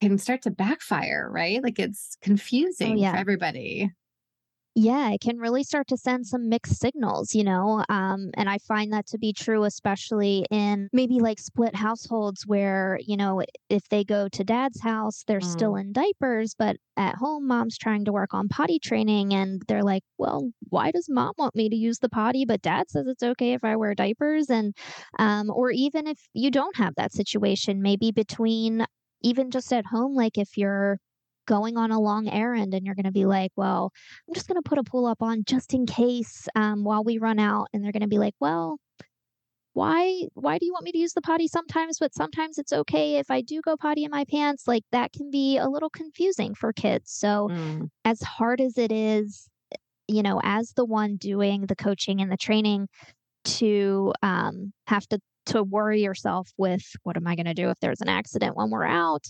can 0.00 0.16
start 0.16 0.40
to 0.40 0.50
backfire 0.50 1.28
right 1.30 1.62
like 1.62 1.78
it's 1.78 2.16
oh, 2.16 2.24
confusing 2.24 2.92
oh, 2.92 3.00
yeah. 3.02 3.12
for 3.12 3.18
everybody 3.18 3.90
yeah, 4.76 5.10
it 5.10 5.20
can 5.20 5.38
really 5.38 5.64
start 5.64 5.88
to 5.88 5.96
send 5.96 6.26
some 6.26 6.48
mixed 6.48 6.78
signals, 6.78 7.34
you 7.34 7.42
know. 7.42 7.84
Um, 7.88 8.30
and 8.34 8.48
I 8.48 8.58
find 8.58 8.92
that 8.92 9.06
to 9.08 9.18
be 9.18 9.32
true, 9.32 9.64
especially 9.64 10.46
in 10.50 10.88
maybe 10.92 11.18
like 11.18 11.40
split 11.40 11.74
households 11.74 12.46
where, 12.46 12.98
you 13.04 13.16
know, 13.16 13.42
if 13.68 13.88
they 13.88 14.04
go 14.04 14.28
to 14.28 14.44
dad's 14.44 14.80
house, 14.80 15.24
they're 15.26 15.40
mm. 15.40 15.52
still 15.52 15.74
in 15.74 15.92
diapers, 15.92 16.54
but 16.56 16.76
at 16.96 17.16
home, 17.16 17.48
mom's 17.48 17.78
trying 17.78 18.04
to 18.04 18.12
work 18.12 18.32
on 18.32 18.48
potty 18.48 18.78
training. 18.78 19.34
And 19.34 19.62
they're 19.66 19.82
like, 19.82 20.04
well, 20.18 20.50
why 20.68 20.92
does 20.92 21.08
mom 21.08 21.32
want 21.36 21.56
me 21.56 21.68
to 21.68 21.76
use 21.76 21.98
the 21.98 22.08
potty, 22.08 22.44
but 22.44 22.62
dad 22.62 22.90
says 22.90 23.06
it's 23.08 23.22
okay 23.24 23.54
if 23.54 23.64
I 23.64 23.74
wear 23.74 23.94
diapers? 23.94 24.50
And, 24.50 24.76
um, 25.18 25.50
or 25.50 25.72
even 25.72 26.06
if 26.06 26.18
you 26.32 26.50
don't 26.50 26.76
have 26.76 26.94
that 26.96 27.12
situation, 27.12 27.82
maybe 27.82 28.12
between 28.12 28.86
even 29.22 29.50
just 29.50 29.72
at 29.72 29.86
home, 29.86 30.14
like 30.14 30.38
if 30.38 30.56
you're 30.56 30.98
going 31.46 31.76
on 31.76 31.90
a 31.90 32.00
long 32.00 32.28
errand 32.28 32.74
and 32.74 32.84
you're 32.86 32.94
going 32.94 33.04
to 33.04 33.12
be 33.12 33.26
like, 33.26 33.52
well, 33.56 33.92
I'm 34.28 34.34
just 34.34 34.48
going 34.48 34.60
to 34.62 34.68
put 34.68 34.78
a 34.78 34.84
pull 34.84 35.06
up 35.06 35.22
on 35.22 35.44
just 35.44 35.74
in 35.74 35.86
case 35.86 36.48
um, 36.54 36.84
while 36.84 37.04
we 37.04 37.18
run 37.18 37.38
out. 37.38 37.68
And 37.72 37.82
they're 37.82 37.92
going 37.92 38.02
to 38.02 38.08
be 38.08 38.18
like, 38.18 38.34
well, 38.40 38.78
why 39.72 40.24
why 40.34 40.58
do 40.58 40.66
you 40.66 40.72
want 40.72 40.84
me 40.84 40.92
to 40.92 40.98
use 40.98 41.12
the 41.12 41.20
potty 41.20 41.46
sometimes 41.46 41.98
but 41.98 42.14
sometimes 42.14 42.58
it's 42.58 42.72
okay 42.72 43.16
if 43.16 43.30
i 43.30 43.40
do 43.40 43.60
go 43.62 43.76
potty 43.76 44.04
in 44.04 44.10
my 44.10 44.24
pants 44.24 44.66
like 44.66 44.82
that 44.90 45.12
can 45.12 45.30
be 45.30 45.58
a 45.58 45.68
little 45.68 45.90
confusing 45.90 46.54
for 46.54 46.72
kids 46.72 47.12
so 47.12 47.48
mm. 47.50 47.88
as 48.04 48.20
hard 48.20 48.60
as 48.60 48.76
it 48.76 48.90
is 48.90 49.48
you 50.08 50.22
know 50.22 50.40
as 50.42 50.72
the 50.72 50.84
one 50.84 51.16
doing 51.16 51.66
the 51.66 51.76
coaching 51.76 52.20
and 52.20 52.32
the 52.32 52.36
training 52.36 52.88
to 53.44 54.12
um, 54.22 54.72
have 54.86 55.06
to 55.08 55.18
to 55.46 55.62
worry 55.62 56.02
yourself 56.02 56.50
with 56.58 56.82
what 57.04 57.16
am 57.16 57.26
i 57.26 57.34
going 57.34 57.46
to 57.46 57.54
do 57.54 57.70
if 57.70 57.78
there's 57.80 58.00
an 58.00 58.08
accident 58.08 58.56
when 58.56 58.70
we're 58.70 58.84
out 58.84 59.24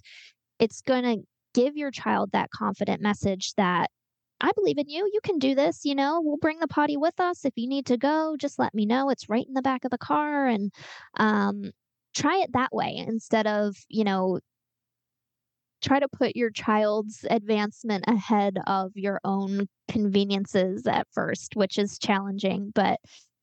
it's 0.58 0.80
going 0.80 1.04
to 1.04 1.22
give 1.54 1.76
your 1.76 1.90
child 1.90 2.30
that 2.32 2.50
confident 2.50 3.00
message 3.00 3.54
that 3.56 3.90
I 4.40 4.52
believe 4.52 4.78
in 4.78 4.88
you. 4.88 5.08
You 5.12 5.20
can 5.22 5.38
do 5.38 5.54
this. 5.54 5.84
You 5.84 5.94
know, 5.94 6.20
we'll 6.22 6.38
bring 6.38 6.60
the 6.60 6.68
potty 6.68 6.96
with 6.96 7.18
us. 7.20 7.44
If 7.44 7.52
you 7.56 7.68
need 7.68 7.86
to 7.86 7.96
go, 7.96 8.36
just 8.38 8.58
let 8.58 8.74
me 8.74 8.86
know. 8.86 9.10
It's 9.10 9.28
right 9.28 9.46
in 9.46 9.54
the 9.54 9.62
back 9.62 9.84
of 9.84 9.90
the 9.90 9.98
car. 9.98 10.46
And 10.46 10.72
um, 11.18 11.70
try 12.14 12.38
it 12.38 12.52
that 12.52 12.74
way 12.74 13.04
instead 13.06 13.46
of, 13.46 13.76
you 13.88 14.04
know, 14.04 14.40
try 15.82 15.98
to 15.98 16.08
put 16.08 16.36
your 16.36 16.50
child's 16.50 17.24
advancement 17.30 18.04
ahead 18.06 18.58
of 18.66 18.92
your 18.94 19.20
own 19.24 19.66
conveniences 19.88 20.86
at 20.86 21.06
first, 21.12 21.56
which 21.56 21.78
is 21.78 21.98
challenging. 21.98 22.70
But 22.74 22.98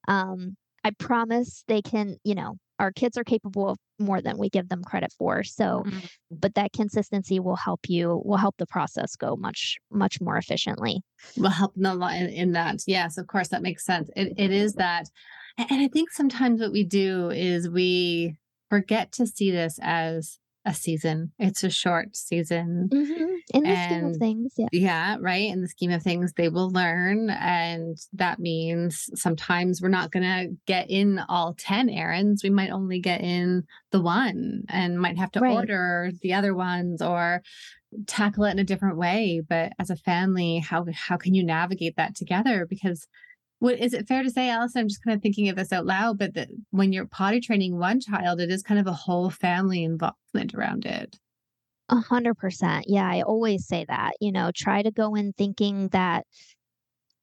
um, 0.08 0.56
I 0.84 0.92
promise 0.92 1.64
they 1.68 1.82
can, 1.82 2.18
you 2.24 2.36
know, 2.36 2.58
our 2.80 2.92
kids 2.92 3.18
are 3.18 3.24
capable 3.24 3.70
of 3.70 3.78
more 4.00 4.22
than 4.22 4.38
we 4.38 4.50
give 4.50 4.70
them 4.70 4.84
credit 4.84 5.12
for. 5.18 5.44
So, 5.44 5.84
mm-hmm. 5.86 6.00
but 6.32 6.56
that 6.56 6.74
consistency 6.74 7.40
will 7.40 7.56
help 7.56 7.90
you, 7.90 8.22
will 8.24 8.38
help 8.38 8.56
the 8.58 8.68
process 8.68 9.16
go 9.16 9.36
much, 9.36 9.78
much 9.92 10.22
more 10.22 10.38
efficiently. 10.38 11.02
Will 11.36 11.50
help 11.50 11.74
in, 11.76 11.86
in, 11.86 12.30
in 12.30 12.52
that. 12.52 12.80
Yes, 12.86 13.18
of 13.18 13.28
course, 13.28 13.48
that 13.50 13.62
makes 13.62 13.86
sense. 13.86 14.10
It, 14.16 14.34
it 14.38 14.52
is 14.52 14.74
that. 14.74 15.06
And 15.58 15.82
I 15.82 15.88
think 15.88 16.12
sometimes 16.12 16.62
what 16.62 16.72
we 16.72 16.84
do 16.84 17.32
is 17.32 17.68
we 17.68 18.36
forget 18.70 19.12
to 19.14 19.26
see 19.26 19.50
this 19.50 19.80
as 19.82 20.38
a 20.68 20.74
season. 20.74 21.32
It's 21.40 21.64
a 21.64 21.70
short 21.70 22.16
season. 22.16 22.90
Mm-hmm. 22.94 23.36
In 23.54 23.64
the 23.64 23.70
and, 23.70 23.90
scheme 23.90 24.06
of 24.06 24.18
things, 24.18 24.54
yeah. 24.58 24.68
Yeah, 24.74 25.18
right. 25.22 25.50
In 25.50 25.62
the 25.62 25.70
scheme 25.70 25.92
of 25.92 26.04
things, 26.04 26.34
they 26.34 26.50
will 26.50 26.70
learn. 26.70 27.30
And 27.30 27.98
that 28.14 28.40
means 28.40 29.10
sometimes 29.16 29.82
we're 29.82 29.88
not 29.88 30.12
going 30.12 30.24
to 30.24 30.58
get 30.66 30.90
in 30.90 31.20
all 31.30 31.56
10 31.58 31.90
errands. 31.90 32.44
We 32.44 32.50
might 32.50 32.72
only 32.72 33.00
get 33.00 33.22
in 33.22 33.64
the 33.92 34.02
one 34.02 34.64
and 34.68 35.00
might 35.00 35.18
have 35.18 35.32
to 35.32 35.40
right. 35.40 35.56
order 35.56 36.12
the 36.22 36.34
other 36.34 36.54
ones 36.54 37.02
or 37.02 37.42
tackle 38.06 38.44
it 38.44 38.52
in 38.52 38.60
a 38.60 38.66
different 38.66 38.98
way. 38.98 39.42
But 39.48 39.72
as 39.80 39.90
a 39.90 39.96
family, 39.96 40.60
how, 40.60 40.86
how 40.94 41.16
can 41.16 41.34
you 41.34 41.46
navigate 41.46 41.96
that 41.96 42.14
together? 42.14 42.68
Because 42.70 43.08
what 43.60 43.80
is 43.80 43.94
it 43.94 44.08
fair 44.08 44.24
to 44.24 44.30
say, 44.30 44.50
Allison? 44.50 44.82
I'm 44.82 44.88
just 44.88 45.04
kind 45.04 45.16
of 45.16 45.22
thinking 45.22 45.50
of 45.50 45.56
this 45.56 45.74
out 45.74 45.86
loud, 45.86 46.20
but 46.20 46.34
that 46.36 46.50
when 46.72 46.94
you're 46.94 47.08
potty 47.08 47.40
training 47.40 47.78
one 47.78 48.00
child, 48.00 48.40
it 48.40 48.52
is 48.52 48.62
kind 48.62 48.80
of 48.80 48.88
a 48.88 48.94
whole 48.94 49.30
family 49.30 49.84
involvement 49.84 50.54
around 50.54 50.86
it. 50.86 51.18
A 51.90 51.96
hundred 51.96 52.36
percent. 52.36 52.86
Yeah, 52.88 53.10
I 53.10 53.22
always 53.22 53.66
say 53.66 53.86
that. 53.88 54.12
You 54.20 54.32
know, 54.32 54.52
try 54.54 54.84
to 54.84 54.92
go 54.92 55.16
in 55.16 55.34
thinking 55.34 55.88
that, 55.90 56.26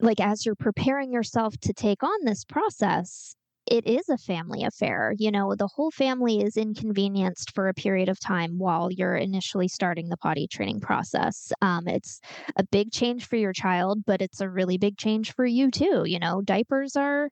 like, 0.00 0.20
as 0.20 0.44
you're 0.44 0.54
preparing 0.54 1.12
yourself 1.12 1.54
to 1.60 1.72
take 1.72 2.02
on 2.02 2.24
this 2.24 2.44
process, 2.44 3.36
it 3.66 3.86
is 3.86 4.08
a 4.08 4.18
family 4.18 4.64
affair. 4.64 5.14
You 5.18 5.30
know, 5.30 5.54
the 5.54 5.68
whole 5.68 5.90
family 5.90 6.42
is 6.42 6.56
inconvenienced 6.56 7.54
for 7.54 7.68
a 7.68 7.74
period 7.74 8.08
of 8.08 8.20
time 8.20 8.58
while 8.58 8.90
you're 8.90 9.16
initially 9.16 9.68
starting 9.68 10.08
the 10.08 10.16
potty 10.16 10.46
training 10.46 10.80
process. 10.80 11.52
Um, 11.62 11.88
it's 11.88 12.20
a 12.56 12.64
big 12.64 12.92
change 12.92 13.26
for 13.26 13.36
your 13.36 13.52
child, 13.52 14.04
but 14.06 14.20
it's 14.20 14.40
a 14.40 14.48
really 14.48 14.78
big 14.78 14.98
change 14.98 15.34
for 15.34 15.46
you 15.46 15.70
too. 15.70 16.04
You 16.06 16.18
know, 16.18 16.42
diapers 16.42 16.96
are 16.96 17.30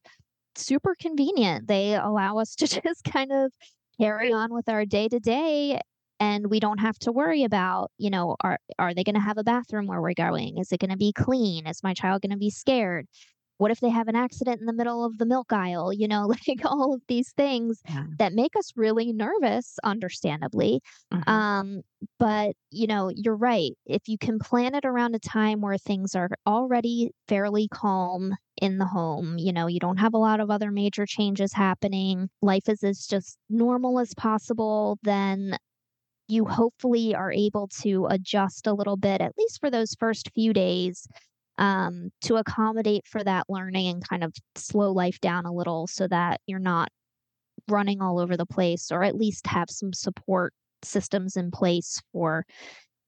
super 0.57 0.95
convenient, 0.99 1.68
they 1.68 1.95
allow 1.95 2.39
us 2.39 2.55
to 2.57 2.66
just 2.83 3.05
kind 3.05 3.33
of 3.33 3.53
carry 4.01 4.33
on 4.33 4.53
with 4.53 4.68
our 4.68 4.85
day 4.85 5.09
to 5.09 5.20
day 5.20 5.80
and 6.18 6.47
we 6.49 6.61
don't 6.61 6.78
have 6.78 6.99
to 6.99 7.12
worry 7.12 7.45
about 7.45 7.91
you 7.99 8.09
know 8.09 8.37
are 8.43 8.59
are 8.78 8.95
they 8.95 9.05
going 9.05 9.14
to 9.14 9.20
have 9.20 9.39
a 9.39 9.45
bathroom 9.45 9.87
where 9.87 10.01
we're 10.01 10.14
going 10.14 10.57
is 10.59 10.72
it 10.72 10.80
going 10.80 10.91
to 10.91 10.97
be 10.97 11.12
clean 11.12 11.66
is 11.66 11.83
my 11.83 11.93
child 11.93 12.22
going 12.22 12.30
to 12.30 12.37
be 12.37 12.51
scared 12.51 13.07
what 13.59 13.70
if 13.70 13.80
they 13.80 13.90
have 13.90 14.09
an 14.09 14.16
accident 14.16 14.61
in 14.61 14.66
the 14.66 14.72
middle 14.72 15.05
of 15.05 15.18
the 15.18 15.26
milk 15.26 15.53
aisle? 15.53 15.92
You 15.92 16.09
know, 16.09 16.26
like 16.48 16.64
all 16.64 16.94
of 16.94 17.03
these 17.09 17.32
things 17.32 17.80
yeah. 17.88 18.05
that 18.18 18.32
make 18.32 18.57
us 18.57 18.72
really 18.76 19.12
nervous, 19.12 19.78
understandably. 19.84 20.80
Mm-hmm. 21.12 21.30
Um, 21.30 21.82
but, 22.18 22.55
you 22.70 22.86
know, 22.86 23.11
you're 23.14 23.36
right. 23.36 23.72
If 23.86 24.03
you 24.07 24.18
can 24.18 24.38
plan 24.38 24.74
it 24.74 24.84
around 24.84 25.14
a 25.14 25.20
time 25.20 25.61
where 25.61 25.78
things 25.78 26.14
are 26.14 26.30
already 26.46 27.11
fairly 27.28 27.68
calm 27.68 28.34
in 28.61 28.78
the 28.78 28.86
home, 28.86 29.38
you 29.38 29.53
know, 29.53 29.66
you 29.66 29.80
don't 29.80 29.98
have 29.98 30.14
a 30.14 30.18
lot 30.18 30.40
of 30.40 30.50
other 30.50 30.70
major 30.70 31.07
changes 31.07 31.53
happening, 31.53 32.28
life 32.40 32.68
is 32.68 32.82
as 32.82 33.07
just 33.07 33.38
normal 33.48 34.00
as 34.00 34.14
possible, 34.14 34.98
then 35.03 35.57
you 36.28 36.44
hopefully 36.44 37.14
are 37.14 37.32
able 37.32 37.68
to 37.82 38.07
adjust 38.07 38.66
a 38.66 38.72
little 38.72 38.96
bit, 38.96 39.20
at 39.20 39.36
least 39.36 39.61
for 39.61 39.70
those 39.70 39.94
first 39.98 40.30
few 40.34 40.53
days, 40.53 41.07
um, 41.59 42.11
to 42.22 42.36
accommodate 42.36 43.07
for 43.07 43.22
that 43.22 43.46
learning 43.48 43.88
and 43.88 44.09
kind 44.09 44.24
of 44.24 44.32
slow 44.57 44.92
life 44.92 45.20
down 45.20 45.46
a 45.46 45.53
little 45.53 45.86
so 45.86 46.09
that 46.09 46.40
you're 46.46 46.59
not 46.59 46.88
running 47.68 48.00
all 48.00 48.18
over 48.18 48.36
the 48.36 48.46
place 48.46 48.90
or 48.90 49.03
at 49.03 49.16
least 49.16 49.46
have 49.46 49.70
some 49.70 49.92
support 49.92 50.53
systems 50.82 51.36
in 51.36 51.50
place 51.50 52.00
for 52.12 52.44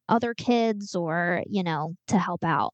other 0.08 0.34
kids 0.34 0.94
or 0.94 1.42
you 1.46 1.62
know 1.62 1.94
to 2.06 2.18
help 2.18 2.44
out. 2.44 2.72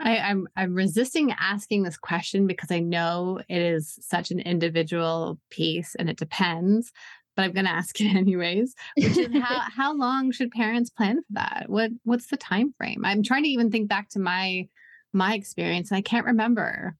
I, 0.00 0.18
I'm 0.18 0.48
I'm 0.56 0.74
resisting 0.74 1.32
asking 1.38 1.84
this 1.84 1.96
question 1.96 2.46
because 2.46 2.70
I 2.70 2.80
know 2.80 3.40
it 3.48 3.62
is 3.62 3.96
such 4.00 4.30
an 4.30 4.40
individual 4.40 5.38
piece 5.50 5.94
and 5.94 6.10
it 6.10 6.16
depends 6.16 6.92
but 7.36 7.44
I'm 7.44 7.52
going 7.52 7.66
to 7.66 7.72
ask 7.72 8.00
it 8.00 8.14
anyways. 8.16 8.74
Which 8.96 9.16
is 9.18 9.28
how 9.42 9.60
how 9.76 9.94
long 9.94 10.30
should 10.30 10.50
parents 10.50 10.90
plan 10.90 11.16
for 11.16 11.32
that? 11.32 11.64
What 11.68 11.90
what's 12.04 12.26
the 12.26 12.36
time 12.36 12.74
frame? 12.76 13.04
I'm 13.04 13.22
trying 13.22 13.44
to 13.44 13.48
even 13.48 13.70
think 13.70 13.88
back 13.88 14.08
to 14.10 14.18
my 14.18 14.68
my 15.12 15.34
experience, 15.34 15.90
and 15.90 15.98
I 15.98 16.02
can't 16.02 16.26
remember. 16.26 16.96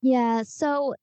Yeah, 0.00 0.42
so 0.44 0.94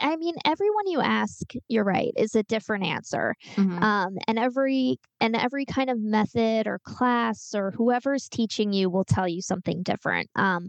I 0.00 0.16
mean, 0.16 0.34
everyone 0.44 0.86
you 0.86 1.00
ask, 1.00 1.52
you're 1.68 1.84
right, 1.84 2.12
is 2.16 2.34
a 2.34 2.42
different 2.42 2.84
answer. 2.84 3.34
Mm-hmm. 3.54 3.82
Um, 3.82 4.16
and 4.26 4.38
every 4.38 4.98
and 5.20 5.36
every 5.36 5.64
kind 5.64 5.90
of 5.90 6.00
method 6.00 6.66
or 6.66 6.80
class 6.84 7.54
or 7.54 7.70
whoever's 7.72 8.28
teaching 8.28 8.72
you 8.72 8.90
will 8.90 9.04
tell 9.04 9.28
you 9.28 9.42
something 9.42 9.82
different. 9.82 10.28
Um, 10.36 10.68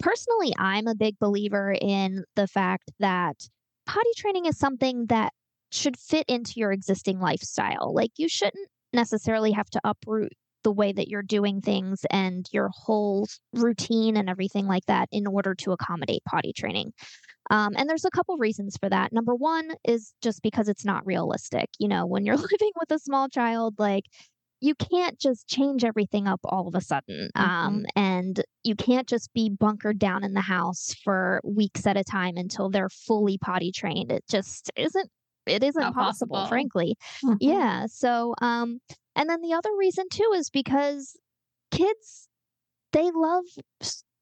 personally, 0.00 0.52
I'm 0.58 0.86
a 0.86 0.94
big 0.94 1.18
believer 1.18 1.76
in 1.80 2.24
the 2.36 2.46
fact 2.46 2.90
that 2.98 3.48
potty 3.86 4.10
training 4.16 4.46
is 4.46 4.58
something 4.58 5.06
that 5.06 5.32
should 5.74 5.98
fit 5.98 6.24
into 6.28 6.54
your 6.56 6.72
existing 6.72 7.20
lifestyle. 7.20 7.92
Like 7.94 8.12
you 8.16 8.28
shouldn't 8.28 8.68
necessarily 8.92 9.52
have 9.52 9.68
to 9.70 9.80
uproot 9.84 10.32
the 10.62 10.72
way 10.72 10.92
that 10.92 11.08
you're 11.08 11.22
doing 11.22 11.60
things 11.60 12.00
and 12.10 12.48
your 12.52 12.70
whole 12.72 13.28
routine 13.52 14.16
and 14.16 14.28
everything 14.28 14.66
like 14.66 14.86
that 14.86 15.08
in 15.12 15.26
order 15.26 15.54
to 15.54 15.72
accommodate 15.72 16.22
potty 16.24 16.52
training. 16.52 16.92
Um, 17.50 17.74
and 17.76 17.88
there's 17.88 18.06
a 18.06 18.10
couple 18.10 18.36
reasons 18.38 18.76
for 18.78 18.88
that. 18.88 19.12
Number 19.12 19.34
one 19.34 19.68
is 19.84 20.14
just 20.22 20.42
because 20.42 20.68
it's 20.68 20.84
not 20.84 21.04
realistic. 21.06 21.68
You 21.78 21.88
know, 21.88 22.06
when 22.06 22.24
you're 22.24 22.36
living 22.36 22.72
with 22.80 22.90
a 22.90 22.98
small 22.98 23.28
child, 23.28 23.74
like 23.78 24.04
you 24.60 24.74
can't 24.74 25.20
just 25.20 25.46
change 25.46 25.84
everything 25.84 26.26
up 26.26 26.40
all 26.44 26.66
of 26.66 26.74
a 26.74 26.80
sudden. 26.80 27.28
Mm-hmm. 27.36 27.50
Um, 27.50 27.84
and 27.94 28.42
you 28.62 28.74
can't 28.74 29.06
just 29.06 29.30
be 29.34 29.50
bunkered 29.50 29.98
down 29.98 30.24
in 30.24 30.32
the 30.32 30.40
house 30.40 30.94
for 31.04 31.42
weeks 31.44 31.86
at 31.86 31.98
a 31.98 32.04
time 32.04 32.38
until 32.38 32.70
they're 32.70 32.88
fully 32.88 33.36
potty 33.36 33.72
trained. 33.72 34.10
It 34.10 34.24
just 34.30 34.70
isn't 34.74 35.10
it 35.46 35.62
isn't 35.62 35.80
Not 35.80 35.94
possible, 35.94 36.36
possible, 36.36 36.48
frankly. 36.48 36.96
Mm-hmm. 37.24 37.36
Yeah. 37.40 37.86
So, 37.86 38.34
um, 38.40 38.80
and 39.16 39.28
then 39.28 39.40
the 39.42 39.52
other 39.52 39.70
reason 39.78 40.06
too 40.10 40.32
is 40.34 40.50
because 40.50 41.16
kids, 41.70 42.28
they 42.92 43.10
love 43.14 43.44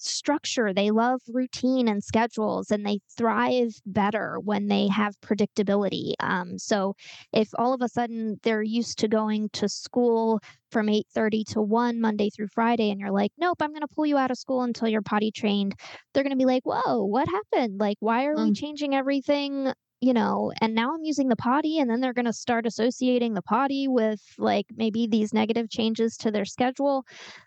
structure. 0.02 0.72
They 0.72 0.90
love 0.90 1.20
routine 1.28 1.88
and 1.88 2.02
schedules, 2.02 2.70
and 2.70 2.84
they 2.84 2.98
thrive 3.16 3.74
better 3.86 4.38
when 4.42 4.66
they 4.66 4.88
have 4.88 5.14
predictability. 5.20 6.14
Um, 6.20 6.58
so, 6.58 6.94
if 7.32 7.48
all 7.56 7.72
of 7.72 7.80
a 7.82 7.88
sudden 7.88 8.38
they're 8.42 8.62
used 8.62 8.98
to 8.98 9.08
going 9.08 9.48
to 9.54 9.68
school 9.68 10.40
from 10.70 10.88
8:30 10.88 11.44
to 11.52 11.62
1 11.62 12.00
Monday 12.00 12.30
through 12.30 12.48
Friday 12.48 12.90
and 12.90 13.00
you're 13.00 13.10
like, 13.10 13.32
"Nope, 13.38 13.58
I'm 13.60 13.70
going 13.70 13.82
to 13.82 13.94
pull 13.94 14.06
you 14.06 14.18
out 14.18 14.30
of 14.30 14.38
school 14.38 14.62
until 14.62 14.88
you're 14.88 15.02
potty 15.02 15.30
trained." 15.30 15.74
They're 16.12 16.24
going 16.24 16.30
to 16.30 16.36
be 16.36 16.46
like, 16.46 16.64
"Whoa, 16.64 17.04
what 17.04 17.28
happened? 17.28 17.78
Like 17.80 17.98
why 18.00 18.24
are 18.26 18.34
mm. 18.34 18.46
we 18.46 18.52
changing 18.52 18.94
everything 18.94 19.72
you 20.02 20.12
know, 20.12 20.52
and 20.60 20.74
now 20.74 20.92
I'm 20.92 21.04
using 21.04 21.28
the 21.28 21.36
potty, 21.36 21.78
and 21.78 21.88
then 21.88 22.00
they're 22.00 22.12
going 22.12 22.24
to 22.24 22.32
start 22.32 22.66
associating 22.66 23.34
the 23.34 23.42
potty 23.42 23.86
with 23.86 24.20
like 24.36 24.66
maybe 24.74 25.06
these 25.06 25.32
negative 25.32 25.70
changes 25.70 26.16
to 26.18 26.32
their 26.32 26.44
schedule. 26.44 27.04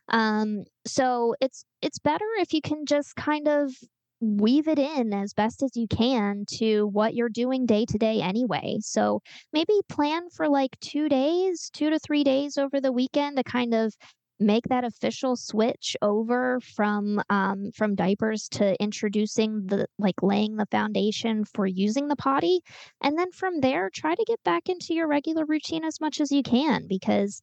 Um, 0.08 0.64
so 0.88 1.36
it's 1.42 1.66
it's 1.82 2.00
better 2.00 2.26
if 2.40 2.54
you 2.54 2.62
can 2.62 2.86
just 2.86 3.18
kind 3.18 3.50
of 3.50 3.74
weave 4.22 4.70
it 4.70 4.80
in 4.80 5.14
as 5.14 5.34
best 5.34 5.62
as 5.64 5.76
you 5.76 5.86
can 5.88 6.46
to 6.60 6.88
what 6.88 7.14
you're 7.14 7.28
doing 7.28 7.66
day 7.66 7.84
to 7.90 7.98
day 7.98 8.22
anyway. 8.22 8.78
So 8.80 9.22
maybe 9.52 9.74
plan 9.90 10.30
for 10.30 10.48
like 10.48 10.80
two 10.80 11.10
days, 11.10 11.70
two 11.74 11.90
to 11.90 12.00
three 12.00 12.24
days 12.24 12.58
over 12.58 12.80
the 12.80 12.94
weekend 12.94 13.36
to 13.36 13.44
kind 13.44 13.74
of 13.74 13.94
make 14.40 14.66
that 14.66 14.84
official 14.84 15.36
switch 15.36 15.96
over 16.02 16.60
from 16.60 17.22
um, 17.30 17.72
from 17.74 17.96
diapers 17.96 18.50
to 18.50 18.76
introducing 18.82 19.66
the 19.66 19.88
like 19.98 20.22
laying 20.22 20.58
the 20.58 20.68
foundation 20.72 21.46
for 21.46 21.66
using 21.66 22.08
the 22.08 22.16
potty 22.16 22.60
and 23.02 23.18
then 23.18 23.32
from 23.32 23.62
there 23.62 23.90
try 23.94 24.14
to 24.14 24.26
get 24.28 24.44
back 24.44 24.68
into 24.68 24.94
your 24.94 25.08
regular 25.08 25.46
routine 25.46 25.86
as 25.86 26.02
much 26.02 26.20
as 26.20 26.32
you 26.32 26.44
can 26.44 26.86
because 26.88 27.40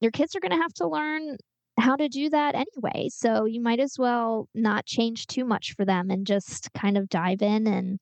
your 0.00 0.12
kids 0.12 0.36
are 0.36 0.40
going 0.40 0.52
to 0.52 0.62
have 0.62 0.74
to 0.74 0.86
learn 0.86 1.36
how 1.78 1.96
to 1.96 2.08
do 2.08 2.30
that 2.30 2.54
anyway 2.54 3.08
so 3.08 3.44
you 3.44 3.60
might 3.60 3.80
as 3.80 3.96
well 3.98 4.48
not 4.54 4.86
change 4.86 5.26
too 5.26 5.44
much 5.44 5.74
for 5.76 5.84
them 5.84 6.10
and 6.10 6.26
just 6.26 6.72
kind 6.72 6.96
of 6.96 7.08
dive 7.08 7.42
in 7.42 7.66
and 7.66 7.98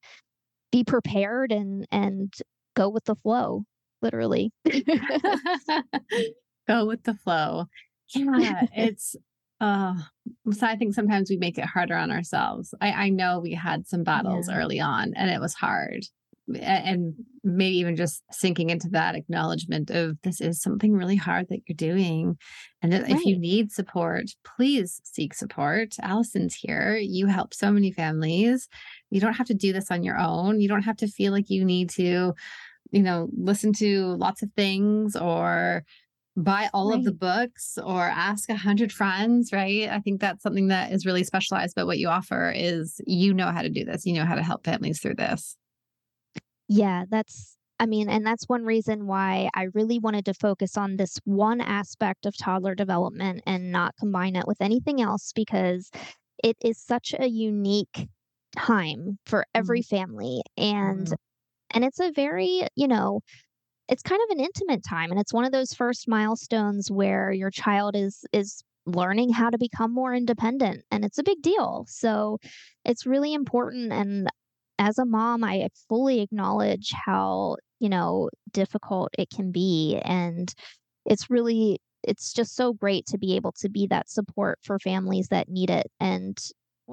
be 0.73 0.85
prepared 0.85 1.53
and 1.53 1.87
and 1.91 2.35
go 2.75 2.89
with 2.89 3.05
the 3.05 3.15
flow 3.15 3.63
literally. 4.03 4.53
Go 6.69 6.87
with 6.87 7.05
the 7.05 7.15
flow 7.15 7.67
yeah, 8.15 8.63
it's 8.77 9.17
uh 9.61 9.95
so 10.53 10.67
I 10.67 10.77
think 10.77 10.95
sometimes 10.95 11.31
we 11.31 11.37
make 11.37 11.59
it 11.59 11.65
harder 11.65 11.97
on 11.97 12.11
ourselves. 12.11 12.75
I, 12.81 12.91
I 12.93 13.09
know 13.09 13.41
we 13.41 13.55
had 13.55 13.87
some 13.87 14.05
battles 14.05 14.49
yeah. 14.49 14.57
early 14.57 14.81
on 14.81 15.15
and 15.15 15.31
it 15.31 15.41
was 15.41 15.55
hard. 15.55 16.05
And 16.61 17.15
maybe 17.43 17.79
even 17.79 17.97
just 17.97 18.23
sinking 18.31 18.71
into 18.71 18.89
that 18.91 19.17
acknowledgement 19.17 19.91
of 19.91 20.17
this 20.23 20.41
is 20.41 20.63
something 20.63 20.93
really 20.93 21.17
hard 21.17 21.49
that 21.49 21.63
you're 21.67 21.75
doing. 21.75 22.39
And 22.83 22.93
that 22.93 23.03
right. 23.03 23.11
if 23.11 23.25
you 23.25 23.37
need 23.37 23.73
support, 23.73 24.27
please 24.45 25.01
seek 25.03 25.35
support. 25.35 25.97
Allison's 26.01 26.55
here. 26.55 26.97
You 26.97 27.27
help 27.27 27.53
so 27.53 27.73
many 27.73 27.91
families. 27.91 28.69
You 29.11 29.21
don't 29.21 29.35
have 29.35 29.49
to 29.49 29.55
do 29.55 29.73
this 29.73 29.91
on 29.91 30.05
your 30.05 30.19
own. 30.19 30.61
You 30.61 30.69
don't 30.69 30.83
have 30.83 30.99
to 30.99 31.09
feel 31.09 31.33
like 31.33 31.51
you 31.51 31.65
need 31.65 31.91
to, 31.91 32.35
you 32.93 33.03
know, 33.03 33.29
listen 33.37 33.73
to 33.75 34.15
lots 34.15 34.43
of 34.43 34.53
things 34.55 35.17
or 35.17 35.83
buy 36.37 36.69
all 36.75 36.91
right. 36.91 36.99
of 36.99 37.05
the 37.05 37.13
books 37.13 37.79
or 37.83 38.03
ask 38.03 38.51
a 38.51 38.57
hundred 38.57 38.93
friends 38.93 39.53
right 39.53 39.89
i 39.89 39.99
think 39.99 40.21
that's 40.21 40.43
something 40.43 40.69
that 40.69 40.93
is 40.93 41.07
really 41.07 41.25
specialized 41.25 41.75
but 41.75 41.87
what 41.87 41.99
you 41.99 42.09
offer 42.09 42.53
is 42.55 43.01
you 43.07 43.33
know 43.33 43.51
how 43.51 43.63
to 43.63 43.71
do 43.71 43.85
this 43.85 44.05
you 44.05 44.13
know 44.13 44.25
how 44.25 44.35
to 44.35 44.43
help 44.43 44.65
families 44.65 45.01
through 45.01 45.15
this 45.15 45.57
yeah 46.69 47.05
that's 47.09 47.57
i 47.81 47.87
mean 47.87 48.11
and 48.11 48.27
that's 48.27 48.49
one 48.49 48.65
reason 48.65 49.07
why 49.07 49.49
i 49.55 49.69
really 49.73 49.99
wanted 49.99 50.27
to 50.27 50.35
focus 50.35 50.77
on 50.77 50.97
this 50.97 51.19
one 51.25 51.63
aspect 51.63 52.27
of 52.27 52.37
toddler 52.37 52.75
development 52.75 53.43
and 53.47 53.73
not 53.73 53.95
combine 53.99 54.37
it 54.37 54.47
with 54.47 54.61
anything 54.61 55.01
else 55.01 55.33
because 55.35 55.91
it 56.45 56.57
is 56.63 56.79
such 56.79 57.15
a 57.19 57.27
unique 57.27 58.09
time 58.55 59.19
for 59.25 59.47
every 59.55 59.81
mm-hmm. 59.81 59.97
family 59.97 60.43
and 60.59 61.07
mm-hmm. 61.07 61.15
and 61.71 61.85
it's 61.85 62.01
a 62.01 62.13
very 62.13 62.67
you 62.75 62.89
know 62.89 63.21
it's 63.89 64.03
kind 64.03 64.21
of 64.29 64.37
an 64.37 64.45
intimate 64.45 64.83
time 64.89 65.11
and 65.11 65.21
it's 65.21 65.33
one 65.33 65.45
of 65.45 65.53
those 65.53 65.73
first 65.73 66.09
milestones 66.09 66.91
where 66.91 67.31
your 67.33 67.51
child 67.51 67.95
is 67.97 68.25
is 68.33 68.63
learning 68.87 69.33
how 69.33 69.51
to 69.51 69.59
become 69.59 69.93
more 69.93 70.15
independent 70.15 70.85
and 70.91 71.05
it's 71.05 71.19
a 71.19 71.25
big 71.25 71.43
deal. 71.43 71.85
So 71.89 72.39
it's 72.85 73.07
really 73.07 73.35
important 73.35 73.93
and 73.93 74.29
as 74.79 74.99
a 74.99 75.05
mom 75.05 75.43
i 75.43 75.67
fully 75.89 76.21
acknowledge 76.21 76.93
how 76.93 77.57
you 77.81 77.89
know 77.89 78.29
difficult 78.53 79.09
it 79.19 79.29
can 79.35 79.51
be 79.51 79.99
and 80.05 80.53
it's 81.07 81.31
really 81.31 81.79
it's 82.03 82.33
just 82.33 82.55
so 82.55 82.73
great 82.73 83.07
to 83.07 83.19
be 83.19 83.37
able 83.37 83.53
to 83.53 83.69
be 83.69 83.87
that 83.87 84.09
support 84.09 84.59
for 84.63 84.79
families 84.79 85.29
that 85.29 85.49
need 85.49 85.71
it 85.71 85.91
and 85.99 86.39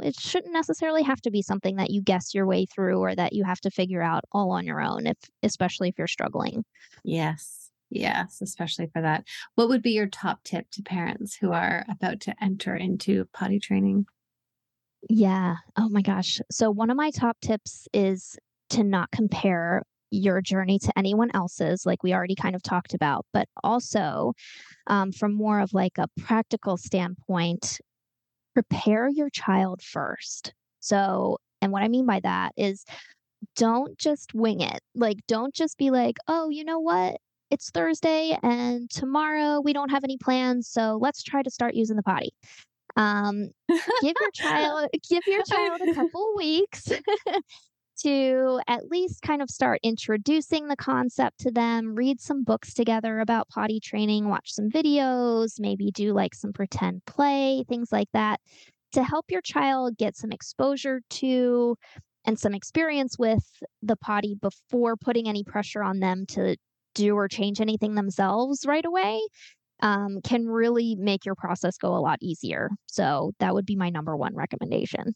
it 0.02 0.20
shouldn't 0.20 0.54
necessarily 0.54 1.04
have 1.04 1.22
to 1.22 1.32
be 1.32 1.42
something 1.42 1.76
that 1.76 1.92
you 1.92 2.02
guess 2.02 2.34
your 2.34 2.46
way 2.46 2.66
through 2.66 3.00
or 3.00 3.16
that 3.16 3.34
you 3.34 3.44
have 3.44 3.62
to 3.62 3.72
figure 3.72 4.02
out 4.02 4.24
all 4.32 4.52
on 4.52 4.66
your 4.66 4.82
own 4.82 5.08
if 5.08 5.18
especially 5.44 5.90
if 5.90 5.98
you're 5.98 6.08
struggling. 6.08 6.64
Yes 7.04 7.60
yes 7.90 8.42
especially 8.42 8.88
for 8.88 9.02
that. 9.02 9.24
What 9.56 9.70
would 9.70 9.84
be 9.84 9.92
your 9.92 10.08
top 10.08 10.44
tip 10.44 10.70
to 10.72 10.82
parents 10.82 11.36
who 11.36 11.52
are 11.52 11.86
about 11.90 12.22
to 12.22 12.36
enter 12.42 12.76
into 12.76 13.26
potty 13.34 13.60
training? 13.60 14.06
Yeah 15.10 15.58
oh 15.78 15.90
my 15.90 16.02
gosh. 16.02 16.40
So 16.52 16.72
one 16.72 16.90
of 16.90 16.98
my 16.98 17.12
top 17.12 17.38
tips 17.42 17.88
is 17.94 18.38
to 18.72 18.84
not 18.84 19.12
compare 19.12 19.84
your 20.14 20.42
journey 20.42 20.78
to 20.80 20.94
anyone 20.98 21.30
else's, 21.34 21.86
like 21.86 22.04
we 22.04 22.14
already 22.14 22.36
kind 22.36 22.56
of 22.56 22.62
talked 22.62 22.94
about, 22.94 23.26
but 23.34 23.48
also 23.64 24.34
um, 24.88 25.12
from 25.12 25.34
more 25.34 25.60
of 25.60 25.74
like 25.74 25.98
a 25.98 26.08
practical 26.22 26.78
standpoint, 26.78 27.80
prepare 28.54 29.08
your 29.10 29.30
child 29.30 29.82
first. 29.82 30.54
So, 30.80 31.38
and 31.62 31.72
what 31.72 31.84
I 31.84 31.88
mean 31.88 32.06
by 32.06 32.20
that 32.22 32.54
is 32.58 32.86
don't 33.56 33.98
just 33.98 34.34
wing 34.34 34.62
it. 34.62 34.80
Like, 34.96 35.18
don't 35.28 35.54
just 35.54 35.78
be 35.78 35.92
like, 35.92 36.18
oh, 36.28 36.50
you 36.50 36.64
know 36.64 36.80
what? 36.80 37.18
It's 37.50 37.70
Thursday 37.70 38.38
and 38.42 38.90
tomorrow 38.90 39.62
we 39.62 39.74
don't 39.74 39.92
have 39.92 40.04
any 40.04 40.18
plans. 40.18 40.68
So 40.68 40.98
let's 41.00 41.22
try 41.22 41.44
to 41.44 41.52
start 41.52 41.76
using 41.76 41.96
the 41.96 42.04
potty. 42.04 42.34
Um, 42.96 43.50
give 44.02 44.16
your 44.20 44.32
child, 44.34 44.90
give 45.10 45.24
your 45.28 45.44
child 45.44 45.82
a 45.82 45.94
couple 45.94 46.34
weeks 46.36 46.92
to 48.02 48.60
at 48.68 48.90
least 48.90 49.22
kind 49.22 49.42
of 49.42 49.50
start 49.50 49.80
introducing 49.84 50.68
the 50.68 50.76
concept 50.76 51.40
to 51.40 51.52
them, 51.52 51.96
read 51.96 52.20
some 52.20 52.44
books 52.44 52.74
together 52.74 53.20
about 53.20 53.50
potty 53.50 53.80
training, 53.80 54.30
watch 54.30 54.52
some 54.52 54.70
videos, 54.70 55.60
maybe 55.60 55.92
do 55.92 56.14
like 56.14 56.34
some 56.34 56.54
pretend 56.54 57.06
play, 57.06 57.64
things 57.68 57.92
like 57.92 58.10
that 58.14 58.40
to 58.94 59.04
help 59.04 59.26
your 59.30 59.42
child 59.42 59.98
get 59.98 60.16
some 60.16 60.32
exposure 60.32 61.02
to 61.10 61.76
and 62.26 62.40
some 62.40 62.54
experience 62.54 63.18
with 63.20 63.44
the 63.82 63.98
potty 63.98 64.36
before 64.42 64.96
putting 64.96 65.28
any 65.28 65.44
pressure 65.44 65.84
on 65.84 66.00
them 66.00 66.26
to 66.28 66.56
do 66.96 67.16
or 67.16 67.28
change 67.28 67.60
anything 67.60 67.96
themselves 67.96 68.66
right 68.66 68.86
away 68.86 69.20
um, 69.82 70.20
can 70.24 70.46
really 70.46 70.96
make 70.96 71.26
your 71.26 71.36
process 71.36 71.78
go 71.78 71.96
a 71.96 72.00
lot 72.00 72.18
easier. 72.22 72.70
So 72.86 73.34
that 73.40 73.54
would 73.54 73.66
be 73.66 73.76
my 73.76 73.90
number 73.90 74.16
one 74.16 74.36
recommendation. 74.36 75.14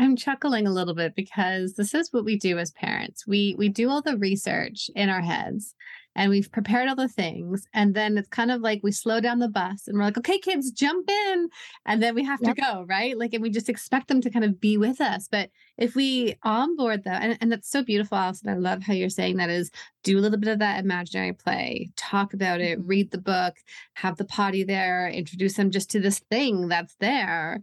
I'm 0.00 0.16
chuckling 0.16 0.66
a 0.66 0.72
little 0.72 0.94
bit 0.94 1.14
because 1.14 1.74
this 1.74 1.92
is 1.92 2.10
what 2.10 2.24
we 2.24 2.38
do 2.38 2.58
as 2.58 2.70
parents. 2.70 3.26
We 3.26 3.54
we 3.58 3.68
do 3.68 3.90
all 3.90 4.00
the 4.00 4.16
research 4.16 4.90
in 4.96 5.10
our 5.10 5.20
heads 5.20 5.74
and 6.16 6.30
we've 6.30 6.50
prepared 6.50 6.88
all 6.88 6.96
the 6.96 7.08
things 7.08 7.66
and 7.72 7.94
then 7.94 8.18
it's 8.18 8.28
kind 8.28 8.50
of 8.50 8.60
like 8.60 8.80
we 8.82 8.92
slow 8.92 9.20
down 9.20 9.38
the 9.38 9.48
bus 9.48 9.86
and 9.86 9.96
we're 9.96 10.04
like 10.04 10.18
okay 10.18 10.38
kids 10.38 10.70
jump 10.70 11.08
in 11.08 11.48
and 11.86 12.02
then 12.02 12.14
we 12.14 12.24
have 12.24 12.40
yep. 12.42 12.56
to 12.56 12.62
go 12.62 12.84
right 12.88 13.16
like 13.16 13.32
and 13.32 13.42
we 13.42 13.50
just 13.50 13.68
expect 13.68 14.08
them 14.08 14.20
to 14.20 14.30
kind 14.30 14.44
of 14.44 14.60
be 14.60 14.76
with 14.76 15.00
us 15.00 15.28
but 15.30 15.50
if 15.78 15.94
we 15.94 16.34
onboard 16.42 17.04
them 17.04 17.20
and, 17.22 17.38
and 17.40 17.52
that's 17.52 17.70
so 17.70 17.82
beautiful 17.82 18.18
Allison 18.18 18.48
I 18.48 18.54
love 18.54 18.82
how 18.82 18.92
you're 18.92 19.08
saying 19.08 19.36
that 19.36 19.50
is 19.50 19.70
do 20.02 20.18
a 20.18 20.20
little 20.20 20.38
bit 20.38 20.50
of 20.50 20.58
that 20.58 20.82
imaginary 20.82 21.32
play 21.32 21.90
talk 21.96 22.34
about 22.34 22.60
it 22.60 22.78
mm-hmm. 22.78 22.88
read 22.88 23.10
the 23.10 23.18
book 23.18 23.54
have 23.94 24.16
the 24.16 24.24
potty 24.24 24.64
there 24.64 25.08
introduce 25.08 25.54
them 25.54 25.70
just 25.70 25.90
to 25.90 26.00
this 26.00 26.18
thing 26.30 26.68
that's 26.68 26.96
there 26.96 27.60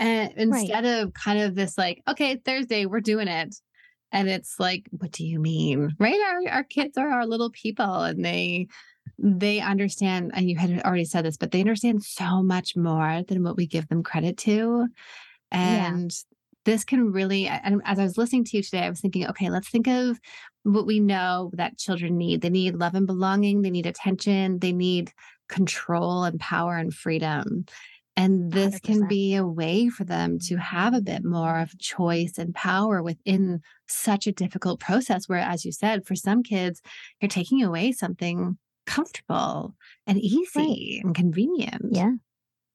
and 0.00 0.32
instead 0.36 0.84
right. 0.84 1.02
of 1.02 1.14
kind 1.14 1.40
of 1.40 1.54
this 1.54 1.76
like, 1.76 2.02
okay, 2.08 2.36
Thursday, 2.36 2.86
we're 2.86 3.00
doing 3.00 3.28
it. 3.28 3.54
And 4.12 4.28
it's 4.28 4.58
like, 4.58 4.86
what 4.90 5.12
do 5.12 5.24
you 5.24 5.38
mean? 5.38 5.94
Right? 6.00 6.18
Our 6.18 6.52
our 6.52 6.64
kids 6.64 6.98
are 6.98 7.08
our 7.08 7.26
little 7.26 7.50
people 7.50 8.02
and 8.02 8.24
they 8.24 8.66
they 9.18 9.60
understand, 9.60 10.32
and 10.34 10.48
you 10.48 10.56
had 10.56 10.82
already 10.82 11.04
said 11.04 11.24
this, 11.24 11.36
but 11.36 11.50
they 11.50 11.60
understand 11.60 12.02
so 12.02 12.42
much 12.42 12.76
more 12.76 13.22
than 13.28 13.42
what 13.42 13.56
we 13.56 13.66
give 13.66 13.88
them 13.88 14.02
credit 14.02 14.38
to. 14.38 14.88
And 15.50 16.10
yeah. 16.10 16.36
this 16.64 16.84
can 16.84 17.12
really, 17.12 17.46
and 17.46 17.82
as 17.84 17.98
I 17.98 18.04
was 18.04 18.16
listening 18.16 18.44
to 18.44 18.56
you 18.56 18.62
today, 18.62 18.80
I 18.80 18.90
was 18.90 19.00
thinking, 19.00 19.26
okay, 19.28 19.50
let's 19.50 19.68
think 19.68 19.86
of 19.86 20.18
what 20.62 20.86
we 20.86 21.00
know 21.00 21.50
that 21.54 21.78
children 21.78 22.16
need. 22.16 22.40
They 22.40 22.50
need 22.50 22.76
love 22.76 22.94
and 22.94 23.06
belonging, 23.06 23.62
they 23.62 23.70
need 23.70 23.86
attention, 23.86 24.58
they 24.58 24.72
need 24.72 25.12
control 25.48 26.24
and 26.24 26.40
power 26.40 26.76
and 26.76 26.94
freedom. 26.94 27.66
And 28.20 28.52
this 28.52 28.76
100%. 28.76 28.82
can 28.82 29.08
be 29.08 29.34
a 29.34 29.46
way 29.46 29.88
for 29.88 30.04
them 30.04 30.38
to 30.40 30.56
have 30.56 30.94
a 30.94 31.00
bit 31.00 31.24
more 31.24 31.58
of 31.58 31.78
choice 31.78 32.38
and 32.38 32.54
power 32.54 33.02
within 33.02 33.62
such 33.88 34.26
a 34.26 34.32
difficult 34.32 34.80
process. 34.80 35.28
Where, 35.28 35.38
as 35.38 35.64
you 35.64 35.72
said, 35.72 36.06
for 36.06 36.14
some 36.14 36.42
kids, 36.42 36.82
you're 37.20 37.28
taking 37.28 37.62
away 37.62 37.92
something 37.92 38.58
comfortable 38.86 39.74
and 40.06 40.18
easy 40.18 40.50
right. 40.56 41.04
and 41.04 41.14
convenient. 41.14 41.86
Yeah. 41.90 42.12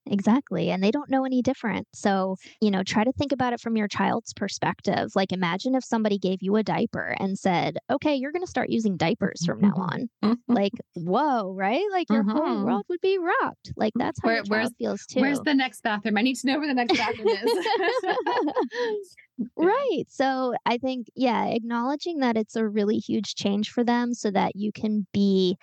Exactly. 0.07 0.69
And 0.71 0.83
they 0.83 0.91
don't 0.91 1.09
know 1.09 1.25
any 1.25 1.41
different. 1.41 1.87
So, 1.93 2.35
you 2.61 2.71
know, 2.71 2.83
try 2.83 3.03
to 3.03 3.11
think 3.13 3.31
about 3.31 3.53
it 3.53 3.59
from 3.59 3.75
your 3.75 3.87
child's 3.87 4.33
perspective. 4.33 5.11
Like, 5.15 5.31
imagine 5.31 5.75
if 5.75 5.83
somebody 5.83 6.17
gave 6.17 6.39
you 6.41 6.55
a 6.55 6.63
diaper 6.63 7.15
and 7.19 7.37
said, 7.37 7.77
okay, 7.91 8.15
you're 8.15 8.31
going 8.31 8.43
to 8.43 8.49
start 8.49 8.69
using 8.69 8.97
diapers 8.97 9.45
from 9.45 9.61
now 9.61 9.69
mm-hmm. 9.71 9.81
on. 9.81 10.09
Mm-hmm. 10.23 10.53
like, 10.53 10.73
whoa, 10.93 11.53
right? 11.53 11.83
Like, 11.91 12.09
your 12.09 12.23
whole 12.23 12.41
Mhm. 12.41 12.65
world 12.65 12.85
would 12.89 13.01
be 13.01 13.17
rocked. 13.17 13.71
Like, 13.75 13.93
mm, 13.93 14.01
that's 14.01 14.19
how 14.21 14.27
Where- 14.27 14.35
your 14.37 14.43
child 14.45 14.49
where's- 14.51 14.71
feels 14.77 15.05
too. 15.05 15.21
Where's 15.21 15.39
the 15.41 15.53
next 15.53 15.81
bathroom? 15.81 16.17
I 16.17 16.21
need 16.21 16.35
to 16.37 16.47
know 16.47 16.59
where 16.59 16.67
the 16.67 16.73
next 16.73 16.97
bathroom 16.97 17.27
is. 17.29 17.65
Right. 19.57 20.05
So 20.07 20.53
I 20.65 20.77
think, 20.77 21.07
yeah, 21.13 21.47
acknowledging 21.47 22.19
that 22.19 22.37
it's 22.37 22.55
a 22.55 22.65
really 22.65 22.97
huge 22.99 23.35
change 23.35 23.69
for 23.69 23.83
them 23.83 24.13
so 24.13 24.31
that 24.31 24.55
you 24.55 24.71
can 24.71 25.05
be, 25.11 25.57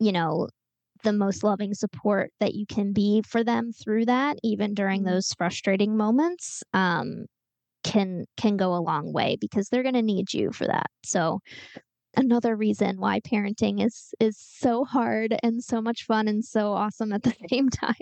you 0.00 0.10
know, 0.10 0.48
the 1.06 1.12
most 1.12 1.44
loving 1.44 1.72
support 1.72 2.32
that 2.40 2.54
you 2.54 2.66
can 2.66 2.92
be 2.92 3.22
for 3.22 3.44
them 3.44 3.70
through 3.72 4.06
that, 4.06 4.36
even 4.42 4.74
during 4.74 5.02
Mhm. 5.02 5.06
those 5.06 5.32
frustrating 5.38 5.96
moments, 5.96 6.64
um, 6.74 7.26
can 7.84 8.26
can 8.36 8.56
go 8.56 8.74
a 8.74 8.82
long 8.82 9.12
way 9.12 9.36
because 9.40 9.68
they're 9.68 9.84
gonna 9.84 10.02
need 10.02 10.34
you 10.34 10.50
for 10.50 10.66
that. 10.66 10.88
So 11.04 11.38
another 12.16 12.56
reason 12.56 12.98
why 12.98 13.20
parenting 13.20 13.84
is 13.84 14.12
is 14.18 14.36
so 14.36 14.84
hard 14.84 15.36
and 15.44 15.62
so 15.62 15.80
much 15.80 16.04
fun 16.06 16.26
and 16.26 16.44
so 16.44 16.72
awesome 16.72 17.12
at 17.12 17.22
the 17.22 17.34
same 17.50 17.68
time. 17.68 17.94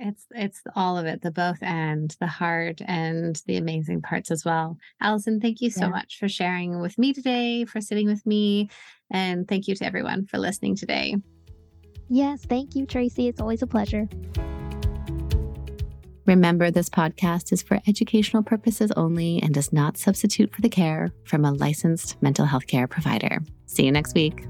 It's 0.00 0.26
it's 0.30 0.62
all 0.76 0.96
of 0.96 1.06
it, 1.06 1.22
the 1.22 1.32
both 1.32 1.60
and 1.60 2.14
the 2.20 2.28
hard 2.28 2.82
and 2.86 3.34
the 3.46 3.56
amazing 3.56 4.00
parts 4.02 4.30
as 4.30 4.44
well. 4.44 4.78
Allison, 5.00 5.40
thank 5.40 5.60
you 5.60 5.70
so 5.70 5.80
Yeah. 5.80 5.88
much 5.88 6.18
for 6.20 6.28
sharing 6.28 6.80
with 6.80 6.96
me 6.98 7.12
today, 7.12 7.64
for 7.64 7.80
sitting 7.80 8.06
with 8.06 8.24
me, 8.24 8.70
and 9.10 9.48
thank 9.48 9.66
you 9.66 9.74
to 9.74 9.84
everyone 9.84 10.26
for 10.26 10.38
listening 10.38 10.76
today. 10.76 11.16
Yes, 12.08 12.44
thank 12.44 12.74
you, 12.74 12.86
Tracy. 12.86 13.28
It's 13.28 13.40
always 13.40 13.62
a 13.62 13.66
pleasure. 13.66 14.08
Remember, 16.26 16.70
this 16.70 16.90
podcast 16.90 17.52
is 17.52 17.62
for 17.62 17.80
educational 17.86 18.42
purposes 18.42 18.92
only 18.92 19.40
and 19.42 19.54
does 19.54 19.72
not 19.72 19.96
substitute 19.96 20.54
for 20.54 20.60
the 20.60 20.68
care 20.68 21.10
from 21.24 21.44
a 21.44 21.52
licensed 21.52 22.20
mental 22.22 22.44
health 22.44 22.66
care 22.66 22.86
provider. 22.86 23.40
See 23.64 23.86
you 23.86 23.92
next 23.92 24.14
week. 24.14 24.46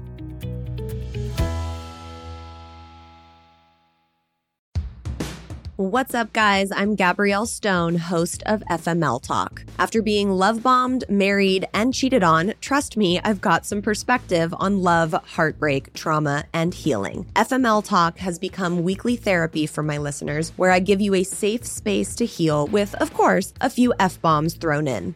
What's 5.79 6.13
up, 6.13 6.33
guys? 6.33 6.73
I'm 6.73 6.95
Gabrielle 6.95 7.45
Stone, 7.45 7.95
host 7.95 8.43
of 8.45 8.61
FML 8.69 9.23
Talk. 9.23 9.63
After 9.77 10.01
being 10.01 10.29
love 10.29 10.61
bombed, 10.61 11.05
married, 11.07 11.69
and 11.73 11.93
cheated 11.93 12.21
on, 12.21 12.53
trust 12.59 12.97
me, 12.97 13.21
I've 13.21 13.39
got 13.39 13.65
some 13.65 13.81
perspective 13.81 14.53
on 14.59 14.83
love, 14.83 15.13
heartbreak, 15.13 15.93
trauma, 15.93 16.43
and 16.51 16.73
healing. 16.73 17.27
FML 17.37 17.81
Talk 17.81 18.17
has 18.17 18.37
become 18.37 18.83
weekly 18.83 19.15
therapy 19.15 19.65
for 19.65 19.81
my 19.81 19.97
listeners, 19.97 20.49
where 20.57 20.71
I 20.71 20.79
give 20.79 20.99
you 20.99 21.15
a 21.15 21.23
safe 21.23 21.65
space 21.65 22.13
to 22.17 22.25
heal 22.25 22.67
with, 22.67 22.93
of 22.95 23.13
course, 23.13 23.53
a 23.61 23.69
few 23.69 23.93
F 24.01 24.21
bombs 24.21 24.55
thrown 24.55 24.85
in 24.85 25.15